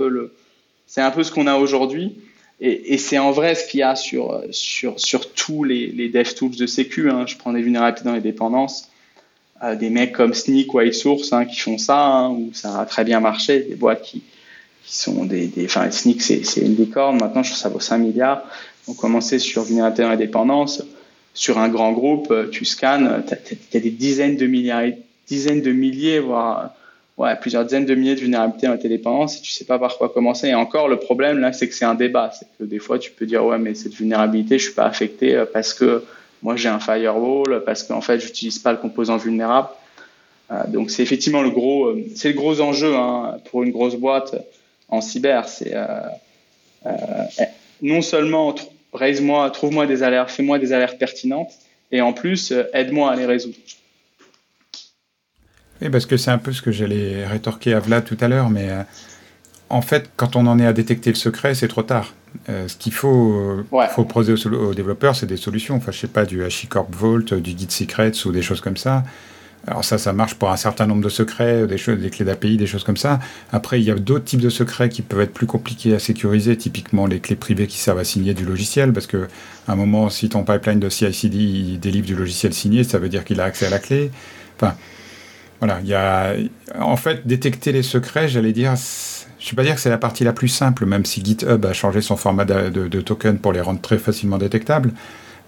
c'est 0.86 1.00
un 1.00 1.10
peu 1.10 1.22
ce 1.22 1.32
qu'on 1.32 1.46
a 1.46 1.56
aujourd'hui. 1.56 2.16
Et, 2.60 2.96
c'est 2.96 3.18
en 3.18 3.32
vrai 3.32 3.54
ce 3.54 3.66
qu'il 3.66 3.80
y 3.80 3.82
a 3.82 3.96
sur, 3.96 4.42
sur, 4.50 4.98
sur 4.98 5.32
tous 5.32 5.64
les, 5.64 5.88
les 5.88 6.08
DevTools 6.08 6.56
de 6.56 6.66
sécu. 6.66 7.10
Hein. 7.10 7.26
Je 7.26 7.36
prends 7.36 7.52
des 7.52 7.60
vulnérabilités 7.60 8.04
dans 8.04 8.14
les 8.14 8.22
dépendances. 8.22 8.88
Euh, 9.62 9.74
des 9.74 9.90
mecs 9.90 10.12
comme 10.12 10.34
Sneak 10.34 10.72
ou 10.74 10.80
iSource 10.80 11.32
hein, 11.32 11.44
qui 11.44 11.58
font 11.60 11.78
ça, 11.78 11.98
hein, 11.98 12.30
où 12.30 12.50
ça 12.52 12.80
a 12.80 12.86
très 12.86 13.04
bien 13.04 13.20
marché. 13.20 13.60
Des 13.60 13.74
boîtes 13.74 14.02
qui, 14.02 14.22
qui 14.84 14.96
sont 14.96 15.24
des, 15.24 15.50
enfin 15.64 15.90
Sneak 15.90 16.22
c'est, 16.22 16.42
une 16.56 16.76
licorne. 16.76 17.18
Maintenant, 17.18 17.42
je 17.42 17.50
trouve 17.50 17.60
ça 17.60 17.68
vaut 17.68 17.80
5 17.80 17.98
milliards. 17.98 18.42
On 18.88 18.94
commençait 18.94 19.38
sur 19.38 19.62
vulnérabilité 19.62 20.02
dans 20.02 20.10
les 20.10 20.16
dépendances. 20.16 20.82
Sur 21.34 21.58
un 21.58 21.68
grand 21.68 21.92
groupe, 21.92 22.32
tu 22.50 22.64
scannes, 22.64 23.22
tu 23.28 23.76
as 23.76 23.80
des 23.80 23.90
dizaines 23.90 24.36
de 24.36 24.46
milliers, 24.46 24.96
dizaines 25.28 25.60
de 25.60 25.72
milliers, 25.72 26.18
voire 26.18 26.70
ouais, 27.18 27.34
plusieurs 27.36 27.64
dizaines 27.64 27.86
de 27.86 27.94
milliers 27.94 28.14
de 28.14 28.20
vulnérabilités 28.20 28.66
dans 28.66 28.76
tes 28.76 28.88
dépendances 28.88 29.38
et 29.38 29.40
tu 29.40 29.52
sais 29.52 29.64
pas 29.64 29.78
par 29.78 29.96
quoi 29.98 30.08
commencer. 30.08 30.48
Et 30.48 30.54
encore, 30.54 30.88
le 30.88 30.98
problème 30.98 31.38
là, 31.38 31.52
c'est 31.52 31.68
que 31.68 31.74
c'est 31.74 31.84
un 31.84 31.94
débat. 31.94 32.30
C'est 32.38 32.46
que 32.58 32.64
des 32.64 32.78
fois, 32.78 32.98
tu 32.98 33.10
peux 33.10 33.26
dire 33.26 33.44
ouais, 33.44 33.58
mais 33.58 33.74
cette 33.74 33.94
vulnérabilité, 33.94 34.58
je 34.58 34.64
suis 34.64 34.74
pas 34.74 34.86
affecté 34.86 35.34
euh, 35.34 35.46
parce 35.50 35.74
que 35.74 36.04
moi 36.42 36.56
j'ai 36.56 36.68
un 36.68 36.80
firewall, 36.80 37.62
parce 37.64 37.82
qu'en 37.82 38.00
fait, 38.00 38.20
j'utilise 38.20 38.58
pas 38.58 38.72
le 38.72 38.78
composant 38.78 39.16
vulnérable. 39.16 39.68
Euh, 40.50 40.62
donc 40.68 40.90
c'est 40.90 41.02
effectivement 41.02 41.42
le 41.42 41.50
gros, 41.50 41.86
euh, 41.86 42.04
c'est 42.14 42.28
le 42.28 42.34
gros 42.34 42.60
enjeu 42.60 42.94
hein, 42.94 43.38
pour 43.50 43.62
une 43.62 43.70
grosse 43.72 43.96
boîte 43.96 44.36
en 44.88 45.00
cyber. 45.00 45.48
C'est 45.48 45.74
non 47.82 48.00
seulement 48.00 48.54
raise-moi, 48.92 49.50
trouve-moi 49.50 49.86
des 49.86 50.02
alertes, 50.02 50.30
fais-moi 50.30 50.58
des 50.58 50.72
alertes 50.72 50.98
pertinentes, 50.98 51.52
et 51.90 52.00
en 52.00 52.12
plus 52.12 52.54
aide-moi 52.72 53.10
à 53.10 53.16
les 53.16 53.26
résoudre. 53.26 53.56
Oui, 55.82 55.90
parce 55.90 56.06
que 56.06 56.16
c'est 56.16 56.30
un 56.30 56.38
peu 56.38 56.52
ce 56.52 56.62
que 56.62 56.72
j'allais 56.72 57.26
rétorquer 57.26 57.74
à 57.74 57.80
Vlad 57.80 58.04
tout 58.04 58.16
à 58.20 58.28
l'heure, 58.28 58.50
mais 58.50 58.70
euh, 58.70 58.82
en 59.68 59.82
fait, 59.82 60.10
quand 60.16 60.36
on 60.36 60.46
en 60.46 60.58
est 60.58 60.66
à 60.66 60.72
détecter 60.72 61.10
le 61.10 61.16
secret, 61.16 61.54
c'est 61.54 61.68
trop 61.68 61.82
tard. 61.82 62.14
Euh, 62.48 62.68
ce 62.68 62.76
qu'il 62.76 62.92
faut, 62.92 63.64
faut 63.90 64.04
proposer 64.04 64.34
aux, 64.48 64.74
développeurs, 64.74 65.16
c'est 65.16 65.26
des 65.26 65.36
solutions. 65.36 65.76
Enfin, 65.76 65.92
je 65.92 65.98
sais 65.98 66.06
pas, 66.06 66.24
du 66.24 66.44
HashiCorp 66.44 66.88
Vault, 66.90 67.34
du 67.34 67.50
Git 67.56 67.70
Secrets 67.70 68.12
ou 68.26 68.32
des 68.32 68.42
choses 68.42 68.60
comme 68.60 68.76
ça. 68.76 69.04
Alors 69.66 69.84
ça, 69.84 69.98
ça 69.98 70.12
marche 70.12 70.34
pour 70.34 70.50
un 70.50 70.56
certain 70.56 70.86
nombre 70.86 71.02
de 71.02 71.08
secrets, 71.08 71.66
des, 71.66 71.76
choses, 71.76 71.98
des 71.98 72.10
clés 72.10 72.24
d'API, 72.24 72.56
des 72.56 72.68
choses 72.68 72.84
comme 72.84 72.96
ça. 72.96 73.18
Après, 73.52 73.80
il 73.80 73.84
y 73.84 73.90
a 73.90 73.96
d'autres 73.96 74.24
types 74.24 74.40
de 74.40 74.48
secrets 74.48 74.88
qui 74.88 75.02
peuvent 75.02 75.20
être 75.20 75.32
plus 75.32 75.46
compliqués 75.46 75.92
à 75.92 75.98
sécuriser, 75.98 76.56
typiquement 76.56 77.06
les 77.06 77.18
clés 77.18 77.34
privées 77.34 77.66
qui 77.66 77.78
servent 77.78 77.98
à 77.98 78.04
signer 78.04 78.32
du 78.32 78.44
logiciel, 78.44 78.92
parce 78.92 79.08
que 79.08 79.26
à 79.66 79.72
un 79.72 79.76
moment, 79.76 80.08
si 80.08 80.28
ton 80.28 80.44
pipeline 80.44 80.78
de 80.78 80.88
CI/CD 80.88 81.78
délivre 81.78 82.06
du 82.06 82.14
logiciel 82.14 82.54
signé, 82.54 82.84
ça 82.84 83.00
veut 83.00 83.08
dire 83.08 83.24
qu'il 83.24 83.40
a 83.40 83.44
accès 83.44 83.66
à 83.66 83.70
la 83.70 83.80
clé. 83.80 84.12
Enfin, 84.56 84.76
voilà, 85.60 85.80
il 85.82 85.88
y 85.88 85.94
a, 85.94 86.34
en 86.78 86.96
fait, 86.96 87.26
détecter 87.26 87.72
les 87.72 87.82
secrets, 87.82 88.28
j'allais 88.28 88.52
dire, 88.52 88.74
je 88.76 89.46
ne 89.46 89.50
vais 89.50 89.56
pas 89.56 89.62
dire 89.62 89.74
que 89.74 89.80
c'est 89.80 89.90
la 89.90 89.98
partie 89.98 90.24
la 90.24 90.32
plus 90.32 90.48
simple, 90.48 90.86
même 90.86 91.04
si 91.04 91.24
GitHub 91.24 91.64
a 91.64 91.72
changé 91.72 92.00
son 92.00 92.16
format 92.16 92.44
de, 92.44 93.00
token 93.00 93.38
pour 93.38 93.52
les 93.52 93.60
rendre 93.60 93.80
très 93.80 93.98
facilement 93.98 94.38
détectables, 94.38 94.92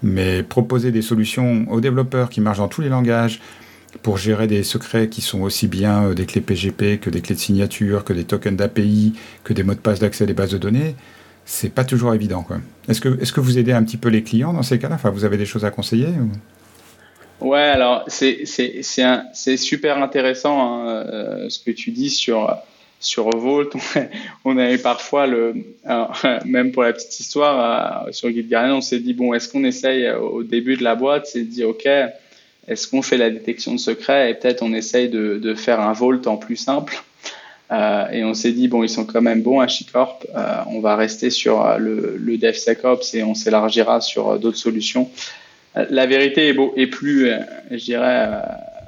mais 0.01 0.43
proposer 0.43 0.91
des 0.91 1.01
solutions 1.01 1.65
aux 1.69 1.81
développeurs 1.81 2.29
qui 2.29 2.41
marchent 2.41 2.59
dans 2.59 2.67
tous 2.67 2.81
les 2.81 2.89
langages 2.89 3.39
pour 4.01 4.17
gérer 4.17 4.47
des 4.47 4.63
secrets 4.63 5.09
qui 5.09 5.21
sont 5.21 5.41
aussi 5.41 5.67
bien 5.67 6.03
euh, 6.03 6.13
des 6.13 6.27
clés 6.27 6.41
PGP 6.41 6.99
que 6.99 7.09
des 7.09 7.21
clés 7.21 7.33
de 7.33 7.39
signature, 7.39 8.03
que 8.03 8.13
des 8.13 8.23
tokens 8.23 8.55
d'API, 8.55 9.15
que 9.43 9.51
des 9.51 9.63
mots 9.63 9.73
de 9.73 9.79
passe 9.79 9.99
d'accès 9.99 10.25
à 10.25 10.27
des 10.27 10.35
bases 10.35 10.51
de 10.51 10.59
données, 10.59 10.95
c'est 11.43 11.73
pas 11.73 11.83
toujours 11.83 12.13
évident. 12.13 12.45
Est-ce 12.87 13.01
que, 13.01 13.19
est 13.19 13.31
que 13.31 13.41
vous 13.41 13.57
aidez 13.57 13.71
un 13.71 13.83
petit 13.83 13.97
peu 13.97 14.09
les 14.09 14.21
clients 14.21 14.53
dans 14.53 14.61
ces 14.61 14.77
cas-là? 14.77 14.95
Enfin, 14.95 15.09
Vous 15.09 15.25
avez 15.25 15.37
des 15.37 15.47
choses 15.47 15.65
à 15.65 15.71
conseiller 15.71 16.09
Ouais, 17.41 17.59
alors 17.59 18.03
c'est 18.07 18.43
c'est 18.45 19.57
super 19.57 20.01
intéressant 20.01 20.61
hein, 20.61 20.87
euh, 20.87 21.49
ce 21.49 21.59
que 21.59 21.71
tu 21.71 21.91
dis 21.91 22.09
sur 22.09 22.55
sur 22.99 23.29
Vault. 23.29 23.69
On 24.45 24.57
avait 24.57 24.77
parfois 24.77 25.25
le 25.25 25.55
même 26.45 26.71
pour 26.71 26.83
la 26.83 26.93
petite 26.93 27.19
histoire 27.19 28.05
euh, 28.07 28.11
sur 28.11 28.29
Guide 28.29 28.53
on 28.53 28.81
s'est 28.81 28.99
dit 28.99 29.13
bon 29.13 29.33
est-ce 29.33 29.47
qu'on 29.47 29.63
essaye 29.63 30.09
au 30.09 30.43
début 30.43 30.75
de 30.75 30.83
la 30.83 30.95
boîte, 30.95 31.27
c'est 31.27 31.43
dit 31.43 31.63
ok 31.63 31.87
est-ce 32.67 32.87
qu'on 32.87 33.01
fait 33.01 33.17
la 33.17 33.29
détection 33.31 33.73
de 33.73 33.79
secret 33.79 34.29
et 34.29 34.33
peut-être 34.35 34.61
on 34.61 34.73
essaye 34.73 35.09
de, 35.09 35.37
de, 35.37 35.55
faire 35.55 35.79
un 35.79 35.93
vault 35.93 36.27
en 36.27 36.37
plus 36.37 36.55
simple 36.55 37.01
euh, 37.71 38.09
et 38.09 38.23
on 38.23 38.33
s'est 38.33 38.51
dit, 38.51 38.67
bon, 38.67 38.83
ils 38.83 38.89
sont 38.89 39.05
quand 39.05 39.21
même 39.21 39.41
bons 39.41 39.59
à 39.59 39.67
Chicorp, 39.67 40.25
euh, 40.35 40.55
on 40.67 40.79
va 40.79 40.95
rester 40.95 41.29
sur 41.29 41.65
euh, 41.65 41.77
le, 41.77 42.17
le 42.17 42.37
DevSecOps 42.37 43.13
et 43.13 43.23
on 43.23 43.35
s'élargira 43.35 44.01
sur 44.01 44.39
d'autres 44.39 44.57
solutions. 44.57 45.09
La 45.75 46.05
vérité 46.05 46.55
est, 46.75 46.87
plus, 46.87 47.31
je 47.69 47.75
dirais, 47.75 48.27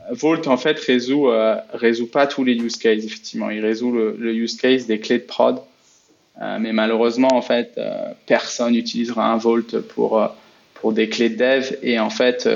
Vault 0.10 0.48
en 0.48 0.58
fait 0.58 0.80
résout, 0.80 1.30
résout 1.74 2.08
pas 2.08 2.28
tous 2.28 2.44
les 2.44 2.56
use 2.56 2.78
cases, 2.78 3.06
effectivement. 3.06 3.50
Il 3.50 3.64
résout 3.64 3.92
le, 3.92 4.34
use 4.34 4.58
case 4.58 4.88
des 4.88 5.00
clés 5.00 5.20
de 5.20 5.24
prod. 5.24 5.60
mais 6.60 6.74
malheureusement, 6.74 7.30
en 7.32 7.42
fait, 7.42 7.80
personne 8.26 8.74
n'utilisera 8.74 9.32
un 9.32 9.38
Vault 9.38 9.80
pour, 9.90 10.92
des 10.92 11.08
clés 11.08 11.30
de 11.30 11.38
dev. 11.38 11.78
Et 11.84 12.00
en 12.00 12.10
fait, 12.10 12.50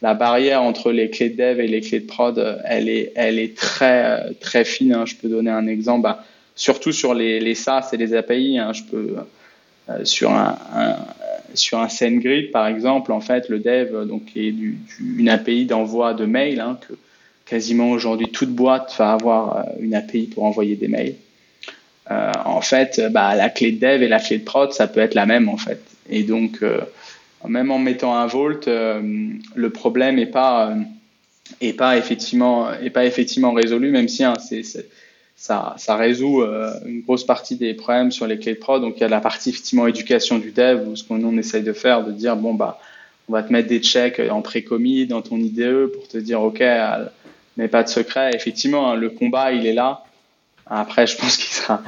la 0.00 0.14
barrière 0.14 0.62
entre 0.62 0.90
les 0.90 1.10
clés 1.10 1.28
de 1.28 1.36
dev 1.36 1.60
et 1.60 1.68
les 1.68 1.82
clés 1.82 2.00
de 2.00 2.06
prod, 2.06 2.60
elle 2.64 2.88
est, 2.88 3.56
très, 3.56 4.64
fine. 4.64 4.94
Hein. 4.94 5.04
Je 5.06 5.16
peux 5.16 5.28
donner 5.28 5.50
un 5.50 5.66
exemple, 5.66 6.02
bah, 6.02 6.24
surtout 6.56 6.92
sur 6.92 7.12
les, 7.12 7.40
les 7.40 7.54
SaaS 7.54 7.90
et 7.92 7.98
les 7.98 8.14
API. 8.14 8.58
Hein. 8.58 8.72
Je 8.72 8.82
peux, 8.84 9.16
euh, 9.90 10.04
sur 10.04 10.32
un, 10.32 10.56
sur 11.54 11.78
un 11.78 11.88
SendGrid, 11.88 12.50
par 12.50 12.66
exemple, 12.66 13.12
en 13.12 13.20
fait, 13.20 13.48
le 13.48 13.58
dev 13.58 14.06
donc, 14.06 14.22
est 14.36 14.54
une 15.00 15.28
API 15.28 15.66
d'envoi 15.66 16.14
de 16.14 16.26
mail, 16.26 16.60
hein, 16.60 16.78
que 16.86 16.94
quasiment 17.46 17.90
aujourd'hui 17.90 18.28
toute 18.30 18.50
boîte 18.50 18.94
va 18.98 19.12
avoir 19.12 19.56
euh, 19.56 19.62
une 19.80 19.94
API 19.94 20.26
pour 20.26 20.44
envoyer 20.44 20.76
des 20.76 20.88
mails. 20.88 21.16
Euh, 22.10 22.32
en 22.44 22.60
fait, 22.60 23.00
bah, 23.10 23.34
la 23.34 23.48
clé 23.48 23.72
de 23.72 23.80
dev 23.80 24.02
et 24.02 24.08
la 24.08 24.20
clé 24.20 24.38
de 24.38 24.44
prod, 24.44 24.72
ça 24.72 24.86
peut 24.86 25.00
être 25.00 25.14
la 25.14 25.26
même, 25.26 25.48
en 25.48 25.56
fait. 25.56 25.80
Et 26.10 26.22
donc, 26.22 26.62
même 27.48 27.70
en 27.70 27.78
mettant 27.78 28.16
un 28.16 28.26
volt, 28.26 28.68
euh, 28.68 29.28
le 29.54 29.70
problème 29.70 30.16
n'est 30.16 30.26
pas, 30.26 30.70
euh, 30.70 30.76
est 31.60 31.72
pas, 31.74 31.96
effectivement, 31.96 32.68
pas 32.92 33.04
effectivement 33.04 33.52
résolu, 33.52 33.90
même 33.90 34.08
si 34.08 34.24
hein, 34.24 34.34
c'est, 34.38 34.62
ça, 35.36 35.74
ça, 35.78 35.96
résout 35.96 36.42
euh, 36.42 36.72
une 36.86 37.02
grosse 37.02 37.24
partie 37.24 37.56
des 37.56 37.74
problèmes 37.74 38.12
sur 38.12 38.26
les 38.26 38.38
clés 38.38 38.54
de 38.54 38.58
prod. 38.58 38.80
Donc 38.80 38.94
il 38.96 39.00
y 39.00 39.04
a 39.04 39.08
la 39.08 39.20
partie 39.20 39.50
effectivement 39.50 39.86
éducation 39.86 40.38
du 40.38 40.52
dev, 40.52 40.88
où 40.88 40.96
ce 40.96 41.04
qu'on 41.04 41.22
on 41.24 41.36
essaye 41.36 41.62
de 41.62 41.72
faire, 41.72 42.04
de 42.04 42.12
dire 42.12 42.36
bon 42.36 42.54
bah 42.54 42.78
on 43.28 43.32
va 43.32 43.42
te 43.42 43.52
mettre 43.52 43.68
des 43.68 43.80
checks 43.80 44.20
en 44.30 44.42
pré-commis 44.42 45.06
dans 45.06 45.22
ton 45.22 45.38
IDE 45.38 45.86
pour 45.92 46.06
te 46.08 46.18
dire 46.18 46.42
ok, 46.42 46.62
mais 47.56 47.68
pas 47.68 47.82
de 47.82 47.88
secret. 47.88 48.30
Effectivement, 48.34 48.90
hein, 48.90 48.96
le 48.96 49.10
combat 49.10 49.52
il 49.52 49.66
est 49.66 49.72
là. 49.72 50.04
Après, 50.66 51.06
je 51.06 51.16
pense 51.16 51.36
qu'il 51.38 51.52
sera, 51.52 51.82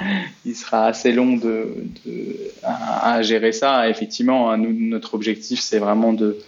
il 0.44 0.54
sera 0.54 0.86
assez 0.86 1.12
long 1.12 1.36
de, 1.36 1.76
de 2.04 2.36
à, 2.62 3.22
gérer 3.22 3.52
ça. 3.52 3.88
Effectivement, 3.88 4.50
hein, 4.50 4.58
notre 4.58 5.14
objectif, 5.14 5.60
c'est 5.60 5.78
vraiment 5.78 6.12
de, 6.12 6.38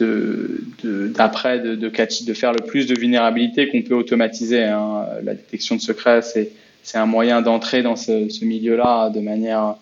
d'après 0.00 1.60
de, 1.60 2.34
faire 2.34 2.52
le 2.52 2.64
plus 2.64 2.86
de 2.86 2.98
vulnérabilité 2.98 3.68
qu'on 3.68 3.82
peut 3.82 3.94
automatiser. 3.94 4.64
Hein. 4.64 5.06
La 5.22 5.34
détection 5.34 5.76
de 5.76 5.80
secrets, 5.80 6.22
c'est, 6.22 6.50
un 6.94 7.06
moyen 7.06 7.42
d'entrer 7.42 7.82
dans 7.82 7.96
ce, 7.96 8.44
milieu-là 8.44 9.10
de 9.10 9.20
manière 9.20 9.76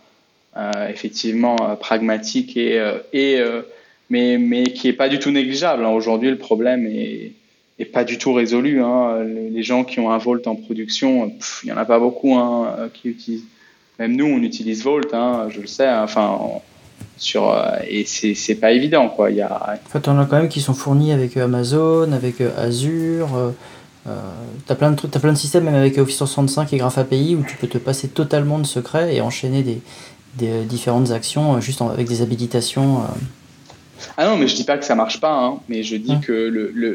euh, 0.56 0.88
effectivement 0.88 1.56
euh, 1.62 1.74
pragmatique 1.76 2.56
et, 2.56 2.78
euh, 2.78 2.98
et 3.12 3.40
mais, 4.10 4.36
mais 4.36 4.64
qui 4.64 4.88
est 4.88 4.92
pas 4.92 5.08
du 5.08 5.18
tout 5.18 5.30
négligeable. 5.30 5.84
Hein. 5.84 5.90
Aujourd'hui, 5.90 6.30
le 6.30 6.38
problème 6.38 6.86
est 6.86 7.32
pas 7.92 8.04
du 8.04 8.18
tout 8.18 8.32
résolu. 8.32 8.82
Hein. 8.82 9.24
Les 9.24 9.62
gens 9.62 9.84
qui 9.84 9.98
ont 9.98 10.10
un 10.10 10.18
Volt 10.18 10.46
en 10.46 10.54
production, 10.54 11.32
il 11.64 11.70
y 11.70 11.72
en 11.72 11.76
a 11.78 11.84
pas 11.84 11.98
beaucoup 11.98 12.38
qui 12.94 13.08
utilisent. 13.08 13.46
Même 13.98 14.16
nous, 14.16 14.26
on 14.26 14.42
utilise 14.42 14.84
Volt, 14.84 15.10
je 15.48 15.60
le 15.60 15.66
sais. 15.66 15.88
Enfin, 15.88 16.38
sur 17.22 17.50
euh, 17.50 17.76
et 17.88 18.04
c'est 18.04 18.54
pas 18.56 18.72
évident 18.72 19.08
quoi. 19.08 19.30
Il 19.30 19.36
y 19.36 19.42
a. 19.42 19.78
En 19.86 19.88
fait, 19.88 20.08
on 20.08 20.18
a 20.18 20.26
quand 20.26 20.36
même 20.36 20.48
qui 20.48 20.60
sont 20.60 20.74
fournis 20.74 21.12
avec 21.12 21.36
euh, 21.36 21.44
Amazon, 21.44 22.12
avec 22.12 22.40
euh, 22.40 22.50
Azure. 22.58 23.28
Euh, 24.08 24.12
t'as 24.66 24.74
plein 24.74 24.90
de 24.90 24.96
trucs, 24.96 25.14
as 25.14 25.20
plein 25.20 25.32
de 25.32 25.38
systèmes 25.38 25.64
même 25.64 25.76
avec 25.76 25.96
Office 25.98 26.16
365 26.16 26.72
et 26.72 26.76
Graph 26.78 26.98
API 26.98 27.36
où 27.36 27.44
tu 27.44 27.56
peux 27.56 27.68
te 27.68 27.78
passer 27.78 28.08
totalement 28.08 28.58
de 28.58 28.66
secrets 28.66 29.14
et 29.14 29.20
enchaîner 29.20 29.62
des, 29.62 29.80
des 30.34 30.64
différentes 30.64 31.12
actions 31.12 31.60
juste 31.60 31.80
avec 31.82 32.08
des 32.08 32.20
habilitations. 32.20 33.02
Ah 34.16 34.26
non, 34.26 34.36
mais 34.36 34.48
je 34.48 34.56
dis 34.56 34.64
pas 34.64 34.76
que 34.76 34.84
ça 34.84 34.96
marche 34.96 35.20
pas, 35.20 35.32
hein, 35.32 35.60
mais 35.68 35.84
je 35.84 35.94
dis 35.94 36.14
hum. 36.14 36.20
que 36.20 36.32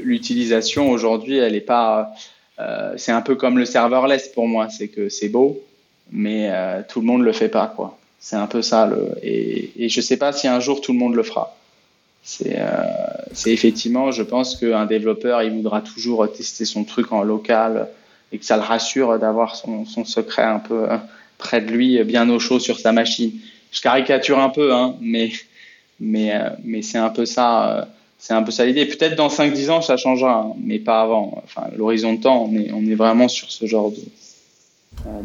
l'utilisation 0.04 0.92
aujourd'hui, 0.92 1.38
elle 1.38 1.56
est 1.56 1.62
pas. 1.62 2.12
Euh, 2.60 2.96
c'est 2.98 3.14
un 3.14 3.22
peu 3.22 3.36
comme 3.36 3.58
le 3.58 3.64
serverless 3.64 4.28
pour 4.28 4.50
moi, 4.50 4.68
c'est 4.68 4.90
que 4.90 5.08
c'est 5.08 5.30
beau, 5.30 5.62
mais 6.12 6.52
tout 6.90 7.00
le 7.00 7.06
monde 7.06 7.22
le 7.22 7.32
fait 7.32 7.48
pas, 7.48 7.68
quoi. 7.74 7.98
C'est 8.20 8.36
un 8.36 8.48
peu 8.48 8.62
ça, 8.62 8.88
le, 8.88 9.12
et, 9.22 9.90
je 9.90 10.02
sais 10.02 10.18
pas 10.18 10.34
si 10.34 10.48
un 10.48 10.60
jour 10.60 10.82
tout 10.82 10.92
le 10.92 11.00
monde 11.00 11.16
le 11.16 11.24
fera. 11.24 11.56
C'est 12.24 12.58
euh, 12.58 12.84
effectivement, 13.46 14.12
je 14.12 14.24
pense 14.24 14.56
qu'un 14.58 14.86
développeur, 14.86 15.44
il 15.44 15.52
voudra 15.52 15.82
toujours 15.82 16.30
tester 16.32 16.66
son 16.66 16.84
truc 16.84 17.12
en 17.14 17.24
local 17.24 17.88
et 18.32 18.38
que 18.38 18.46
ça 18.46 18.58
le 18.58 18.64
rassure 18.64 19.18
d'avoir 19.18 19.56
son, 19.56 19.86
secret 20.04 20.44
un 20.44 20.60
peu 20.60 20.92
euh, 20.92 20.98
près 21.38 21.62
de 21.62 21.72
lui, 21.72 22.04
bien 22.04 22.30
au 22.30 22.40
chaud 22.40 22.60
sur 22.60 22.80
sa 22.80 22.92
machine. 22.92 23.32
Je 23.72 23.82
caricature 23.82 24.40
un 24.40 24.50
peu, 24.50 24.74
hein, 24.74 24.96
mais 25.00 25.32
mais, 26.00 26.34
euh, 26.36 26.50
mais 26.64 26.82
c'est 26.82 26.98
un 26.98 27.10
peu 27.10 27.26
ça. 27.26 27.88
C'est 28.20 28.34
un 28.34 28.42
peu 28.42 28.52
ça 28.52 28.66
l'idée. 28.66 28.86
Peut-être 28.86 29.16
dans 29.16 29.28
5-10 29.28 29.70
ans, 29.70 29.82
ça 29.82 29.96
changera, 29.96 30.48
hein, 30.48 30.54
mais 30.60 30.80
pas 30.80 31.02
avant. 31.02 31.42
Enfin, 31.44 31.68
l'horizon 31.76 32.14
de 32.14 32.22
temps, 32.22 32.48
on 32.50 32.56
est, 32.58 32.72
on 32.72 32.84
est 32.86 32.96
vraiment 32.96 33.28
sur 33.28 33.52
ce 33.52 33.66
genre 33.68 33.92
de, 33.92 33.98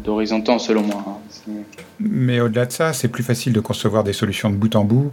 d'horizon 0.03 0.39
de 0.39 0.45
temps, 0.45 0.59
selon 0.59 0.83
moi. 0.83 1.03
Hein. 1.07 1.51
Mais 1.99 2.39
au-delà 2.39 2.65
de 2.65 2.71
ça, 2.71 2.93
c'est 2.93 3.07
plus 3.07 3.23
facile 3.23 3.53
de 3.53 3.59
concevoir 3.59 4.03
des 4.03 4.13
solutions 4.13 4.49
de 4.49 4.55
bout 4.55 4.75
en 4.75 4.83
bout. 4.83 5.11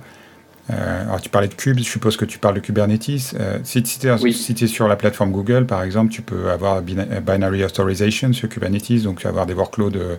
alors, 0.69 1.21
tu 1.21 1.29
parlais 1.29 1.49
de 1.49 1.55
Cube, 1.55 1.79
je 1.79 1.85
suppose 1.85 2.17
que 2.17 2.25
tu 2.25 2.39
parles 2.39 2.55
de 2.55 2.61
Kubernetes. 2.61 3.35
si, 3.65 3.83
tu 3.83 4.09
es, 4.09 4.67
sur 4.67 4.89
la 4.89 4.97
plateforme 4.97 5.33
Google, 5.33 5.67
par 5.67 5.83
exemple, 5.83 6.13
tu 6.13 6.23
peux 6.23 6.51
avoir 6.51 6.83
Binary 6.83 7.65
Authorization 7.65 8.33
sur 8.33 8.49
Kubernetes, 8.49 9.03
donc 9.03 9.19
tu 9.19 9.25
vas 9.25 9.31
avoir 9.31 9.47
des 9.47 9.55
workloads 9.55 10.19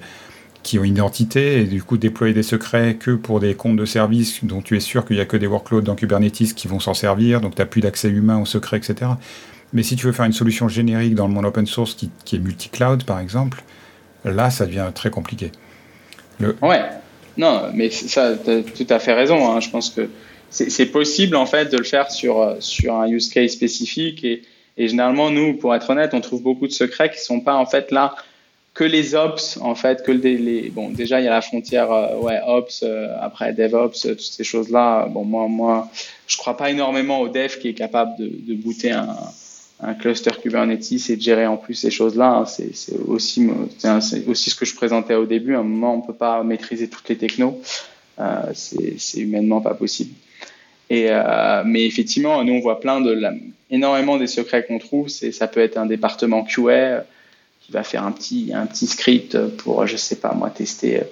qui 0.63 0.79
ont 0.79 0.83
une 0.83 0.93
identité 0.93 1.61
et 1.61 1.63
du 1.65 1.81
coup 1.83 1.97
déployer 1.97 2.33
des 2.33 2.43
secrets 2.43 2.95
que 2.95 3.11
pour 3.11 3.39
des 3.39 3.55
comptes 3.55 3.77
de 3.77 3.85
service 3.85 4.43
dont 4.43 4.61
tu 4.61 4.77
es 4.77 4.79
sûr 4.79 5.05
qu'il 5.05 5.15
n'y 5.15 5.21
a 5.21 5.25
que 5.25 5.37
des 5.37 5.47
workloads 5.47 5.81
dans 5.81 5.95
Kubernetes 5.95 6.53
qui 6.53 6.67
vont 6.67 6.79
s'en 6.79 6.93
servir, 6.93 7.41
donc 7.41 7.55
tu 7.55 7.61
n'as 7.61 7.65
plus 7.65 7.81
d'accès 7.81 8.09
humain 8.09 8.39
aux 8.39 8.45
secrets, 8.45 8.77
etc. 8.77 9.11
Mais 9.73 9.83
si 9.83 9.95
tu 9.95 10.05
veux 10.05 10.11
faire 10.11 10.25
une 10.25 10.33
solution 10.33 10.67
générique 10.67 11.15
dans 11.15 11.27
le 11.27 11.33
monde 11.33 11.45
open 11.45 11.65
source 11.65 11.95
qui, 11.95 12.11
qui 12.25 12.35
est 12.35 12.39
multi-cloud, 12.39 13.03
par 13.05 13.19
exemple, 13.19 13.63
là, 14.25 14.49
ça 14.49 14.65
devient 14.65 14.91
très 14.93 15.09
compliqué. 15.09 15.51
Le... 16.39 16.55
Ouais, 16.61 16.83
non, 17.37 17.69
mais 17.73 17.89
ça, 17.89 18.35
tu 18.35 18.49
as 18.49 18.61
tout 18.63 18.87
à 18.89 18.99
fait 18.99 19.13
raison. 19.13 19.49
Hein. 19.49 19.59
Je 19.59 19.69
pense 19.69 19.89
que 19.89 20.09
c'est 20.49 20.87
possible, 20.87 21.35
en 21.35 21.45
fait, 21.45 21.71
de 21.71 21.77
le 21.77 21.83
faire 21.83 22.11
sur, 22.11 22.57
sur 22.59 22.95
un 22.95 23.07
use 23.07 23.29
case 23.29 23.51
spécifique. 23.51 24.23
Et, 24.23 24.43
généralement, 24.77 25.29
nous, 25.29 25.53
pour 25.53 25.73
être 25.73 25.89
honnête, 25.89 26.13
on 26.13 26.21
trouve 26.21 26.41
beaucoup 26.41 26.67
de 26.67 26.73
secrets 26.73 27.11
qui 27.11 27.19
sont 27.19 27.39
pas, 27.39 27.55
en 27.55 27.65
fait, 27.65 27.91
là 27.91 28.15
que 28.73 28.83
les 28.85 29.15
ops 29.15 29.59
en 29.61 29.75
fait 29.75 30.01
que 30.01 30.11
les 30.13 30.69
bon 30.69 30.91
déjà 30.91 31.19
il 31.19 31.25
y 31.25 31.27
a 31.27 31.31
la 31.31 31.41
frontière 31.41 31.91
euh, 31.91 32.15
ouais 32.19 32.39
ops 32.47 32.83
euh, 32.83 33.13
après 33.19 33.51
DevOps 33.51 34.01
toutes 34.01 34.21
ces 34.21 34.45
choses 34.45 34.69
là 34.69 35.07
bon 35.07 35.25
moi 35.25 35.49
moi 35.49 35.89
je 36.25 36.37
crois 36.37 36.55
pas 36.55 36.69
énormément 36.69 37.19
au 37.19 37.27
dev 37.27 37.57
qui 37.59 37.67
est 37.67 37.73
capable 37.73 38.17
de, 38.17 38.27
de 38.27 38.53
booter 38.53 38.91
un, 38.91 39.17
un 39.81 39.93
cluster 39.93 40.31
Kubernetes 40.41 41.09
et 41.09 41.15
de 41.15 41.21
gérer 41.21 41.47
en 41.47 41.57
plus 41.57 41.73
ces 41.73 41.91
choses 41.91 42.15
là 42.15 42.37
hein. 42.37 42.45
c'est 42.45 42.71
aussi 43.07 43.49
aussi 44.27 44.49
ce 44.49 44.55
que 44.55 44.65
je 44.65 44.75
présentais 44.75 45.15
au 45.15 45.25
début 45.25 45.55
à 45.55 45.59
un 45.59 45.63
moment 45.63 45.95
on 45.95 46.01
peut 46.01 46.13
pas 46.13 46.43
maîtriser 46.43 46.87
toutes 46.87 47.09
les 47.09 47.17
technos 47.17 47.59
euh, 48.19 48.51
c'est 48.53 49.19
humainement 49.19 49.61
pas 49.61 49.73
possible 49.73 50.13
et 50.89 51.07
euh, 51.09 51.63
mais 51.65 51.85
effectivement 51.85 52.43
nous 52.43 52.53
on 52.53 52.59
voit 52.59 52.79
plein 52.79 53.01
de 53.01 53.17
énormément 53.69 54.17
des 54.17 54.27
secrets 54.27 54.65
qu'on 54.65 54.79
trouve 54.79 55.07
ça 55.09 55.47
peut 55.47 55.61
être 55.61 55.77
un 55.77 55.85
département 55.85 56.43
QA 56.43 57.05
va 57.71 57.83
faire 57.83 58.03
un 58.03 58.11
petit, 58.11 58.51
un 58.53 58.65
petit 58.65 58.87
script 58.87 59.37
pour, 59.57 59.87
je 59.87 59.97
sais 59.97 60.17
pas 60.17 60.33
moi, 60.33 60.49
tester, 60.49 60.99
euh, 60.99 61.03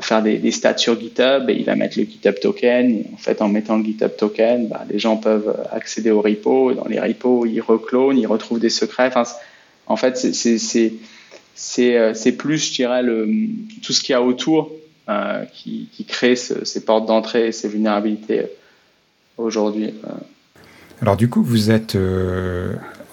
faire 0.00 0.22
des, 0.22 0.50
stats 0.50 0.78
sur 0.78 0.98
GitHub 0.98 1.48
et 1.48 1.54
il 1.54 1.64
va 1.64 1.76
mettre 1.76 1.98
le 1.98 2.04
GitHub 2.04 2.34
token. 2.40 3.04
En 3.14 3.16
fait, 3.16 3.40
en 3.42 3.48
mettant 3.48 3.76
le 3.76 3.84
GitHub 3.84 4.16
token, 4.16 4.68
bah, 4.68 4.84
les 4.90 4.98
gens 4.98 5.16
peuvent 5.16 5.56
accéder 5.70 6.10
au 6.10 6.20
repo. 6.20 6.70
Et 6.70 6.74
dans 6.74 6.86
les 6.86 7.00
repos, 7.00 7.46
ils 7.46 7.60
reclonent, 7.60 8.18
ils 8.18 8.26
retrouvent 8.26 8.60
des 8.60 8.70
secrets. 8.70 9.12
En 9.86 9.96
fait, 9.96 10.16
c'est 10.16 10.92
euh, 11.78 12.14
c'est 12.14 12.32
plus, 12.32 12.58
je 12.58 12.74
dirais, 12.74 13.02
tout 13.82 13.92
ce 13.92 14.00
qu'il 14.00 14.12
y 14.12 14.16
a 14.16 14.22
autour 14.22 14.72
euh, 15.08 15.44
qui, 15.52 15.88
crée 16.08 16.36
ces 16.36 16.84
portes 16.84 17.06
d'entrée 17.06 17.48
et 17.48 17.52
ces 17.52 17.68
vulnérabilités 17.68 18.40
euh, 18.40 18.46
aujourd'hui. 19.38 19.94
Alors 21.00 21.16
du 21.16 21.28
coup, 21.28 21.42
vous 21.42 21.70
êtes 21.70 21.96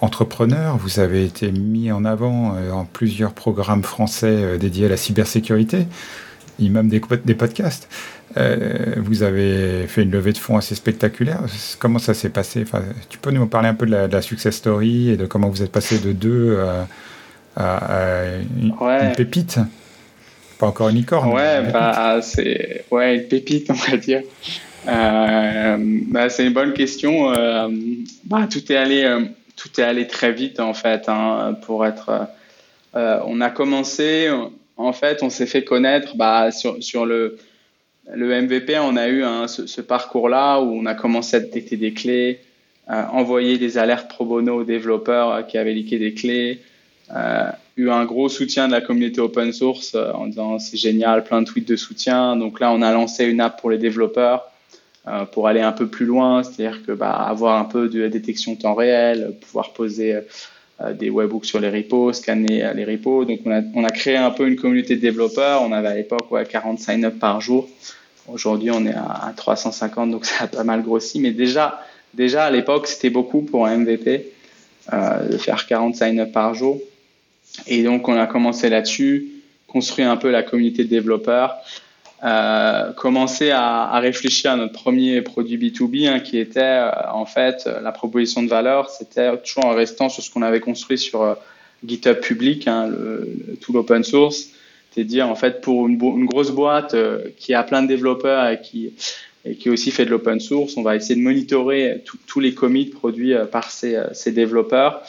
entrepreneur, 0.04 0.76
vous 0.76 1.00
avez 1.00 1.24
été 1.24 1.50
mis 1.50 1.90
en 1.90 2.04
avant 2.04 2.54
euh, 2.54 2.70
en 2.70 2.84
plusieurs 2.84 3.32
programmes 3.32 3.82
français 3.82 4.26
euh, 4.26 4.58
dédiés 4.58 4.86
à 4.86 4.88
la 4.88 4.96
cybersécurité, 4.96 5.86
et 6.60 6.68
même 6.68 6.88
des, 6.88 7.00
des 7.24 7.34
podcasts. 7.34 7.88
Euh, 8.36 8.94
vous 8.96 9.22
avez 9.22 9.86
fait 9.86 10.02
une 10.02 10.10
levée 10.10 10.32
de 10.32 10.38
fonds 10.38 10.56
assez 10.56 10.74
spectaculaire. 10.74 11.40
Comment 11.78 11.98
ça 11.98 12.14
s'est 12.14 12.30
passé? 12.30 12.62
Enfin, 12.62 12.82
Tu 13.08 13.18
peux 13.18 13.30
nous 13.30 13.46
parler 13.46 13.68
un 13.68 13.74
peu 13.74 13.86
de 13.86 13.92
la, 13.92 14.22
success 14.22 14.56
story 14.56 15.10
et 15.10 15.16
de 15.16 15.26
comment 15.26 15.48
vous 15.48 15.62
êtes 15.62 15.72
passé 15.72 15.98
de 15.98 16.12
deux 16.12 16.58
à, 17.56 18.26
une, 18.60 18.74
pépite? 19.16 19.58
Pas 20.58 20.66
encore 20.66 20.88
une 20.88 20.96
licorne. 20.96 21.32
Ouais, 21.32 21.62
bah, 21.72 22.20
c'est 22.22 22.84
ouais, 22.90 23.16
une 23.16 23.28
pépite, 23.28 23.66
on 23.70 23.74
va 23.74 23.96
dire. 23.96 24.22
Euh, 24.86 25.76
bah, 25.78 26.28
c'est 26.28 26.46
une 26.46 26.52
bonne 26.52 26.72
question. 26.72 27.32
Euh, 27.32 27.68
bah, 28.24 28.46
tout 28.50 28.70
est 28.70 28.76
allé, 28.76 29.04
euh, 29.04 29.20
tout 29.56 29.80
est 29.80 29.84
allé 29.84 30.06
très 30.06 30.32
vite 30.32 30.60
en 30.60 30.74
fait. 30.74 31.08
Hein, 31.08 31.56
pour 31.62 31.86
être, 31.86 32.28
on 32.94 33.40
a 33.40 33.50
commencé, 33.50 34.28
en 34.76 34.92
fait, 34.92 35.22
on 35.22 35.30
s'est 35.30 35.46
fait 35.46 35.64
connaître 35.64 36.16
bah, 36.16 36.50
sur, 36.50 36.82
sur 36.82 37.06
le, 37.06 37.38
le 38.12 38.42
MVP. 38.42 38.78
On 38.78 38.96
a 38.96 39.08
eu 39.08 39.22
ce, 39.46 39.66
ce 39.66 39.80
parcours-là 39.80 40.60
où 40.60 40.72
on 40.72 40.86
a 40.86 40.94
commencé 40.94 41.36
à 41.36 41.40
détecter 41.40 41.76
des 41.76 41.92
clés, 41.92 42.40
envoyer 42.88 43.58
des 43.58 43.78
alertes 43.78 44.08
pro 44.08 44.24
bono 44.24 44.60
aux 44.60 44.64
développeurs 44.64 45.46
qui 45.46 45.58
avaient 45.58 45.74
liqué 45.74 45.98
des 45.98 46.14
clés. 46.14 46.60
Euh, 47.14 47.50
eu 47.76 47.90
un 47.90 48.04
gros 48.04 48.28
soutien 48.28 48.66
de 48.66 48.72
la 48.72 48.80
communauté 48.80 49.20
open 49.20 49.52
source 49.52 49.94
en 49.94 50.26
disant 50.26 50.58
c'est 50.58 50.76
génial, 50.76 51.24
plein 51.24 51.42
de 51.42 51.46
tweets 51.46 51.68
de 51.68 51.76
soutien. 51.76 52.36
Donc 52.36 52.60
là, 52.60 52.72
on 52.72 52.82
a 52.82 52.92
lancé 52.92 53.24
une 53.24 53.40
app 53.40 53.60
pour 53.60 53.70
les 53.70 53.78
développeurs 53.78 54.50
euh, 55.06 55.24
pour 55.24 55.48
aller 55.48 55.60
un 55.60 55.72
peu 55.72 55.86
plus 55.86 56.06
loin, 56.06 56.42
c'est-à-dire 56.42 56.84
que 56.86 56.92
bah, 56.92 57.12
avoir 57.12 57.58
un 57.60 57.64
peu 57.64 57.88
de 57.88 58.06
détection 58.08 58.56
temps 58.56 58.74
réel, 58.74 59.36
pouvoir 59.42 59.72
poser 59.72 60.14
euh, 60.14 60.20
des 60.80 61.10
webhooks 61.10 61.44
sur 61.44 61.60
les 61.60 61.70
repos, 61.70 62.12
scanner 62.12 62.64
euh, 62.64 62.72
les 62.72 62.84
repos. 62.84 63.24
Donc 63.24 63.40
on 63.44 63.52
a, 63.52 63.60
on 63.74 63.84
a 63.84 63.90
créé 63.90 64.16
un 64.16 64.30
peu 64.30 64.46
une 64.48 64.56
communauté 64.56 64.96
de 64.96 65.00
développeurs. 65.00 65.62
On 65.62 65.72
avait 65.72 65.88
à 65.88 65.94
l'époque 65.94 66.30
ouais, 66.32 66.44
40 66.44 66.78
sign-up 66.78 67.18
par 67.18 67.40
jour. 67.40 67.68
Aujourd'hui 68.26 68.70
on 68.70 68.84
est 68.86 68.94
à, 68.94 69.32
350, 69.36 70.10
donc 70.10 70.24
ça 70.24 70.44
a 70.44 70.46
pas 70.46 70.64
mal 70.64 70.82
grossi. 70.82 71.20
Mais 71.20 71.30
déjà, 71.30 71.80
déjà 72.12 72.44
à 72.44 72.50
l'époque 72.50 72.86
c'était 72.86 73.10
beaucoup 73.10 73.42
pour 73.42 73.66
un 73.66 73.78
MVP 73.78 74.32
euh, 74.92 75.28
de 75.28 75.36
faire 75.38 75.66
40 75.66 75.94
sign-up 75.94 76.32
par 76.32 76.54
jour. 76.54 76.80
Et 77.66 77.82
donc 77.84 78.08
on 78.08 78.18
a 78.18 78.26
commencé 78.26 78.68
là-dessus, 78.68 79.28
construit 79.68 80.04
un 80.04 80.16
peu 80.16 80.30
la 80.30 80.42
communauté 80.42 80.84
de 80.84 80.88
développeurs 80.88 81.56
euh, 82.24 82.92
commencer 82.92 83.50
à, 83.50 83.82
à, 83.82 84.00
réfléchir 84.00 84.52
à 84.52 84.56
notre 84.56 84.72
premier 84.72 85.20
produit 85.20 85.58
B2B 85.58 86.08
hein, 86.08 86.20
qui 86.20 86.38
était 86.38 86.60
euh, 86.60 86.90
en 87.12 87.26
fait 87.26 87.68
la 87.82 87.92
proposition 87.92 88.42
de 88.42 88.48
valeur, 88.48 88.88
c'était 88.88 89.36
toujours 89.42 89.66
en 89.66 89.74
restant 89.74 90.08
sur 90.08 90.22
ce 90.22 90.30
qu'on 90.30 90.40
avait 90.40 90.60
construit 90.60 90.96
sur 90.96 91.22
euh, 91.22 91.34
GitHub 91.84 92.20
public, 92.20 92.66
hein, 92.66 92.88
le, 92.88 93.58
tout 93.60 93.74
l'open 93.74 94.04
source, 94.04 94.48
c'est 94.92 95.04
dire 95.04 95.28
en 95.28 95.34
fait 95.34 95.60
pour 95.60 95.86
une, 95.86 96.00
une 96.00 96.24
grosse 96.24 96.50
boîte 96.50 96.96
qui 97.36 97.52
a 97.52 97.62
plein 97.62 97.82
de 97.82 97.88
développeurs 97.88 98.48
et 98.48 98.60
qui 98.62 98.94
et 99.44 99.56
qui 99.56 99.68
aussi 99.68 99.90
fait 99.90 100.06
de 100.06 100.10
l'open 100.10 100.40
source, 100.40 100.78
on 100.78 100.82
va 100.82 100.96
essayer 100.96 101.16
de 101.16 101.20
monitorer 101.20 102.02
tous 102.26 102.40
les 102.40 102.54
commits 102.54 102.86
produits 102.86 103.34
par 103.52 103.70
ces, 103.70 104.02
ces 104.14 104.32
développeurs, 104.32 105.02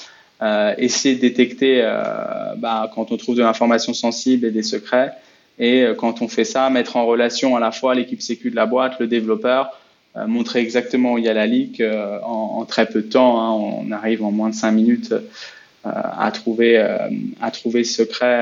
essayer 0.78 1.16
de 1.16 1.22
détecter 1.22 1.82
bah, 2.58 2.92
quand 2.94 3.14
on 3.14 3.16
trouve 3.16 3.38
de 3.38 3.44
l'information 3.44 3.94
sensible 3.94 4.46
et 4.46 4.52
des 4.52 4.64
secrets, 4.64 5.14
et 5.60 5.84
euh, 5.84 5.94
quand 5.94 6.22
on 6.22 6.28
fait 6.28 6.44
ça, 6.44 6.70
mettre 6.70 6.98
en 6.98 7.06
relation 7.06 7.56
à 7.56 7.60
la 7.60 7.72
fois 7.72 7.96
l'équipe 7.96 8.22
sécu 8.22 8.50
de 8.50 8.56
la 8.56 8.66
boîte, 8.66 9.00
le 9.00 9.08
développeur, 9.08 9.80
euh, 10.16 10.28
montrer 10.28 10.60
exactement 10.60 11.14
où 11.14 11.18
il 11.18 11.26
y 11.26 11.30
a 11.30 11.34
la 11.34 11.46
leak 11.46 11.80
euh, 11.80 12.20
en, 12.22 12.66
très 12.66 12.88
peu 12.88 13.02
de 13.02 13.10
temps. 13.10 13.42
Hein, 13.42 13.52
on 13.52 13.92
arrive 13.92 14.24
en 14.24 14.32
moins 14.32 14.50
de 14.50 14.56
cinq 14.56 14.72
minutes 14.72 15.14
à 15.88 16.32
trouver 16.32 16.80
à 16.80 17.52
trouver 17.52 17.82
le 17.82 17.86
secret, 17.86 18.34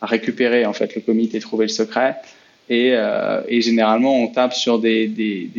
à 0.00 0.06
récupérer 0.06 0.66
en 0.66 0.72
fait 0.72 0.94
le 0.94 1.00
commit 1.00 1.28
et 1.34 1.40
trouver 1.40 1.64
le 1.64 1.70
secret. 1.70 2.14
Et, 2.68 2.94
généralement, 3.60 4.14
on 4.14 4.28
tape 4.28 4.54
sur 4.54 4.78
des, 4.78 5.08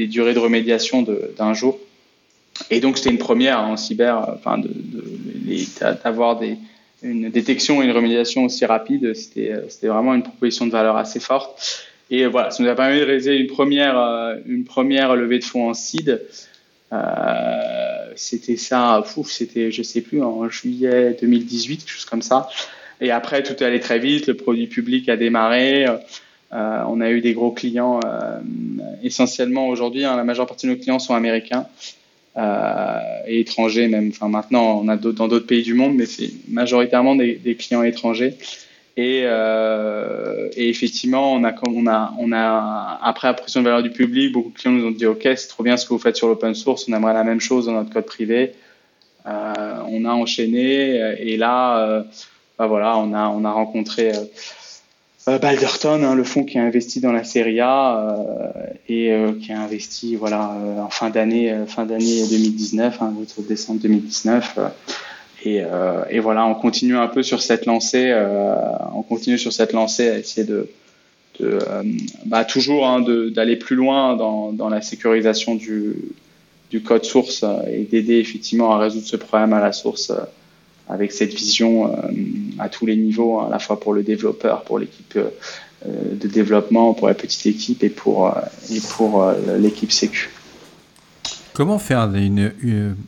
durées 0.10 0.34
de 0.34 0.40
remédiation 0.40 1.06
d'un 1.38 1.54
jour. 1.54 1.78
Et 2.70 2.80
donc, 2.80 2.98
c'était 2.98 3.10
une 3.10 3.18
première 3.18 3.60
en 3.60 3.76
cyber, 3.76 4.26
enfin, 4.36 4.62
d'avoir 6.02 6.40
de, 6.40 6.46
des, 6.46 6.58
une 7.02 7.30
détection 7.30 7.82
et 7.82 7.86
une 7.86 7.91
remédiation 7.91 8.45
aussi 8.45 8.66
rapide, 8.66 9.14
c'était 9.16 9.88
vraiment 9.88 10.14
une 10.14 10.24
proposition 10.24 10.66
de 10.66 10.72
valeur 10.72 10.97
assez 10.97 11.20
forte. 11.20 11.88
Et 12.10 12.26
voilà, 12.26 12.52
ça 12.52 12.62
nous 12.62 12.70
a 12.70 12.76
permis 12.76 12.99
de 12.99 13.06
réaliser 13.06 13.38
une 13.38 13.47
première, 13.47 13.97
euh, 13.97 14.36
une 14.45 14.66
première 14.66 15.16
levée 15.16 15.39
de 15.39 15.45
fonds 15.45 15.70
en 15.70 15.74
seed. 15.74 16.22
Euh, 16.91 18.12
c'était 18.16 18.58
ça, 18.58 19.04
c'était, 19.26 19.72
je 19.72 19.82
sais 19.82 20.02
plus, 20.02 20.22
en 20.22 20.49
juillet 20.49 21.18
2018, 21.22 21.78
quelque 21.78 21.89
chose 21.89 22.06
comme 22.06 22.22
ça. 22.22 22.49
Et 22.99 23.12
après, 23.12 23.43
tout 23.43 23.54
est 23.54 23.66
allé 23.66 23.80
très 23.80 23.97
vite, 23.97 24.28
le 24.28 24.36
produit 24.36 24.68
public 24.68 25.08
a 25.10 25.16
démarré. 25.16 25.88
Euh, 26.54 26.84
on 26.88 26.99
a 26.99 27.10
eu 27.10 27.22
des 27.22 27.34
gros 27.34 27.52
clients, 27.52 28.02
euh, 28.06 28.39
essentiellement 29.04 29.70
aujourd'hui, 29.70 30.04
hein, 30.04 30.18
la 30.18 30.24
majeure 30.24 30.47
partie 30.47 30.68
de 30.68 30.74
nos 30.74 30.78
clients 30.78 30.99
sont 30.99 31.16
américains. 31.16 31.66
Euh, 32.38 33.00
et 33.28 33.42
étrangers 33.42 33.90
même. 33.90 34.10
Enfin 34.10 34.30
maintenant, 34.30 34.82
on 34.82 34.88
a 34.88 34.96
dans 34.96 35.28
d'autres 35.28 35.48
pays 35.48 35.64
du 35.64 35.74
monde, 35.74 35.96
mais 35.96 36.06
c'est 36.06 36.30
majoritairement 36.48 37.16
des, 37.16 37.36
des, 37.36 37.56
clients 37.56 37.84
étrangers. 37.84 38.36
Et, 38.96 39.24
euh, 39.26 40.48
et, 40.56 40.70
effectivement, 40.70 41.34
on 41.34 41.44
a, 41.44 41.54
on 41.68 41.88
a, 41.88 42.14
on 42.18 42.32
a 42.32 43.00
après 43.04 43.28
appréciation 43.28 43.62
de 43.62 43.66
valeur 43.66 43.84
du 43.84 43.90
public, 43.90 44.32
beaucoup 44.32 44.50
de 44.50 44.58
clients 44.58 44.74
nous 44.74 44.86
ont 44.86 44.92
dit 44.92 45.06
OK, 45.06 45.24
c'est 45.24 45.48
trop 45.50 45.64
bien 45.64 45.76
ce 45.76 45.86
que 45.86 45.90
vous 45.90 46.00
faites 46.00 46.16
sur 46.16 46.30
l'open 46.30 46.56
source, 46.56 46.88
on 46.88 46.94
aimerait 46.94 47.14
la 47.14 47.26
même 47.26 47.42
chose 47.42 47.66
dans 47.66 47.74
notre 47.74 47.92
code 47.92 48.06
privé. 48.06 48.54
Euh, 49.28 49.76
on 49.90 50.06
a 50.06 50.12
enchaîné 50.12 51.16
et 51.20 51.36
là, 51.36 51.80
euh, 51.80 52.04
bah 52.58 52.68
voilà, 52.68 52.98
on 52.98 53.14
a, 53.14 53.28
on 53.28 53.44
a 53.44 53.52
rencontré 53.52 54.14
euh, 55.28 55.38
Balderton, 55.38 56.04
hein, 56.04 56.16
le 56.16 56.24
fonds 56.24 56.44
qui 56.44 56.58
a 56.58 56.64
investi 56.64 57.00
dans 57.00 57.12
la 57.12 57.24
série 57.24 57.60
A 57.60 58.00
euh, 58.00 58.52
et 58.90 59.12
euh, 59.12 59.34
qui 59.34 59.52
a 59.52 59.62
investi 59.62 60.16
voilà 60.16 60.58
en 60.80 60.90
fin 60.90 61.12
d'année 61.12 61.56
fin 61.68 61.86
d'année 61.86 62.28
2019, 62.28 63.02
hein, 63.02 63.14
décembre 63.48 63.82
2019. 63.82 64.60
Et, 65.44 65.64
voilà, 66.20 66.46
on 66.46 66.56
continue 66.56 66.98
un 66.98 67.08
peu 67.08 67.24
sur 67.24 67.42
cette 67.42 67.66
lancée, 67.66 68.14
on 68.94 69.02
continue 69.02 69.38
sur 69.38 69.52
cette 69.52 69.74
lancée 69.74 70.10
à 70.10 70.18
essayer 70.20 70.46
de, 70.46 70.70
de 71.40 71.60
bah, 72.26 72.46
toujours 72.46 72.88
hein, 72.88 73.02
d'aller 73.02 73.56
plus 73.56 73.76
loin 73.76 74.16
dans, 74.16 74.70
la 74.70 74.82
sécurisation 74.82 75.56
du 75.56 76.82
code 76.84 77.06
source 77.06 77.44
et 77.72 77.84
d'aider 77.84 78.18
effectivement 78.18 78.74
à 78.74 78.80
résoudre 78.80 79.06
ce 79.06 79.18
problème 79.18 79.54
à 79.54 79.60
la 79.60 79.72
source 79.72 80.12
avec 80.92 81.12
cette 81.12 81.34
vision 81.34 81.88
euh, 81.88 82.12
à 82.60 82.70
tous 82.70 82.86
les 82.86 82.96
niveaux, 82.96 83.40
à 83.40 83.50
la 83.50 83.60
fois 83.60 83.80
pour 83.80 83.94
le 83.94 84.04
développeur, 84.04 84.64
pour 84.64 84.78
l'équipe 84.78 85.18
euh, 85.18 85.30
de 85.86 86.28
développement, 86.28 86.94
pour 86.94 87.08
la 87.08 87.14
petite 87.14 87.46
équipe 87.46 87.84
et 87.84 87.90
pour, 87.90 88.28
euh, 88.28 88.42
et 88.70 88.80
pour 88.82 89.26
l'équipe 89.58 89.92
sécu. 89.92 90.30
Comment 91.54 91.80
fait 91.80 91.94
un, 91.94 92.12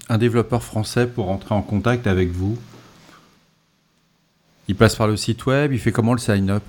un, 0.10 0.18
développeur 0.18 0.64
français 0.64 1.08
pour 1.08 1.30
entrer 1.30 1.56
en 1.56 1.62
contact 1.62 2.08
avec 2.08 2.30
vous? 2.30 2.58
Il 4.68 4.76
passe 4.76 4.96
par 4.96 5.08
le 5.08 5.18
site 5.18 5.46
web, 5.46 5.74
il 5.74 5.80
fait 5.80 5.92
comment 5.92 6.14
le 6.14 6.20
sign-up? 6.20 6.64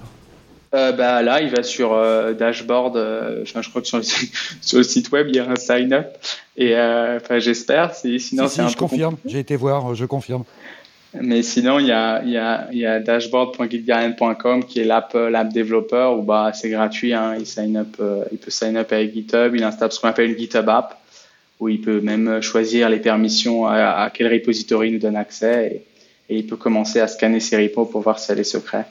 Bah, 0.72 1.22
Là, 1.22 1.40
il 1.40 1.50
va 1.54 1.62
sur 1.62 1.90
dashboard, 2.36 2.96
je 3.44 3.68
crois 3.68 3.82
que 3.82 3.86
sur 3.86 3.98
le, 3.98 4.04
sur 4.60 4.78
le, 4.78 4.84
site 4.84 5.12
web, 5.12 5.28
il 5.28 5.36
y 5.36 5.38
a 5.38 5.48
un 5.48 5.56
sign-up. 5.56 6.16
Et 6.56 6.74
j'espère. 7.38 7.94
Sinon, 7.94 8.48
c'est 8.48 8.68
je 8.68 8.76
confirme, 8.76 9.16
j'ai 9.24 9.38
été 9.38 9.54
voir, 9.54 9.94
je 9.94 10.04
confirme. 10.06 10.44
Mais 11.20 11.42
sinon, 11.42 11.78
il 11.78 11.86
y 11.86 11.92
a, 11.92 12.22
il 12.24 12.30
y 12.30 12.38
a, 12.38 12.68
y 12.72 12.84
a 12.84 12.98
dashboard.gitguardian.com 13.00 14.64
qui 14.64 14.80
est 14.80 14.84
l'app, 14.84 15.14
l'app 15.14 15.52
développeur 15.52 16.18
où 16.18 16.22
bah, 16.22 16.52
c'est 16.54 16.70
gratuit. 16.70 17.12
Hein, 17.12 17.36
il, 17.38 17.46
sign 17.46 17.76
up, 17.76 17.96
euh, 18.00 18.24
il 18.32 18.38
peut 18.38 18.50
sign 18.50 18.76
up 18.76 18.92
avec 18.92 19.14
GitHub. 19.14 19.54
Il 19.54 19.62
installe 19.62 19.92
ce 19.92 20.00
qu'on 20.00 20.08
appelle 20.08 20.30
une 20.30 20.38
GitHub 20.38 20.68
app 20.68 20.98
où 21.60 21.68
il 21.68 21.80
peut 21.80 22.00
même 22.00 22.40
choisir 22.42 22.88
les 22.90 22.98
permissions 22.98 23.66
à, 23.66 24.02
à 24.02 24.10
quel 24.10 24.32
repository 24.32 24.90
nous 24.90 24.98
donne 24.98 25.16
accès 25.16 25.84
et, 26.28 26.34
et, 26.34 26.38
il 26.38 26.46
peut 26.46 26.56
commencer 26.56 27.00
à 27.00 27.06
scanner 27.06 27.38
ses 27.38 27.62
repos 27.62 27.84
pour 27.84 28.00
voir 28.00 28.18
si 28.18 28.32
elle 28.32 28.40
est 28.40 28.44
secret. 28.44 28.86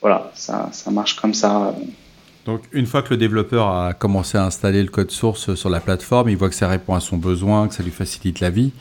Voilà, 0.00 0.30
ça, 0.34 0.68
ça 0.72 0.90
marche 0.90 1.16
comme 1.16 1.34
ça. 1.34 1.74
Donc, 2.44 2.62
une 2.72 2.86
fois 2.86 3.02
que 3.02 3.10
le 3.10 3.16
développeur 3.16 3.68
a 3.68 3.94
commencé 3.94 4.36
à 4.36 4.44
installer 4.44 4.82
le 4.82 4.88
code 4.88 5.10
source 5.10 5.54
sur 5.54 5.70
la 5.70 5.80
plateforme, 5.80 6.28
il 6.28 6.36
voit 6.36 6.48
que 6.48 6.54
ça 6.54 6.68
répond 6.68 6.94
à 6.94 7.00
son 7.00 7.16
besoin, 7.16 7.68
que 7.68 7.74
ça 7.74 7.82
lui 7.82 7.92
facilite 7.92 8.40
la 8.40 8.50
vie. 8.50 8.72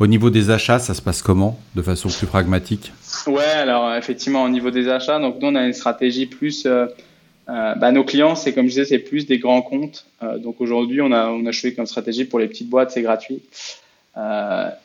Au 0.00 0.08
niveau 0.08 0.30
des 0.30 0.50
achats, 0.50 0.80
ça 0.80 0.92
se 0.92 1.00
passe 1.00 1.22
comment, 1.22 1.58
de 1.76 1.82
façon 1.82 2.08
plus 2.08 2.26
pragmatique? 2.26 2.92
Ouais, 3.28 3.44
alors 3.44 3.94
effectivement, 3.94 4.42
au 4.42 4.48
niveau 4.48 4.70
des 4.70 4.88
achats, 4.88 5.20
donc 5.20 5.40
nous 5.40 5.48
on 5.48 5.54
a 5.54 5.64
une 5.64 5.72
stratégie 5.72 6.26
plus. 6.26 6.66
Euh, 6.66 6.86
euh, 7.48 7.74
bah, 7.76 7.92
nos 7.92 8.04
clients, 8.04 8.34
c'est 8.34 8.52
comme 8.52 8.64
je 8.64 8.70
disais, 8.70 8.84
c'est 8.86 8.98
plus 8.98 9.26
des 9.26 9.38
grands 9.38 9.62
comptes. 9.62 10.06
Euh, 10.22 10.38
donc 10.38 10.60
aujourd'hui, 10.60 11.00
on 11.00 11.12
a 11.12 11.28
on 11.28 11.46
a 11.46 11.52
choisi 11.52 11.76
comme 11.76 11.86
stratégie 11.86 12.24
pour 12.24 12.40
les 12.40 12.48
petites 12.48 12.68
boîtes, 12.68 12.90
c'est 12.90 13.02
gratuit. 13.02 13.42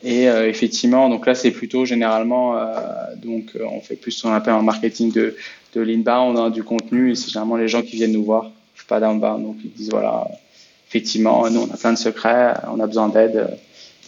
Et 0.02 0.24
effectivement, 0.24 1.08
donc 1.08 1.24
là, 1.24 1.36
c'est 1.36 1.52
plutôt 1.52 1.84
généralement, 1.84 2.56
donc 3.22 3.56
on 3.60 3.80
fait 3.80 3.94
plus 3.94 4.10
ce 4.10 4.22
qu'on 4.22 4.32
appelle 4.32 4.54
un 4.54 4.62
marketing 4.62 5.12
de 5.12 5.36
de 5.76 5.80
l'inbound, 5.80 6.36
hein, 6.36 6.50
du 6.50 6.64
contenu. 6.64 7.12
Et 7.12 7.14
c'est 7.14 7.28
généralement 7.28 7.56
les 7.56 7.68
gens 7.68 7.82
qui 7.82 7.94
viennent 7.94 8.12
nous 8.12 8.24
voir, 8.24 8.50
je 8.74 8.80
suis 8.80 8.88
pas 8.88 8.98
d'outbound, 8.98 9.44
donc 9.44 9.56
ils 9.64 9.70
disent 9.70 9.90
voilà, 9.90 10.26
effectivement, 10.88 11.48
nous 11.48 11.60
on 11.60 11.72
a 11.72 11.76
plein 11.76 11.92
de 11.92 11.98
secrets, 11.98 12.54
on 12.72 12.80
a 12.80 12.86
besoin 12.88 13.08
d'aide 13.08 13.56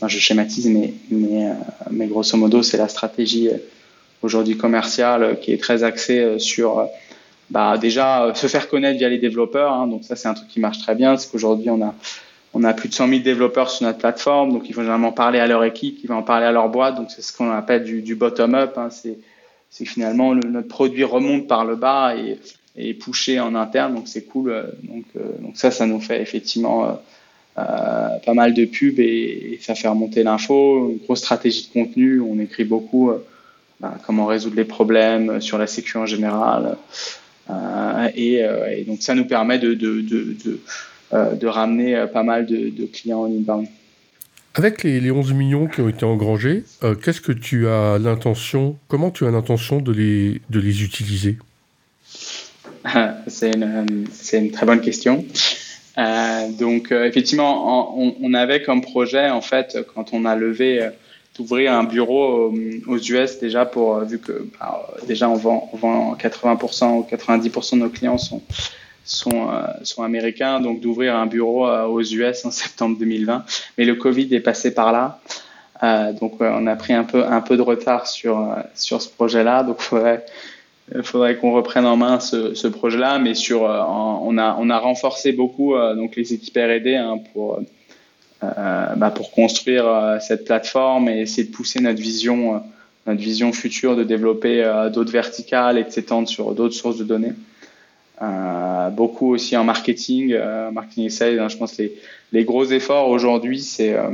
je 0.09 0.19
schématise, 0.19 0.69
euh, 0.69 1.55
mais 1.91 2.07
grosso 2.07 2.37
modo, 2.37 2.63
c'est 2.63 2.79
la 2.79 2.89
stratégie 2.89 3.49
euh, 3.49 3.57
aujourd'hui 4.23 4.57
commerciale 4.57 5.23
euh, 5.23 5.35
qui 5.35 5.53
est 5.53 5.59
très 5.59 5.85
axée 5.85 6.39
sur 6.39 6.89
bah, 7.51 7.77
déjà 7.79 8.33
se 8.35 8.47
faire 8.47 8.69
connaître 8.69 8.99
via 8.99 9.09
les 9.09 9.19
développeurs. 9.19 9.73
Hein, 9.73 9.87
donc 9.87 10.05
ça, 10.05 10.17
c'est 10.17 10.29
un 10.29 10.35
truc 10.35 10.49
qui 10.49 10.61
marche 10.61 10.79
très 10.79 10.95
bien. 10.95 11.17
C'est 11.17 11.31
qu'aujourd'hui, 11.31 11.71
on 11.71 11.83
a, 12.65 12.73
plus 12.75 12.89
de 12.89 12.95
100 12.95 13.09
000 13.09 13.21
développeurs 13.21 13.71
sur 13.71 13.87
notre 13.87 13.99
plateforme. 13.99 14.53
Donc, 14.53 14.69
ils 14.69 14.75
vont 14.75 14.83
généralement 14.83 15.13
parler 15.13 15.39
à 15.39 15.47
leur 15.47 15.65
équipe, 15.65 15.99
ils 16.03 16.07
vont 16.07 16.17
en 16.17 16.23
parler 16.23 16.47
à 16.47 16.53
leur 16.53 16.69
boîte. 16.69 16.97
Donc, 16.97 17.11
c'est 17.11 17.23
ce 17.23 17.37
qu'on 17.37 17.51
appelle 17.51 17.85
du, 17.85 18.15
bottom-up. 18.15 18.77
Hein, 18.77 18.89
c'est, 18.91 19.19
finalement 19.85 20.35
le, 20.35 20.49
notre 20.49 20.69
produit 20.69 21.03
remonte 21.03 21.49
par 21.49 21.65
le 21.65 21.77
bas 21.77 22.15
et, 22.15 22.39
et 22.77 22.95
pusher 22.95 23.41
en 23.41 23.55
interne. 23.55 23.95
Donc 23.95 24.07
c'est 24.07 24.25
cool. 24.25 24.55
Donc 24.83 25.57
ça, 25.57 25.71
ça 25.71 25.87
nous 25.87 26.01
fait 26.01 26.21
effectivement 26.21 27.01
pas 27.55 28.35
mal 28.35 28.55
de 28.55 28.65
pubs 28.65 28.99
et, 28.99 29.59
ça 29.61 29.75
fait 29.75 29.89
remonter 29.89 30.23
l'info. 30.23 30.91
Une 30.91 30.99
grosse 30.99 31.21
stratégie 31.21 31.69
de 31.69 31.73
contenu. 31.73 32.21
On 32.21 32.39
écrit 32.39 32.65
beaucoup 32.65 33.13
bah, 33.81 33.99
comment 34.07 34.27
résoudre 34.27 34.57
les 34.57 34.65
problèmes 34.65 35.41
sur 35.41 35.59
la 35.59 35.67
sécu 35.67 35.97
en 35.99 36.07
général. 36.07 36.77
Et, 38.15 38.37
et, 38.37 38.85
donc 38.87 39.03
ça 39.03 39.15
nous 39.15 39.27
permet 39.27 39.59
de, 39.59 39.75
de, 39.75 40.01
de, 40.01 40.37
de, 40.45 41.37
de 41.37 41.47
ramener 41.47 42.07
pas 42.13 42.23
mal 42.23 42.47
de, 42.47 42.87
clients 42.87 43.23
en 43.23 43.27
inbound. 43.27 43.67
Avec 44.55 44.83
les, 44.83 45.11
11 45.11 45.33
millions 45.33 45.67
qui 45.67 45.81
ont 45.81 45.89
été 45.89 46.05
engrangés, 46.05 46.65
euh, 46.83 46.95
qu'est-ce 46.95 47.23
que 47.23 47.33
tu 47.33 47.69
as 47.69 47.99
l'intention, 47.99 48.77
comment 48.87 49.11
tu 49.11 49.25
as 49.27 49.31
l'intention 49.31 49.81
de 49.81 49.93
les, 49.93 50.43
de 50.51 50.61
les 50.61 50.83
utiliser? 50.83 51.39
C'est 53.29 53.53
une, 53.53 54.07
une, 54.33 54.51
très 54.51 54.67
bonne 54.67 54.83
question. 54.83 55.25
Euh, 55.99 56.49
donc 56.59 56.91
euh, 56.91 57.05
effectivement, 57.05 57.95
on, 57.99 58.35
avait 58.35 58.63
comme 58.63 58.81
projet 58.81 59.29
en 59.29 59.43
fait 59.43 59.79
quand 59.95 60.13
on 60.13 60.25
a 60.25 60.37
levé 60.37 60.89
d'ouvrir 61.37 61.73
un 61.73 61.85
bureau 61.85 62.53
aux, 62.87 62.99
US 62.99 63.39
déjà 63.39 63.67
pour 63.67 64.01
vu 64.01 64.19
que 64.19 64.49
bah, 64.59 64.87
déjà 65.07 65.29
on 65.29 65.35
vend, 65.35 65.69
on 65.73 65.77
vend 65.77 66.15
80% 66.15 66.99
ou 66.99 67.07
90% 67.11 67.75
de 67.75 67.81
nos 67.81 67.89
clients 67.91 68.19
sont 68.19 68.43
sont, 69.05 69.51
euh, 69.51 69.67
sont 69.83 70.03
américains, 70.03 70.61
donc 70.61 70.81
d'ouvrir 70.81 71.17
un 71.17 71.27
bureau 71.27 71.67
euh, 71.67 71.85
aux 71.85 72.03
US 72.03 72.45
en 72.45 72.51
septembre 72.51 72.99
2020. 72.99 73.45
Mais 73.79 73.85
le 73.85 73.95
Covid 73.95 74.35
est 74.35 74.41
passé 74.41 74.75
par 74.75 74.93
là. 74.93 75.21
Euh, 75.83 76.13
donc 76.13 76.35
on 76.41 76.67
a 76.67 76.77
pris 76.77 76.93
un 76.93 77.05
peu, 77.05 77.25
un 77.25 77.41
peu 77.41 77.57
de 77.57 77.63
retard 77.63 78.07
sur, 78.07 78.55
sur 78.75 79.03
ce 79.03 79.09
projet-là. 79.09 79.65
Donc 79.65 79.83
il 80.95 81.03
faudrait, 81.03 81.37
qu'on 81.37 81.53
reprenne 81.53 81.87
en 81.87 81.97
main 81.97 82.21
ce, 82.21 82.67
projet-là. 82.67 83.19
Mais 83.19 83.35
sur, 83.35 83.63
on, 83.63 84.39
a, 84.39 84.57
on 84.59 84.71
a 84.71 84.79
renforcé 84.79 85.33
beaucoup 85.33 85.75
donc 85.97 86.17
les 86.17 86.35
équipes 86.35 86.57
R&D 86.57 86.95
hein, 86.97 87.19
pour, 87.33 87.61
bah, 88.41 89.13
pour 89.15 89.31
construire 89.31 90.19
cette 90.21 90.45
plateforme 90.45 91.09
et 91.09 91.21
essayer 91.21 91.49
de 91.49 91.53
pousser 91.53 91.81
notre 91.81 92.01
vision, 92.01 92.63
notre 93.07 93.21
vision 93.21 93.53
future 93.53 93.97
de 93.97 94.05
développer 94.05 94.63
d'autres 94.93 95.13
verticales 95.13 95.79
et 95.79 95.85
de 95.85 95.91
s'étendre 95.91 96.29
sur 96.29 96.55
d'autres 96.55 96.75
sources 96.75 96.99
de 96.99 97.05
données. 97.05 97.33
Euh, 98.23 98.91
beaucoup 98.91 99.33
aussi 99.33 99.57
en 99.57 99.65
marketing, 99.65 100.33
euh, 100.33 100.71
marketing 100.71 101.07
et 101.07 101.11
sales. 101.11 101.41
Hein, 101.41 101.49
je 101.49 101.57
pense 101.57 101.73
que 101.73 101.83
les, 101.83 101.97
les 102.33 102.45
gros 102.45 102.65
efforts 102.65 103.09
aujourd'hui, 103.09 103.61
c'est 103.61 103.95
euh, 103.95 104.11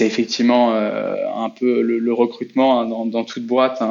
effectivement 0.00 0.74
un 0.74 1.50
peu 1.50 1.82
le, 1.82 2.12
recrutement 2.12 2.80
hein, 2.80 3.06
dans, 3.06 3.24
toute 3.24 3.44
boîte. 3.44 3.82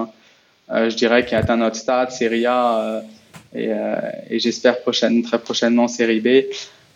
Hein. 0.69 0.89
je 0.89 0.95
dirais 0.95 1.25
qu'il 1.25 1.35
a 1.35 1.39
atteint 1.39 1.57
notre 1.57 1.75
stade, 1.75 2.11
Serie 2.11 2.45
A 2.45 3.03
et, 3.55 3.69
et 4.29 4.39
j'espère 4.39 4.81
prochaine, 4.81 5.21
très 5.23 5.39
prochainement 5.39 5.87
Série 5.87 6.19
B. 6.19 6.45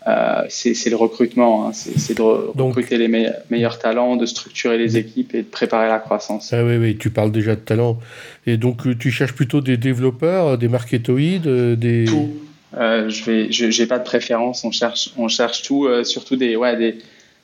Euh, 0.06 0.44
c'est 0.48 0.88
le 0.88 0.96
recrutement, 0.96 1.68
hein. 1.68 1.72
c'est 1.74 2.16
de 2.16 2.22
recruter 2.22 2.96
les 2.96 3.08
meilleurs 3.50 3.78
talents, 3.78 4.16
de 4.16 4.24
structurer 4.24 4.78
les 4.78 4.96
équipes 4.96 5.34
et 5.34 5.42
de 5.42 5.48
préparer 5.48 5.88
la 5.88 5.98
croissance. 5.98 6.54
Ah 6.54 6.64
oui, 6.64 6.76
oui, 6.78 6.96
tu 6.96 7.10
parles 7.10 7.30
déjà 7.30 7.54
de 7.54 7.60
talent. 7.60 7.98
Et 8.46 8.56
donc, 8.56 8.86
euh, 8.86 8.96
tu 8.98 9.10
cherches 9.10 9.34
plutôt 9.34 9.60
des 9.60 9.76
développeurs, 9.76 10.56
des 10.56 10.68
marketoïdes, 10.68 11.46
euh, 11.46 11.76
des... 11.76 12.06
Tout. 12.06 12.30
je 12.72 13.24
vais, 13.24 13.52
j'ai 13.52 13.86
pas 13.86 13.98
de 13.98 14.04
préférence, 14.04 14.64
on 14.64 14.70
cherche, 14.70 15.10
on 15.18 15.28
cherche 15.28 15.62
tout, 15.62 15.86
surtout 16.04 16.36
des, 16.36 16.56
ouais, 16.56 16.76
des, 16.78 16.98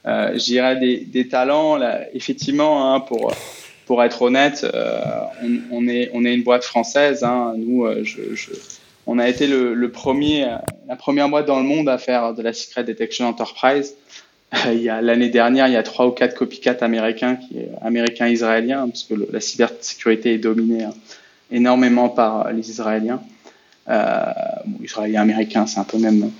je 0.07 0.81
des, 0.81 1.05
des, 1.05 1.29
talents. 1.29 1.77
Là, 1.77 2.01
effectivement, 2.15 2.95
hein, 2.95 3.01
pour, 3.01 3.35
pour 3.87 4.03
être 4.05 4.21
honnête, 4.23 4.67
on, 5.43 5.59
on, 5.71 5.89
est, 5.89 6.11
on 6.13 6.25
est 6.25 6.35
une 6.35 6.43
boîte 6.43 6.65
française. 6.65 7.25
Hein. 7.25 7.55
Nous, 7.57 7.87
je 8.05 8.21
on 9.07 9.19
a 9.19 9.29
été 9.29 9.47
le, 9.47 9.89
premier, 9.91 10.47
la 10.89 10.97
première 10.97 11.29
boîte 11.29 11.47
dans 11.47 11.61
le 11.61 11.65
monde 11.65 11.89
à 11.89 11.97
faire 11.97 12.35
de 12.35 12.43
la 12.43 12.53
secret 12.53 12.83
detection 12.83 13.29
enterprise. 13.29 13.95
Euh, 14.55 14.73
il 14.73 14.83
y 14.83 14.89
a 14.89 15.01
l'année 15.01 15.29
dernière, 15.29 15.69
il 15.69 15.75
y 15.75 15.77
a 15.77 15.83
trois 15.83 16.07
ou 16.07 16.11
quatre 16.11 16.35
copycats 16.35 16.77
américains, 16.81 17.37
qui 17.37 17.59
est 17.59 17.71
américain-israélien, 17.83 18.89
parce 18.89 19.05
que 19.05 19.15
la 19.33 19.41
cybersécurité 19.41 20.35
est 20.35 20.39
dominée 20.39 20.85
hein, 20.85 20.95
énormément 21.51 22.09
par 22.09 22.53
les 22.53 22.69
Israéliens. 22.69 23.23
Euh, 23.89 24.25
bon, 24.67 24.85
Israéliens 24.85 25.23
américains, 25.23 25.67
c'est 25.67 25.79
un 25.79 25.85
peu 25.85 25.99
même, 25.99 26.33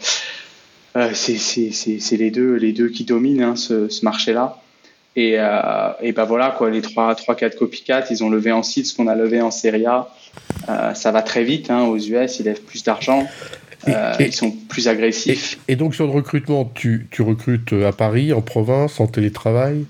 euh, 0.97 1.11
c'est 1.15 2.17
les 2.17 2.31
deux, 2.31 2.55
les 2.55 2.73
deux 2.73 2.89
qui 2.89 3.05
dominent 3.05 3.43
hein, 3.43 3.57
ce 3.57 4.05
marché-là. 4.05 4.61
Et, 5.17 5.37
euh, 5.39 5.93
et 6.03 6.13
ben 6.13 6.25
voilà, 6.25 6.55
quoi, 6.57 6.69
les 6.71 6.83
3, 6.83 7.15
3 7.15 7.35
4 7.35 7.57
copycats, 7.57 8.05
ils 8.11 8.23
ont 8.23 8.29
levé 8.29 8.53
en 8.53 8.63
site 8.63 8.87
ce 8.87 8.95
qu'on 8.95 9.07
a 9.07 9.15
levé 9.15 9.41
en 9.41 9.51
Serie 9.51 9.87
A. 9.87 10.09
Euh, 10.69 10.93
ça 10.93 11.11
va 11.11 11.23
très 11.23 11.43
vite 11.43 11.71
hein, 11.71 11.85
aux 11.85 11.97
US, 11.97 12.39
ils 12.39 12.45
lèvent 12.45 12.61
plus 12.61 12.85
d'argent. 12.85 13.27
Euh, 13.89 14.13
ils 14.21 14.35
sont 14.35 14.51
plus 14.51 14.89
agressifs. 14.89 15.59
Et, 15.69 15.77
donc 15.77 15.95
sur 15.95 16.07
le 16.07 16.13
recrutement, 16.13 16.71
tu, 16.75 17.07
tu, 17.11 17.23
recrutes 17.23 17.73
à 17.73 17.93
Paris, 17.93 18.33
en 18.33 18.43
province, 18.43 19.01
en 19.01 19.07
télétravail? 19.07 19.87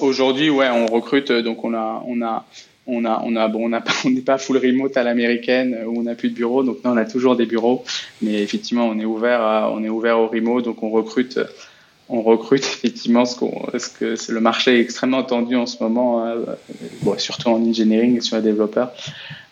Aujourd'hui, 0.00 0.48
ouais, 0.48 0.68
on 0.70 0.86
recrute. 0.86 1.30
Donc 1.30 1.64
on 1.64 1.74
a, 1.74 2.02
on 2.06 2.22
a, 2.22 2.46
on 2.86 3.04
a, 3.04 3.22
on 3.24 3.36
a, 3.36 3.48
bon, 3.48 3.66
on 3.66 3.80
pas, 3.80 3.92
n'est 4.06 4.20
pas 4.22 4.38
full 4.38 4.56
remote 4.56 4.96
à 4.96 5.02
l'américaine 5.02 5.76
où 5.86 5.98
on 5.98 6.04
n'a 6.04 6.14
plus 6.14 6.30
de 6.30 6.34
bureau. 6.34 6.62
Donc 6.62 6.82
non, 6.84 6.92
on 6.92 6.96
a 6.96 7.04
toujours 7.04 7.36
des 7.36 7.44
bureaux, 7.44 7.84
mais 8.22 8.40
effectivement, 8.42 8.86
on 8.86 8.98
est 8.98 9.04
ouvert, 9.04 9.42
à, 9.42 9.70
on 9.70 9.84
est 9.84 9.90
ouvert 9.90 10.18
au 10.18 10.28
remote. 10.28 10.64
Donc 10.64 10.82
on 10.82 10.88
recrute 10.88 11.38
on 12.10 12.22
recrute 12.22 12.64
effectivement 12.64 13.24
ce, 13.24 13.36
ce 13.78 13.88
que 13.88 14.16
c'est 14.16 14.32
le 14.32 14.40
marché 14.40 14.78
est 14.78 14.80
extrêmement 14.80 15.22
tendu 15.22 15.56
en 15.56 15.66
ce 15.66 15.82
moment, 15.82 16.26
euh, 16.26 16.44
surtout 17.16 17.48
en 17.48 17.62
engineering 17.62 18.18
et 18.18 18.20
sur 18.20 18.36
les 18.36 18.42
développeurs. 18.42 18.92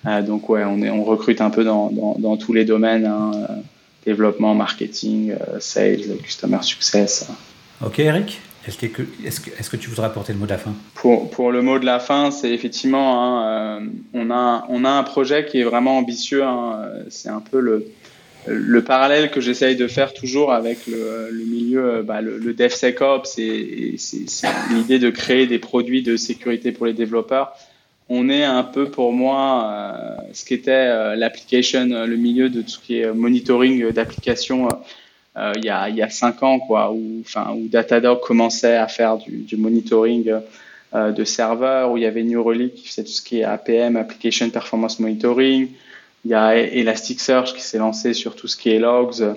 Euh, 0.07 0.23
donc 0.23 0.49
ouais, 0.49 0.65
on, 0.65 0.83
est, 0.83 0.91
on 0.91 1.05
recrute 1.05 1.41
un 1.41 1.51
peu 1.51 1.65
dans, 1.65 1.91
dans, 1.91 2.37
tous 2.37 2.53
les 2.53 2.65
domaines, 2.65 3.07
hein, 3.07 3.31
euh, 3.35 3.55
développement, 4.05 4.55
marketing, 4.55 5.35
sales, 5.61 6.17
customer 6.23 6.59
success. 6.63 7.29
Ok 7.85 8.01
Eric, 8.01 8.41
est-ce 8.67 8.77
que, 8.77 8.87
est 8.87 8.91
que, 8.91 9.03
est 9.03 9.71
que, 9.71 9.77
tu 9.77 9.89
voudrais 9.89 10.07
apporter 10.07 10.33
le 10.33 10.39
mot 10.39 10.47
de 10.47 10.51
la 10.51 10.59
fin? 10.59 10.75
Pour, 10.95 11.31
pour, 11.31 11.53
le 11.53 11.63
mot 11.63 11.79
de 11.79 11.87
la 11.87 12.01
fin, 12.01 12.31
c'est 12.31 12.51
effectivement, 12.51 13.45
hein, 13.45 13.83
on, 14.15 14.31
a, 14.31 14.67
on 14.69 14.85
a 14.85 14.91
un 14.91 15.03
projet 15.05 15.47
qui 15.47 15.61
est 15.61 15.65
vraiment 15.65 15.99
ambitieux. 15.99 16.45
Hein, 16.45 16.83
c'est 17.09 17.29
un 17.29 17.41
peu 17.41 17.61
le, 17.61 17.87
le 18.49 18.83
parallèle 18.83 19.31
que 19.31 19.41
j'essaye 19.41 19.77
de 19.77 19.87
faire 19.87 20.15
toujours 20.15 20.53
avec 20.53 20.87
le, 20.87 21.31
milieu, 21.47 22.03
bah, 22.03 22.21
le, 22.21 22.53
DevSecOps, 22.53 23.25
c'est 23.25 23.97
l'idée 24.71 24.99
de 24.99 25.11
créer 25.11 25.47
des 25.47 25.59
produits 25.59 26.03
de 26.03 26.17
sécurité 26.17 26.73
pour 26.73 26.87
les 26.87 26.93
développeurs. 26.93 27.53
On 28.11 28.31
est 28.31 28.45
un 28.45 28.65
peu 28.65 28.91
pour 28.91 29.13
moi 29.13 29.69
euh, 29.71 30.17
ce 30.33 30.45
qu'était 30.45 30.71
euh, 30.71 31.15
l'application, 31.15 31.85
le 31.85 32.17
milieu 32.17 32.49
de 32.49 32.63
tout 32.63 32.71
ce 32.71 32.79
qui 32.79 33.01
est 33.01 33.13
monitoring 33.13 33.91
d'applications 33.93 34.69
euh, 35.37 35.53
il, 35.57 35.65
y 35.65 35.69
a, 35.69 35.91
il 35.91 35.97
y 35.97 36.03
a 36.03 36.09
cinq 36.09 36.43
ans, 36.43 36.59
quoi, 36.59 36.91
où 36.93 37.23
Datadog 37.69 38.21
commençait 38.21 38.77
à 38.77 38.89
faire 38.89 39.19
du, 39.19 39.39
du 39.39 39.57
monitoring 39.57 40.33
de 40.95 41.25
serveurs, 41.25 41.93
où 41.93 41.99
il 41.99 42.03
y 42.03 42.07
avait 42.07 42.23
New 42.23 42.43
Relic 42.43 42.75
qui 42.75 42.89
faisait 42.89 43.05
tout 43.05 43.13
ce 43.13 43.23
qui 43.23 43.41
est 43.41 43.45
APM, 43.45 43.97
Application 43.97 44.49
Performance 44.49 44.99
Monitoring. 45.01 45.69
Il 46.25 46.31
y 46.31 46.35
a 46.35 46.57
Elasticsearch 46.57 47.55
qui 47.55 47.63
s'est 47.63 47.79
lancé 47.79 48.13
sur 48.13 48.35
tout 48.35 48.49
ce 48.49 48.57
qui 48.57 48.71
est 48.71 48.79
logs 48.79 49.23
euh, 49.23 49.35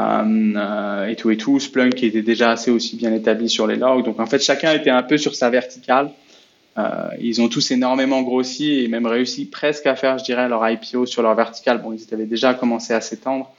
euh, 0.00 1.06
et 1.06 1.16
tout 1.16 1.30
et 1.30 1.36
tout. 1.36 1.58
Splunk 1.58 1.94
qui 1.94 2.06
était 2.06 2.22
déjà 2.22 2.50
assez 2.50 2.70
aussi 2.70 2.96
bien 2.96 3.12
établi 3.14 3.48
sur 3.48 3.66
les 3.66 3.76
logs. 3.76 4.04
Donc 4.04 4.20
en 4.20 4.26
fait, 4.26 4.42
chacun 4.42 4.72
était 4.72 4.90
un 4.90 5.02
peu 5.02 5.16
sur 5.16 5.34
sa 5.34 5.50
verticale. 5.50 6.10
Euh, 6.78 7.08
ils 7.20 7.40
ont 7.42 7.48
tous 7.48 7.70
énormément 7.70 8.22
grossi 8.22 8.80
et 8.80 8.88
même 8.88 9.06
réussi 9.06 9.46
presque 9.46 9.86
à 9.86 9.94
faire, 9.94 10.18
je 10.18 10.24
dirais, 10.24 10.48
leur 10.48 10.66
IPO 10.68 11.06
sur 11.06 11.22
leur 11.22 11.34
verticale. 11.34 11.82
Bon, 11.82 11.92
ils 11.92 12.06
avaient 12.12 12.26
déjà 12.26 12.54
commencé 12.54 12.94
à 12.94 13.00
s'étendre. 13.00 13.50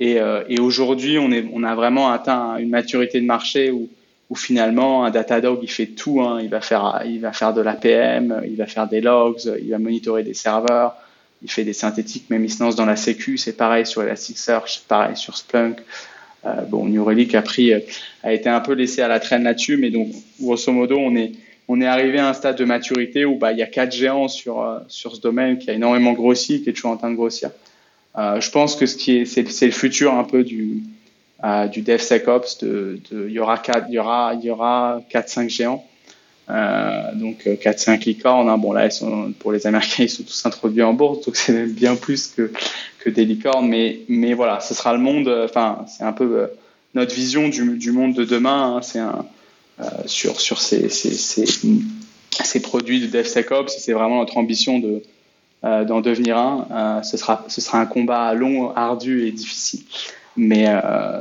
Et, 0.00 0.20
aujourd'hui, 0.60 1.18
on, 1.18 1.64
a 1.64 1.74
vraiment 1.74 2.12
atteint 2.12 2.56
une 2.58 2.70
maturité 2.70 3.20
de 3.20 3.26
marché 3.26 3.72
où, 3.72 3.88
où 4.30 4.36
finalement 4.36 5.04
un 5.04 5.10
Datadog 5.10 5.58
il 5.62 5.68
fait 5.68 5.86
tout. 5.86 6.22
Hein. 6.22 6.38
Il 6.40 6.48
va 6.48 6.60
faire, 6.60 7.02
il 7.04 7.20
va 7.20 7.32
faire 7.32 7.52
de 7.52 7.60
l'APM, 7.60 8.42
il 8.46 8.54
va 8.56 8.66
faire 8.66 8.86
des 8.86 9.00
logs, 9.00 9.40
il 9.60 9.70
va 9.70 9.78
monitorer 9.78 10.22
des 10.22 10.34
serveurs, 10.34 10.94
il 11.42 11.50
fait 11.50 11.64
des 11.64 11.72
synthétiques, 11.72 12.30
même 12.30 12.44
il 12.44 12.50
se 12.50 12.62
lance 12.62 12.76
dans 12.76 12.86
la 12.86 12.96
sécu, 12.96 13.38
c'est 13.38 13.56
pareil 13.56 13.86
sur 13.86 14.02
Elasticsearch, 14.02 14.78
c'est 14.78 14.88
pareil 14.88 15.16
sur 15.16 15.36
Splunk. 15.36 15.78
Euh, 16.44 16.62
bon, 16.62 16.86
New 16.86 17.04
Relic 17.04 17.34
a 17.34 17.42
euh, 17.58 17.80
été 18.30 18.48
un 18.48 18.60
peu 18.60 18.72
laissé 18.72 19.02
à 19.02 19.08
la 19.08 19.20
traîne 19.20 19.44
là-dessus, 19.44 19.76
mais 19.76 19.90
donc 19.90 20.08
grosso 20.40 20.70
modo, 20.72 20.96
on 20.98 21.16
est, 21.16 21.86
arrivé 21.86 22.18
à 22.18 22.28
un 22.28 22.32
stade 22.32 22.56
de 22.56 22.64
maturité 22.64 23.24
où 23.24 23.36
bah, 23.36 23.52
il 23.52 23.58
y 23.58 23.62
a 23.62 23.66
quatre 23.66 23.92
géants 23.92 24.28
sur, 24.28 24.62
euh, 24.62 24.78
sur 24.88 25.16
ce 25.16 25.20
domaine 25.20 25.58
qui 25.58 25.70
a 25.70 25.74
énormément 25.74 26.12
grossi, 26.12 26.62
qui 26.62 26.70
est 26.70 26.72
toujours 26.72 26.92
en 26.92 26.96
train 26.96 27.10
de 27.10 27.16
grossir. 27.16 27.50
Euh, 28.16 28.40
je 28.40 28.50
pense 28.50 28.74
que 28.74 28.86
c'est, 28.86 29.24
le 29.42 29.70
futur 29.70 30.14
un 30.14 30.24
peu 30.24 30.42
du, 30.42 30.82
DevSecOps. 31.42 32.58
De, 32.62 33.00
de, 33.10 33.28
il 33.28 33.32
y 33.32 33.38
aura 33.38 33.58
quatre, 33.58 33.86
il 33.90 35.48
géants. 35.48 35.86
Euh, 36.50 37.14
donc 37.14 37.44
4-5 37.44 37.90
euh, 37.90 37.96
licornes. 38.06 38.48
Hein. 38.48 38.56
Bon 38.56 38.72
là, 38.72 38.88
pour 39.38 39.52
les 39.52 39.66
Américains, 39.66 40.04
ils 40.04 40.10
sont 40.10 40.22
tous 40.22 40.46
introduits 40.46 40.82
en 40.82 40.94
bourse, 40.94 41.26
donc 41.26 41.36
c'est 41.36 41.66
bien 41.66 41.94
plus 41.94 42.28
que, 42.28 42.50
des 43.08 43.24
licornes. 43.24 43.68
Mais, 43.68 44.34
voilà, 44.34 44.60
ce 44.60 44.74
sera 44.74 44.92
le 44.92 44.98
monde. 44.98 45.28
Euh, 45.28 45.44
enfin, 45.44 45.84
c'est 45.86 46.04
un 46.04 46.12
peu 46.12 46.48
notre 46.94 47.14
vision 47.14 47.48
du, 47.48 47.92
monde 47.92 48.14
de 48.14 48.24
demain. 48.24 48.76
Hein. 48.76 48.82
c'est 48.82 49.00
sur 50.06 50.60
ces, 50.60 50.88
produits 52.62 53.00
de 53.00 53.06
DevSecOps. 53.06 53.74
C'est 53.78 53.92
vraiment 53.92 54.18
notre 54.18 54.36
ambition 54.36 54.78
de 54.78 55.02
d'en 55.62 56.00
devenir 56.00 56.38
un. 56.38 57.02
ce, 57.02 57.16
sera, 57.16 57.44
un 57.72 57.86
combat 57.86 58.32
long, 58.32 58.74
ardu 58.74 59.26
et 59.26 59.32
difficile. 59.32 59.80
Mais, 60.36 60.66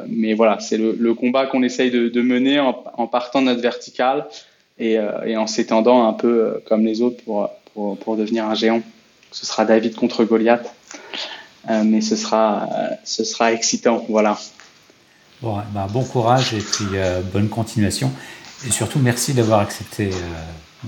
mais 0.08 0.34
voilà, 0.34 0.60
c'est 0.60 0.78
le, 0.78 1.14
combat 1.14 1.48
qu'on 1.48 1.64
essaye 1.64 1.90
de, 1.92 2.22
mener 2.22 2.60
en, 2.60 3.08
partant 3.08 3.42
de 3.42 3.48
notre 3.48 3.62
verticale 3.62 4.28
et, 4.80 4.98
et 5.26 5.38
en 5.38 5.48
s'étendant 5.48 6.08
un 6.08 6.14
peu 6.14 6.62
comme 6.68 6.86
les 6.86 7.02
autres 7.02 7.24
pour, 7.24 7.50
pour, 7.74 7.98
pour, 7.98 8.18
devenir 8.18 8.46
un 8.46 8.56
géant. 8.56 8.82
Ce 9.32 9.46
sera 9.46 9.66
David 9.66 9.96
contre 9.96 10.24
Goliath. 10.24 10.74
mais 11.68 12.02
ce 12.02 12.16
sera, 12.16 12.70
ce 13.04 13.24
sera 13.24 13.54
excitant, 13.54 14.06
voilà. 14.10 14.38
Bon, 15.42 15.58
bah, 15.74 15.88
bon 15.92 16.04
courage 16.04 16.54
et 16.54 16.60
puis 16.60 16.86
bonne 17.34 17.50
continuation. 17.50 18.12
Et 18.66 18.72
surtout, 18.72 19.00
merci 19.00 19.34
d'avoir 19.34 19.60
accepté 19.60 20.08
euh, 20.08 20.88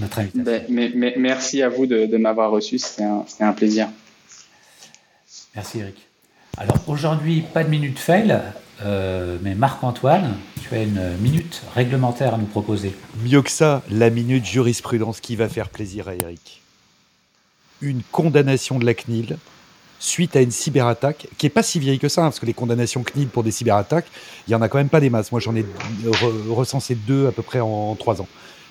notre, 0.00 0.18
invitation. 0.18 0.42
Ben, 0.42 0.64
mais, 0.68 1.14
merci 1.16 1.62
à 1.62 1.68
vous 1.68 1.86
de, 1.86 2.16
m'avoir 2.16 2.50
reçu, 2.50 2.78
c'était 2.78 3.04
un, 3.40 3.52
plaisir. 3.52 3.88
Merci 5.54 5.80
Eric. 5.80 5.96
Alors 6.56 6.76
aujourd'hui, 6.86 7.42
pas 7.42 7.64
de 7.64 7.68
minute 7.68 7.98
fail, 7.98 8.40
euh, 8.84 9.36
mais 9.42 9.54
Marc-Antoine, 9.54 10.36
tu 10.62 10.74
as 10.74 10.82
une 10.82 11.16
minute 11.18 11.62
réglementaire 11.74 12.34
à 12.34 12.38
nous 12.38 12.46
proposer. 12.46 12.94
Mieux 13.24 13.42
que 13.42 13.50
ça, 13.50 13.82
la 13.90 14.10
minute 14.10 14.44
jurisprudence 14.44 15.20
qui 15.20 15.36
va 15.36 15.48
faire 15.48 15.68
plaisir 15.68 16.08
à 16.08 16.14
Eric. 16.14 16.62
Une 17.82 18.02
condamnation 18.10 18.78
de 18.78 18.86
la 18.86 18.94
CNIL 18.94 19.36
suite 20.00 20.34
à 20.34 20.40
une 20.40 20.50
cyberattaque, 20.50 21.28
qui 21.36 21.46
est 21.46 21.50
pas 21.50 21.62
si 21.62 21.78
vieille 21.78 21.98
que 21.98 22.08
ça, 22.08 22.22
hein, 22.22 22.24
parce 22.24 22.40
que 22.40 22.46
les 22.46 22.54
condamnations 22.54 23.02
CNIL 23.02 23.28
pour 23.28 23.42
des 23.42 23.50
cyberattaques, 23.50 24.06
il 24.48 24.50
y 24.50 24.54
en 24.54 24.62
a 24.62 24.68
quand 24.68 24.78
même 24.78 24.88
pas 24.88 25.00
des 25.00 25.10
masses. 25.10 25.30
Moi, 25.30 25.40
j'en 25.40 25.54
ai 25.54 25.64
recensé 26.48 26.94
deux 26.94 27.26
à 27.28 27.32
peu 27.32 27.42
près 27.42 27.60
en, 27.60 27.94
trois 27.96 28.20
ans. 28.20 28.28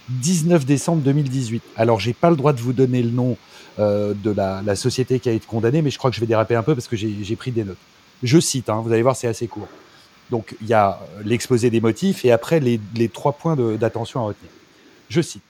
19 0.10 0.66
décembre 0.66 1.04
2018. 1.04 1.62
Alors, 1.78 2.00
j'ai 2.00 2.14
pas 2.14 2.32
le 2.32 2.36
droit 2.36 2.52
de 2.52 2.60
vous 2.60 2.74
donner 2.74 3.04
le 3.04 3.12
nom 3.12 3.38
euh, 3.78 4.16
de 4.16 4.32
la, 4.32 4.76
société 4.76 5.20
qui 5.20 5.30
a 5.30 5.32
été 5.32 5.46
condamnée, 5.46 5.84
mais 5.84 5.92
je 5.92 6.00
crois 6.00 6.10
que 6.10 6.16
je 6.16 6.22
vais 6.22 6.28
déraper 6.28 6.56
un 6.56 6.64
peu 6.64 6.74
parce 6.74 6.88
que 6.88 6.96
j'ai 6.96 7.36
pris 7.36 7.52
des 7.52 7.64
notes. 7.64 7.78
Je 8.24 8.40
cite, 8.40 8.70
hein, 8.70 8.82
vous 8.84 8.92
allez 8.92 9.04
voir, 9.04 9.16
c'est 9.16 9.28
assez 9.28 9.48
court. 9.48 9.68
Donc, 10.32 10.56
il 10.62 10.68
y 10.68 10.74
a 10.74 11.00
l'exposé 11.24 11.70
des 11.70 11.82
motifs 11.82 12.24
et 12.24 12.32
après 12.32 12.60
les, 12.60 12.80
les 12.96 13.10
trois 13.10 13.34
points 13.34 13.56
d'attention 13.56 14.22
à 14.22 14.24
retenir. 14.24 14.52
Je 15.10 15.22
cite 15.22 15.44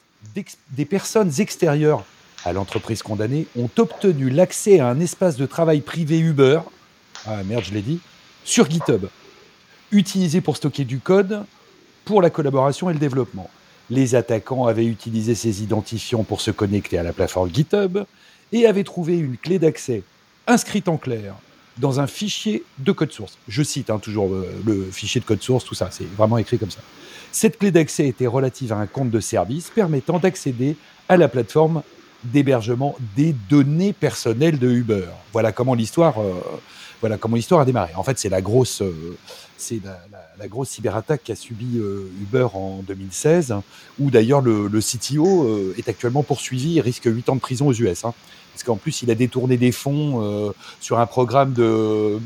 des 0.71 0.85
personnes 0.85 1.31
extérieures 1.39 2.03
à 2.45 2.53
l'entreprise 2.53 3.01
condamnée 3.01 3.47
ont 3.57 3.69
obtenu 3.77 4.29
l'accès 4.29 4.79
à 4.79 4.87
un 4.87 4.99
espace 4.99 5.35
de 5.35 5.45
travail 5.45 5.81
privé 5.81 6.19
Uber, 6.19 6.61
ah 7.25 7.43
merde, 7.43 7.63
je 7.65 7.73
l'ai 7.73 7.81
dit, 7.81 7.99
sur 8.45 8.69
GitHub, 8.69 9.07
utilisé 9.91 10.41
pour 10.41 10.57
stocker 10.57 10.85
du 10.85 10.99
code 10.99 11.43
pour 12.05 12.21
la 12.21 12.29
collaboration 12.29 12.89
et 12.89 12.93
le 12.93 12.99
développement. 12.99 13.49
Les 13.89 14.15
attaquants 14.15 14.67
avaient 14.67 14.85
utilisé 14.85 15.35
ces 15.35 15.63
identifiants 15.63 16.23
pour 16.23 16.41
se 16.41 16.51
connecter 16.51 16.97
à 16.97 17.03
la 17.03 17.11
plateforme 17.11 17.53
GitHub 17.53 17.99
et 18.51 18.65
avaient 18.65 18.83
trouvé 18.83 19.17
une 19.17 19.37
clé 19.37 19.59
d'accès 19.59 20.03
inscrite 20.47 20.87
en 20.87 20.97
clair 20.97 21.35
dans 21.79 21.99
un 21.99 22.07
fichier 22.07 22.63
de 22.77 22.91
code 22.91 23.11
source. 23.11 23.37
Je 23.47 23.63
cite 23.63 23.89
hein, 23.89 23.99
toujours 23.99 24.29
le, 24.29 24.47
le, 24.65 24.83
fichier 24.91 25.19
de 25.21 25.25
code 25.25 25.41
source, 25.41 25.65
tout 25.65 25.75
ça, 25.75 25.89
c'est 25.91 26.07
vraiment 26.17 26.37
écrit 26.37 26.59
comme 26.59 26.71
ça. 26.71 26.81
Cette 27.31 27.57
clé 27.57 27.71
d'accès 27.71 28.07
était 28.07 28.27
relative 28.27 28.73
à 28.73 28.77
un 28.77 28.87
compte 28.87 29.11
de 29.11 29.19
service 29.19 29.71
permettant 29.73 30.19
d'accéder 30.19 30.75
à 31.07 31.17
la 31.17 31.27
plateforme 31.27 31.81
d'hébergement 32.23 32.95
des 33.15 33.33
données 33.49 33.93
personnelles 33.93 34.59
de 34.59 34.69
Uber. 34.69 35.07
Voilà 35.31 35.51
comment 35.51 35.73
l'histoire, 35.73 36.19
euh, 36.19 37.59
a 37.59 37.65
démarré. 37.65 37.93
En 37.95 38.03
fait, 38.03 38.19
c'est 38.19 38.29
la 38.29 38.41
grosse, 38.41 38.81
euh, 38.81 39.17
c'est 39.57 39.81
cyberattaque 40.65 41.23
qu'a 41.23 41.35
subi 41.35 41.77
euh, 41.77 42.09
Uber 42.21 42.47
en 42.53 42.83
2016, 42.85 43.55
où 43.99 44.11
d'ailleurs 44.11 44.41
le, 44.41 44.67
CTO 44.79 45.73
est 45.77 45.87
actuellement 45.87 46.23
poursuivi 46.23 46.77
et 46.77 46.81
risque 46.81 47.05
8 47.05 47.29
ans 47.29 47.35
de 47.35 47.41
prison 47.41 47.67
aux 47.67 47.73
US. 47.73 48.03
Hein. 48.03 48.13
Parce 48.59 48.65
qu'en 48.65 48.75
plus, 48.75 49.01
il 49.01 49.11
a 49.11 49.15
détourné 49.15 49.57
des 49.57 49.71
fonds 49.71 50.53
sur 50.81 50.99
un 50.99 51.05
programme 51.05 51.53
de 51.53 52.19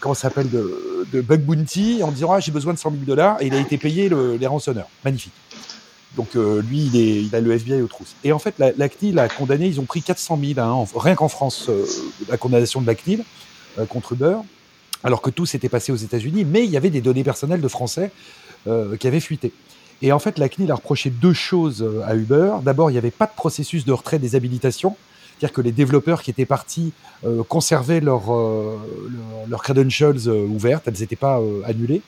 comment 0.00 0.14
s'appelle 0.14 0.48
de, 0.48 1.20
bug 1.20 1.42
bounty 1.42 2.02
en 2.02 2.10
disant 2.10 2.32
ah, 2.32 2.40
j'ai 2.40 2.52
besoin 2.52 2.72
de 2.72 2.78
100 2.78 2.90
000 2.90 3.02
dollars 3.04 3.40
et 3.42 3.46
il 3.46 3.54
a 3.54 3.60
été 3.60 3.76
payé 3.78 4.08
les 4.08 4.46
rançonneurs. 4.46 4.88
Magnifique. 5.04 5.32
Donc 6.16 6.36
euh, 6.36 6.62
lui, 6.62 6.90
il, 6.92 7.34
a 7.34 7.40
le 7.40 7.52
FBI 7.52 7.80
aux 7.82 7.86
trousses. 7.86 8.14
Et 8.24 8.32
en 8.32 8.38
fait, 8.38 8.54
la, 8.58 8.88
CNIL 8.88 9.18
a 9.18 9.28
condamné, 9.28 9.66
ils 9.66 9.80
ont 9.80 9.84
pris 9.84 10.02
400 10.02 10.38
000, 10.54 10.60
hein, 10.60 10.84
rien 10.94 11.14
qu'en 11.14 11.28
France, 11.28 11.66
euh, 11.68 11.86
la 12.28 12.36
condamnation 12.36 12.80
de 12.80 12.86
la 12.86 12.94
CNIL 12.94 13.24
euh, 13.78 13.86
contre 13.86 14.12
Uber, 14.12 14.36
alors 15.04 15.22
que 15.22 15.30
tout 15.30 15.46
s'était 15.46 15.70
passé 15.70 15.90
aux 15.90 15.96
États-Unis, 15.96 16.44
mais 16.44 16.64
il 16.64 16.70
y 16.70 16.76
avait 16.76 16.90
des 16.90 17.00
données 17.00 17.24
personnelles 17.24 17.60
de 17.60 17.68
Français 17.68 18.10
qui 19.00 19.08
avaient 19.08 19.18
fuité. 19.18 19.52
Et 20.02 20.12
en 20.12 20.20
fait, 20.20 20.38
la 20.38 20.48
CNIL 20.48 20.70
a 20.70 20.76
reproché 20.76 21.10
deux 21.10 21.32
choses 21.32 21.84
à 22.06 22.14
Uber. 22.14 22.52
D'abord, 22.62 22.90
il 22.90 22.92
n'y 22.92 22.98
avait 22.98 23.10
pas 23.10 23.26
de 23.26 23.32
processus 23.34 23.84
de 23.84 23.92
retrait 23.92 24.20
des 24.20 24.36
habilitations. 24.36 24.96
C'est-à-dire 25.42 25.56
que 25.56 25.60
les 25.60 25.72
développeurs 25.72 26.22
qui 26.22 26.30
étaient 26.30 26.46
partis 26.46 26.92
conservaient 27.48 27.98
leurs 27.98 28.30
leur, 29.48 29.60
credentials 29.60 30.28
ouvertes, 30.28 30.84
elles 30.86 31.00
n'étaient 31.00 31.16
pas 31.16 31.40
annulées. 31.64 32.00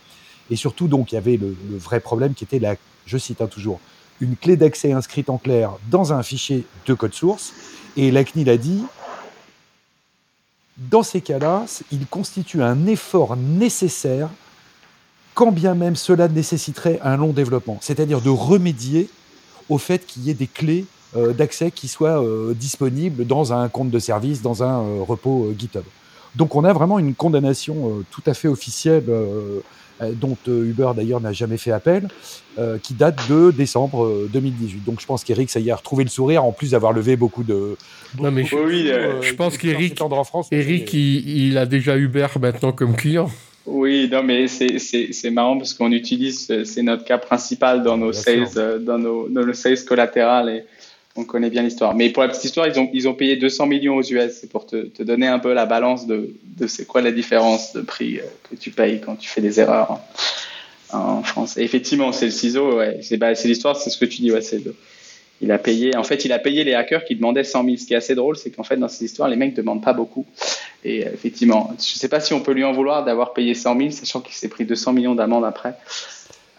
Et 0.50 0.56
surtout, 0.56 0.86
donc, 0.86 1.10
il 1.10 1.16
y 1.16 1.18
avait 1.18 1.36
le, 1.36 1.56
vrai 1.76 1.98
problème 1.98 2.34
qui 2.34 2.44
était 2.44 2.60
la, 2.60 2.76
je 3.06 3.18
cite 3.18 3.40
hein, 3.40 3.48
toujours, 3.48 3.80
une 4.20 4.36
clé 4.36 4.56
d'accès 4.56 4.92
inscrite 4.92 5.30
en 5.30 5.38
clair 5.38 5.72
dans 5.90 6.12
un 6.12 6.22
fichier 6.22 6.64
de 6.86 6.94
code 6.94 7.12
source. 7.12 7.52
Et 7.96 8.12
la 8.12 8.22
CNIL 8.22 8.48
a 8.50 8.56
dit, 8.56 8.84
dans 10.76 11.02
ces 11.02 11.20
cas-là, 11.20 11.64
il 11.90 12.06
constitue 12.06 12.62
un 12.62 12.86
effort 12.86 13.36
nécessaire, 13.36 14.28
quand 15.34 15.50
bien 15.50 15.74
même 15.74 15.96
cela 15.96 16.28
nécessiterait 16.28 17.00
un 17.02 17.16
long 17.16 17.32
développement. 17.32 17.78
C'est-à-dire 17.80 18.20
de 18.20 18.30
remédier 18.30 19.10
au 19.68 19.78
fait 19.78 20.06
qu'il 20.06 20.22
y 20.22 20.30
ait 20.30 20.34
des 20.34 20.46
clés 20.46 20.84
euh, 20.84 20.93
d'accès 21.14 21.70
qui 21.70 21.88
soient 21.88 22.22
euh, 22.22 22.54
disponibles 22.54 23.26
dans 23.26 23.52
un 23.52 23.68
compte 23.68 23.90
de 23.90 23.98
service, 23.98 24.42
dans 24.42 24.62
un 24.62 24.80
euh, 24.80 25.02
repos 25.02 25.52
GitHub. 25.58 25.84
Donc 26.34 26.56
on 26.56 26.64
a 26.64 26.72
vraiment 26.72 26.98
une 26.98 27.14
condamnation 27.14 28.02
tout 28.10 28.22
à 28.26 28.34
fait 28.34 28.48
officielle 28.48 29.04
euh, 30.02 30.10
dont 30.12 30.36
euh, 30.48 30.70
Uber 30.70 30.90
d'ailleurs 30.96 31.20
n'a 31.20 31.32
jamais 31.32 31.56
fait 31.56 31.70
appel, 31.70 32.08
euh, 32.58 32.78
qui 32.82 32.94
date 32.94 33.16
de 33.30 33.52
décembre 33.52 34.26
2018. 34.32 34.84
Donc 34.84 35.00
je 35.00 35.06
pense 35.06 35.22
qu'Eric, 35.22 35.50
ça 35.50 35.60
y 35.60 35.70
a 35.70 35.76
retrouvé 35.76 36.02
le 36.02 36.10
sourire, 36.10 36.42
en 36.42 36.50
plus 36.50 36.72
d'avoir 36.72 36.92
levé 36.92 37.14
beaucoup 37.14 37.44
de... 37.44 37.76
non 38.20 38.32
mais 38.32 38.44
je, 38.44 38.56
oui, 38.56 38.90
je 39.22 39.34
pense 39.34 39.56
qu'Eric, 39.56 39.96
Eric, 40.50 40.92
il, 40.94 41.46
il, 41.48 41.58
a 41.58 41.64
déjà 41.64 41.96
Uber 41.96 42.26
maintenant 42.40 42.72
comme 42.72 42.96
client. 42.96 43.30
Oui, 43.66 44.08
non, 44.10 44.24
mais 44.24 44.48
c'est 44.48 45.30
marrant 45.30 45.58
parce 45.58 45.74
qu'on 45.74 45.92
utilise, 45.92 46.64
c'est 46.64 46.82
notre 46.82 47.04
cas 47.04 47.18
principal 47.18 47.84
dans 47.84 47.96
nos 47.96 48.12
sales, 48.12 48.48
dans 48.80 48.98
nos, 48.98 49.28
dans 49.28 49.46
nos 49.46 49.54
sales 49.54 49.84
collatérales 49.84 50.48
et 50.48 50.64
on 51.16 51.24
connaît 51.24 51.50
bien 51.50 51.62
l'histoire. 51.62 51.94
Mais 51.94 52.10
pour 52.10 52.22
la 52.22 52.28
petite 52.28 52.44
histoire, 52.44 52.66
ils 52.66 52.78
ont, 52.78 52.90
ils 52.92 53.08
ont 53.08 53.14
payé 53.14 53.36
200 53.36 53.66
millions 53.66 53.96
aux 53.96 54.02
US. 54.02 54.32
C'est 54.40 54.50
pour 54.50 54.66
te, 54.66 54.86
te, 54.86 55.02
donner 55.02 55.28
un 55.28 55.38
peu 55.38 55.52
la 55.52 55.66
balance 55.66 56.06
de, 56.06 56.30
de 56.58 56.66
c'est 56.66 56.86
quoi 56.86 57.02
la 57.02 57.12
différence 57.12 57.72
de 57.72 57.82
prix 57.82 58.18
euh, 58.18 58.24
que 58.50 58.56
tu 58.56 58.70
payes 58.70 59.00
quand 59.00 59.16
tu 59.16 59.28
fais 59.28 59.40
des 59.40 59.60
erreurs 59.60 60.00
en, 60.92 61.22
France. 61.22 61.56
Et 61.56 61.62
effectivement, 61.62 62.12
c'est 62.12 62.26
le 62.26 62.32
ciseau. 62.32 62.78
Ouais. 62.78 62.98
C'est 63.02 63.16
bah, 63.16 63.32
l'histoire, 63.32 63.76
c'est 63.76 63.90
ce 63.90 63.98
que 63.98 64.04
tu 64.04 64.22
dis. 64.22 64.32
Ouais, 64.32 64.42
c'est 64.42 64.62
il 65.40 65.50
a 65.50 65.58
payé. 65.58 65.96
En 65.96 66.04
fait, 66.04 66.24
il 66.24 66.32
a 66.32 66.38
payé 66.38 66.64
les 66.64 66.74
hackers 66.74 67.04
qui 67.04 67.16
demandaient 67.16 67.44
100 67.44 67.64
000. 67.64 67.76
Ce 67.76 67.84
qui 67.84 67.94
est 67.94 67.96
assez 67.96 68.14
drôle, 68.14 68.36
c'est 68.36 68.50
qu'en 68.50 68.62
fait, 68.62 68.76
dans 68.76 68.88
cette 68.88 69.02
histoire, 69.02 69.28
les 69.28 69.36
mecs 69.36 69.52
ne 69.52 69.56
demandent 69.56 69.82
pas 69.82 69.92
beaucoup. 69.92 70.26
Et 70.84 71.04
euh, 71.04 71.10
effectivement, 71.12 71.68
je 71.78 71.94
ne 71.94 71.98
sais 71.98 72.08
pas 72.08 72.20
si 72.20 72.32
on 72.34 72.40
peut 72.40 72.52
lui 72.52 72.64
en 72.64 72.72
vouloir 72.72 73.04
d'avoir 73.04 73.32
payé 73.32 73.54
100 73.54 73.78
000, 73.78 73.90
sachant 73.90 74.20
qu'il 74.20 74.34
s'est 74.34 74.48
pris 74.48 74.64
200 74.64 74.92
millions 74.92 75.14
d'amende 75.14 75.44
après. 75.44 75.74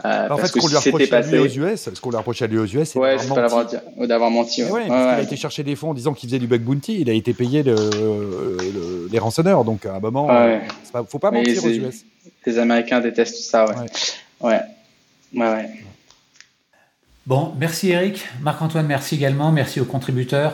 Euh, 0.05 0.29
en 0.29 0.37
fait, 0.37 0.47
ce 0.47 0.53
qu'on 0.53 0.67
lui 0.67 0.75
à 1.11 1.21
lui 1.21 1.39
aux 1.39 1.45
US, 1.45 1.89
ce 1.93 2.01
qu'on 2.01 2.09
lui 2.09 2.17
reproche 2.17 2.41
à 2.41 2.47
lui 2.47 2.57
aux 2.57 2.65
US, 2.65 2.89
c'est 2.89 2.99
d'avoir 4.07 4.31
menti. 4.31 4.63
Ouais. 4.63 4.83
il 4.87 4.91
a 4.91 5.21
été 5.21 5.35
chercher 5.35 5.63
des 5.63 5.75
fonds 5.75 5.91
en 5.91 5.93
disant 5.93 6.13
qu'il 6.13 6.29
faisait 6.29 6.39
du 6.39 6.47
bug 6.47 6.61
bounty. 6.61 7.01
Il 7.01 7.09
a 7.09 7.13
été 7.13 7.33
payé 7.33 7.63
le, 7.63 7.75
les 9.11 9.19
rançonneurs. 9.19 9.63
Donc 9.63 9.85
à 9.85 9.95
un 9.95 9.99
moment, 9.99 10.29
il 10.31 10.99
ne 10.99 11.05
faut 11.05 11.19
pas 11.19 11.31
mentir 11.31 11.63
aux 11.63 11.69
US. 11.69 12.05
Les 12.45 12.59
Américains 12.59 13.01
détestent 13.01 13.37
ça, 13.37 13.65
ouais. 13.65 13.75
Ouais. 14.39 14.61
Ouais, 15.33 15.47
ouais. 15.47 15.69
Bon, 17.25 17.53
merci 17.59 17.89
Eric. 17.89 18.23
Marc-Antoine, 18.41 18.85
merci 18.85 19.15
également. 19.15 19.51
Merci 19.51 19.79
aux 19.79 19.85
contributeurs. 19.85 20.53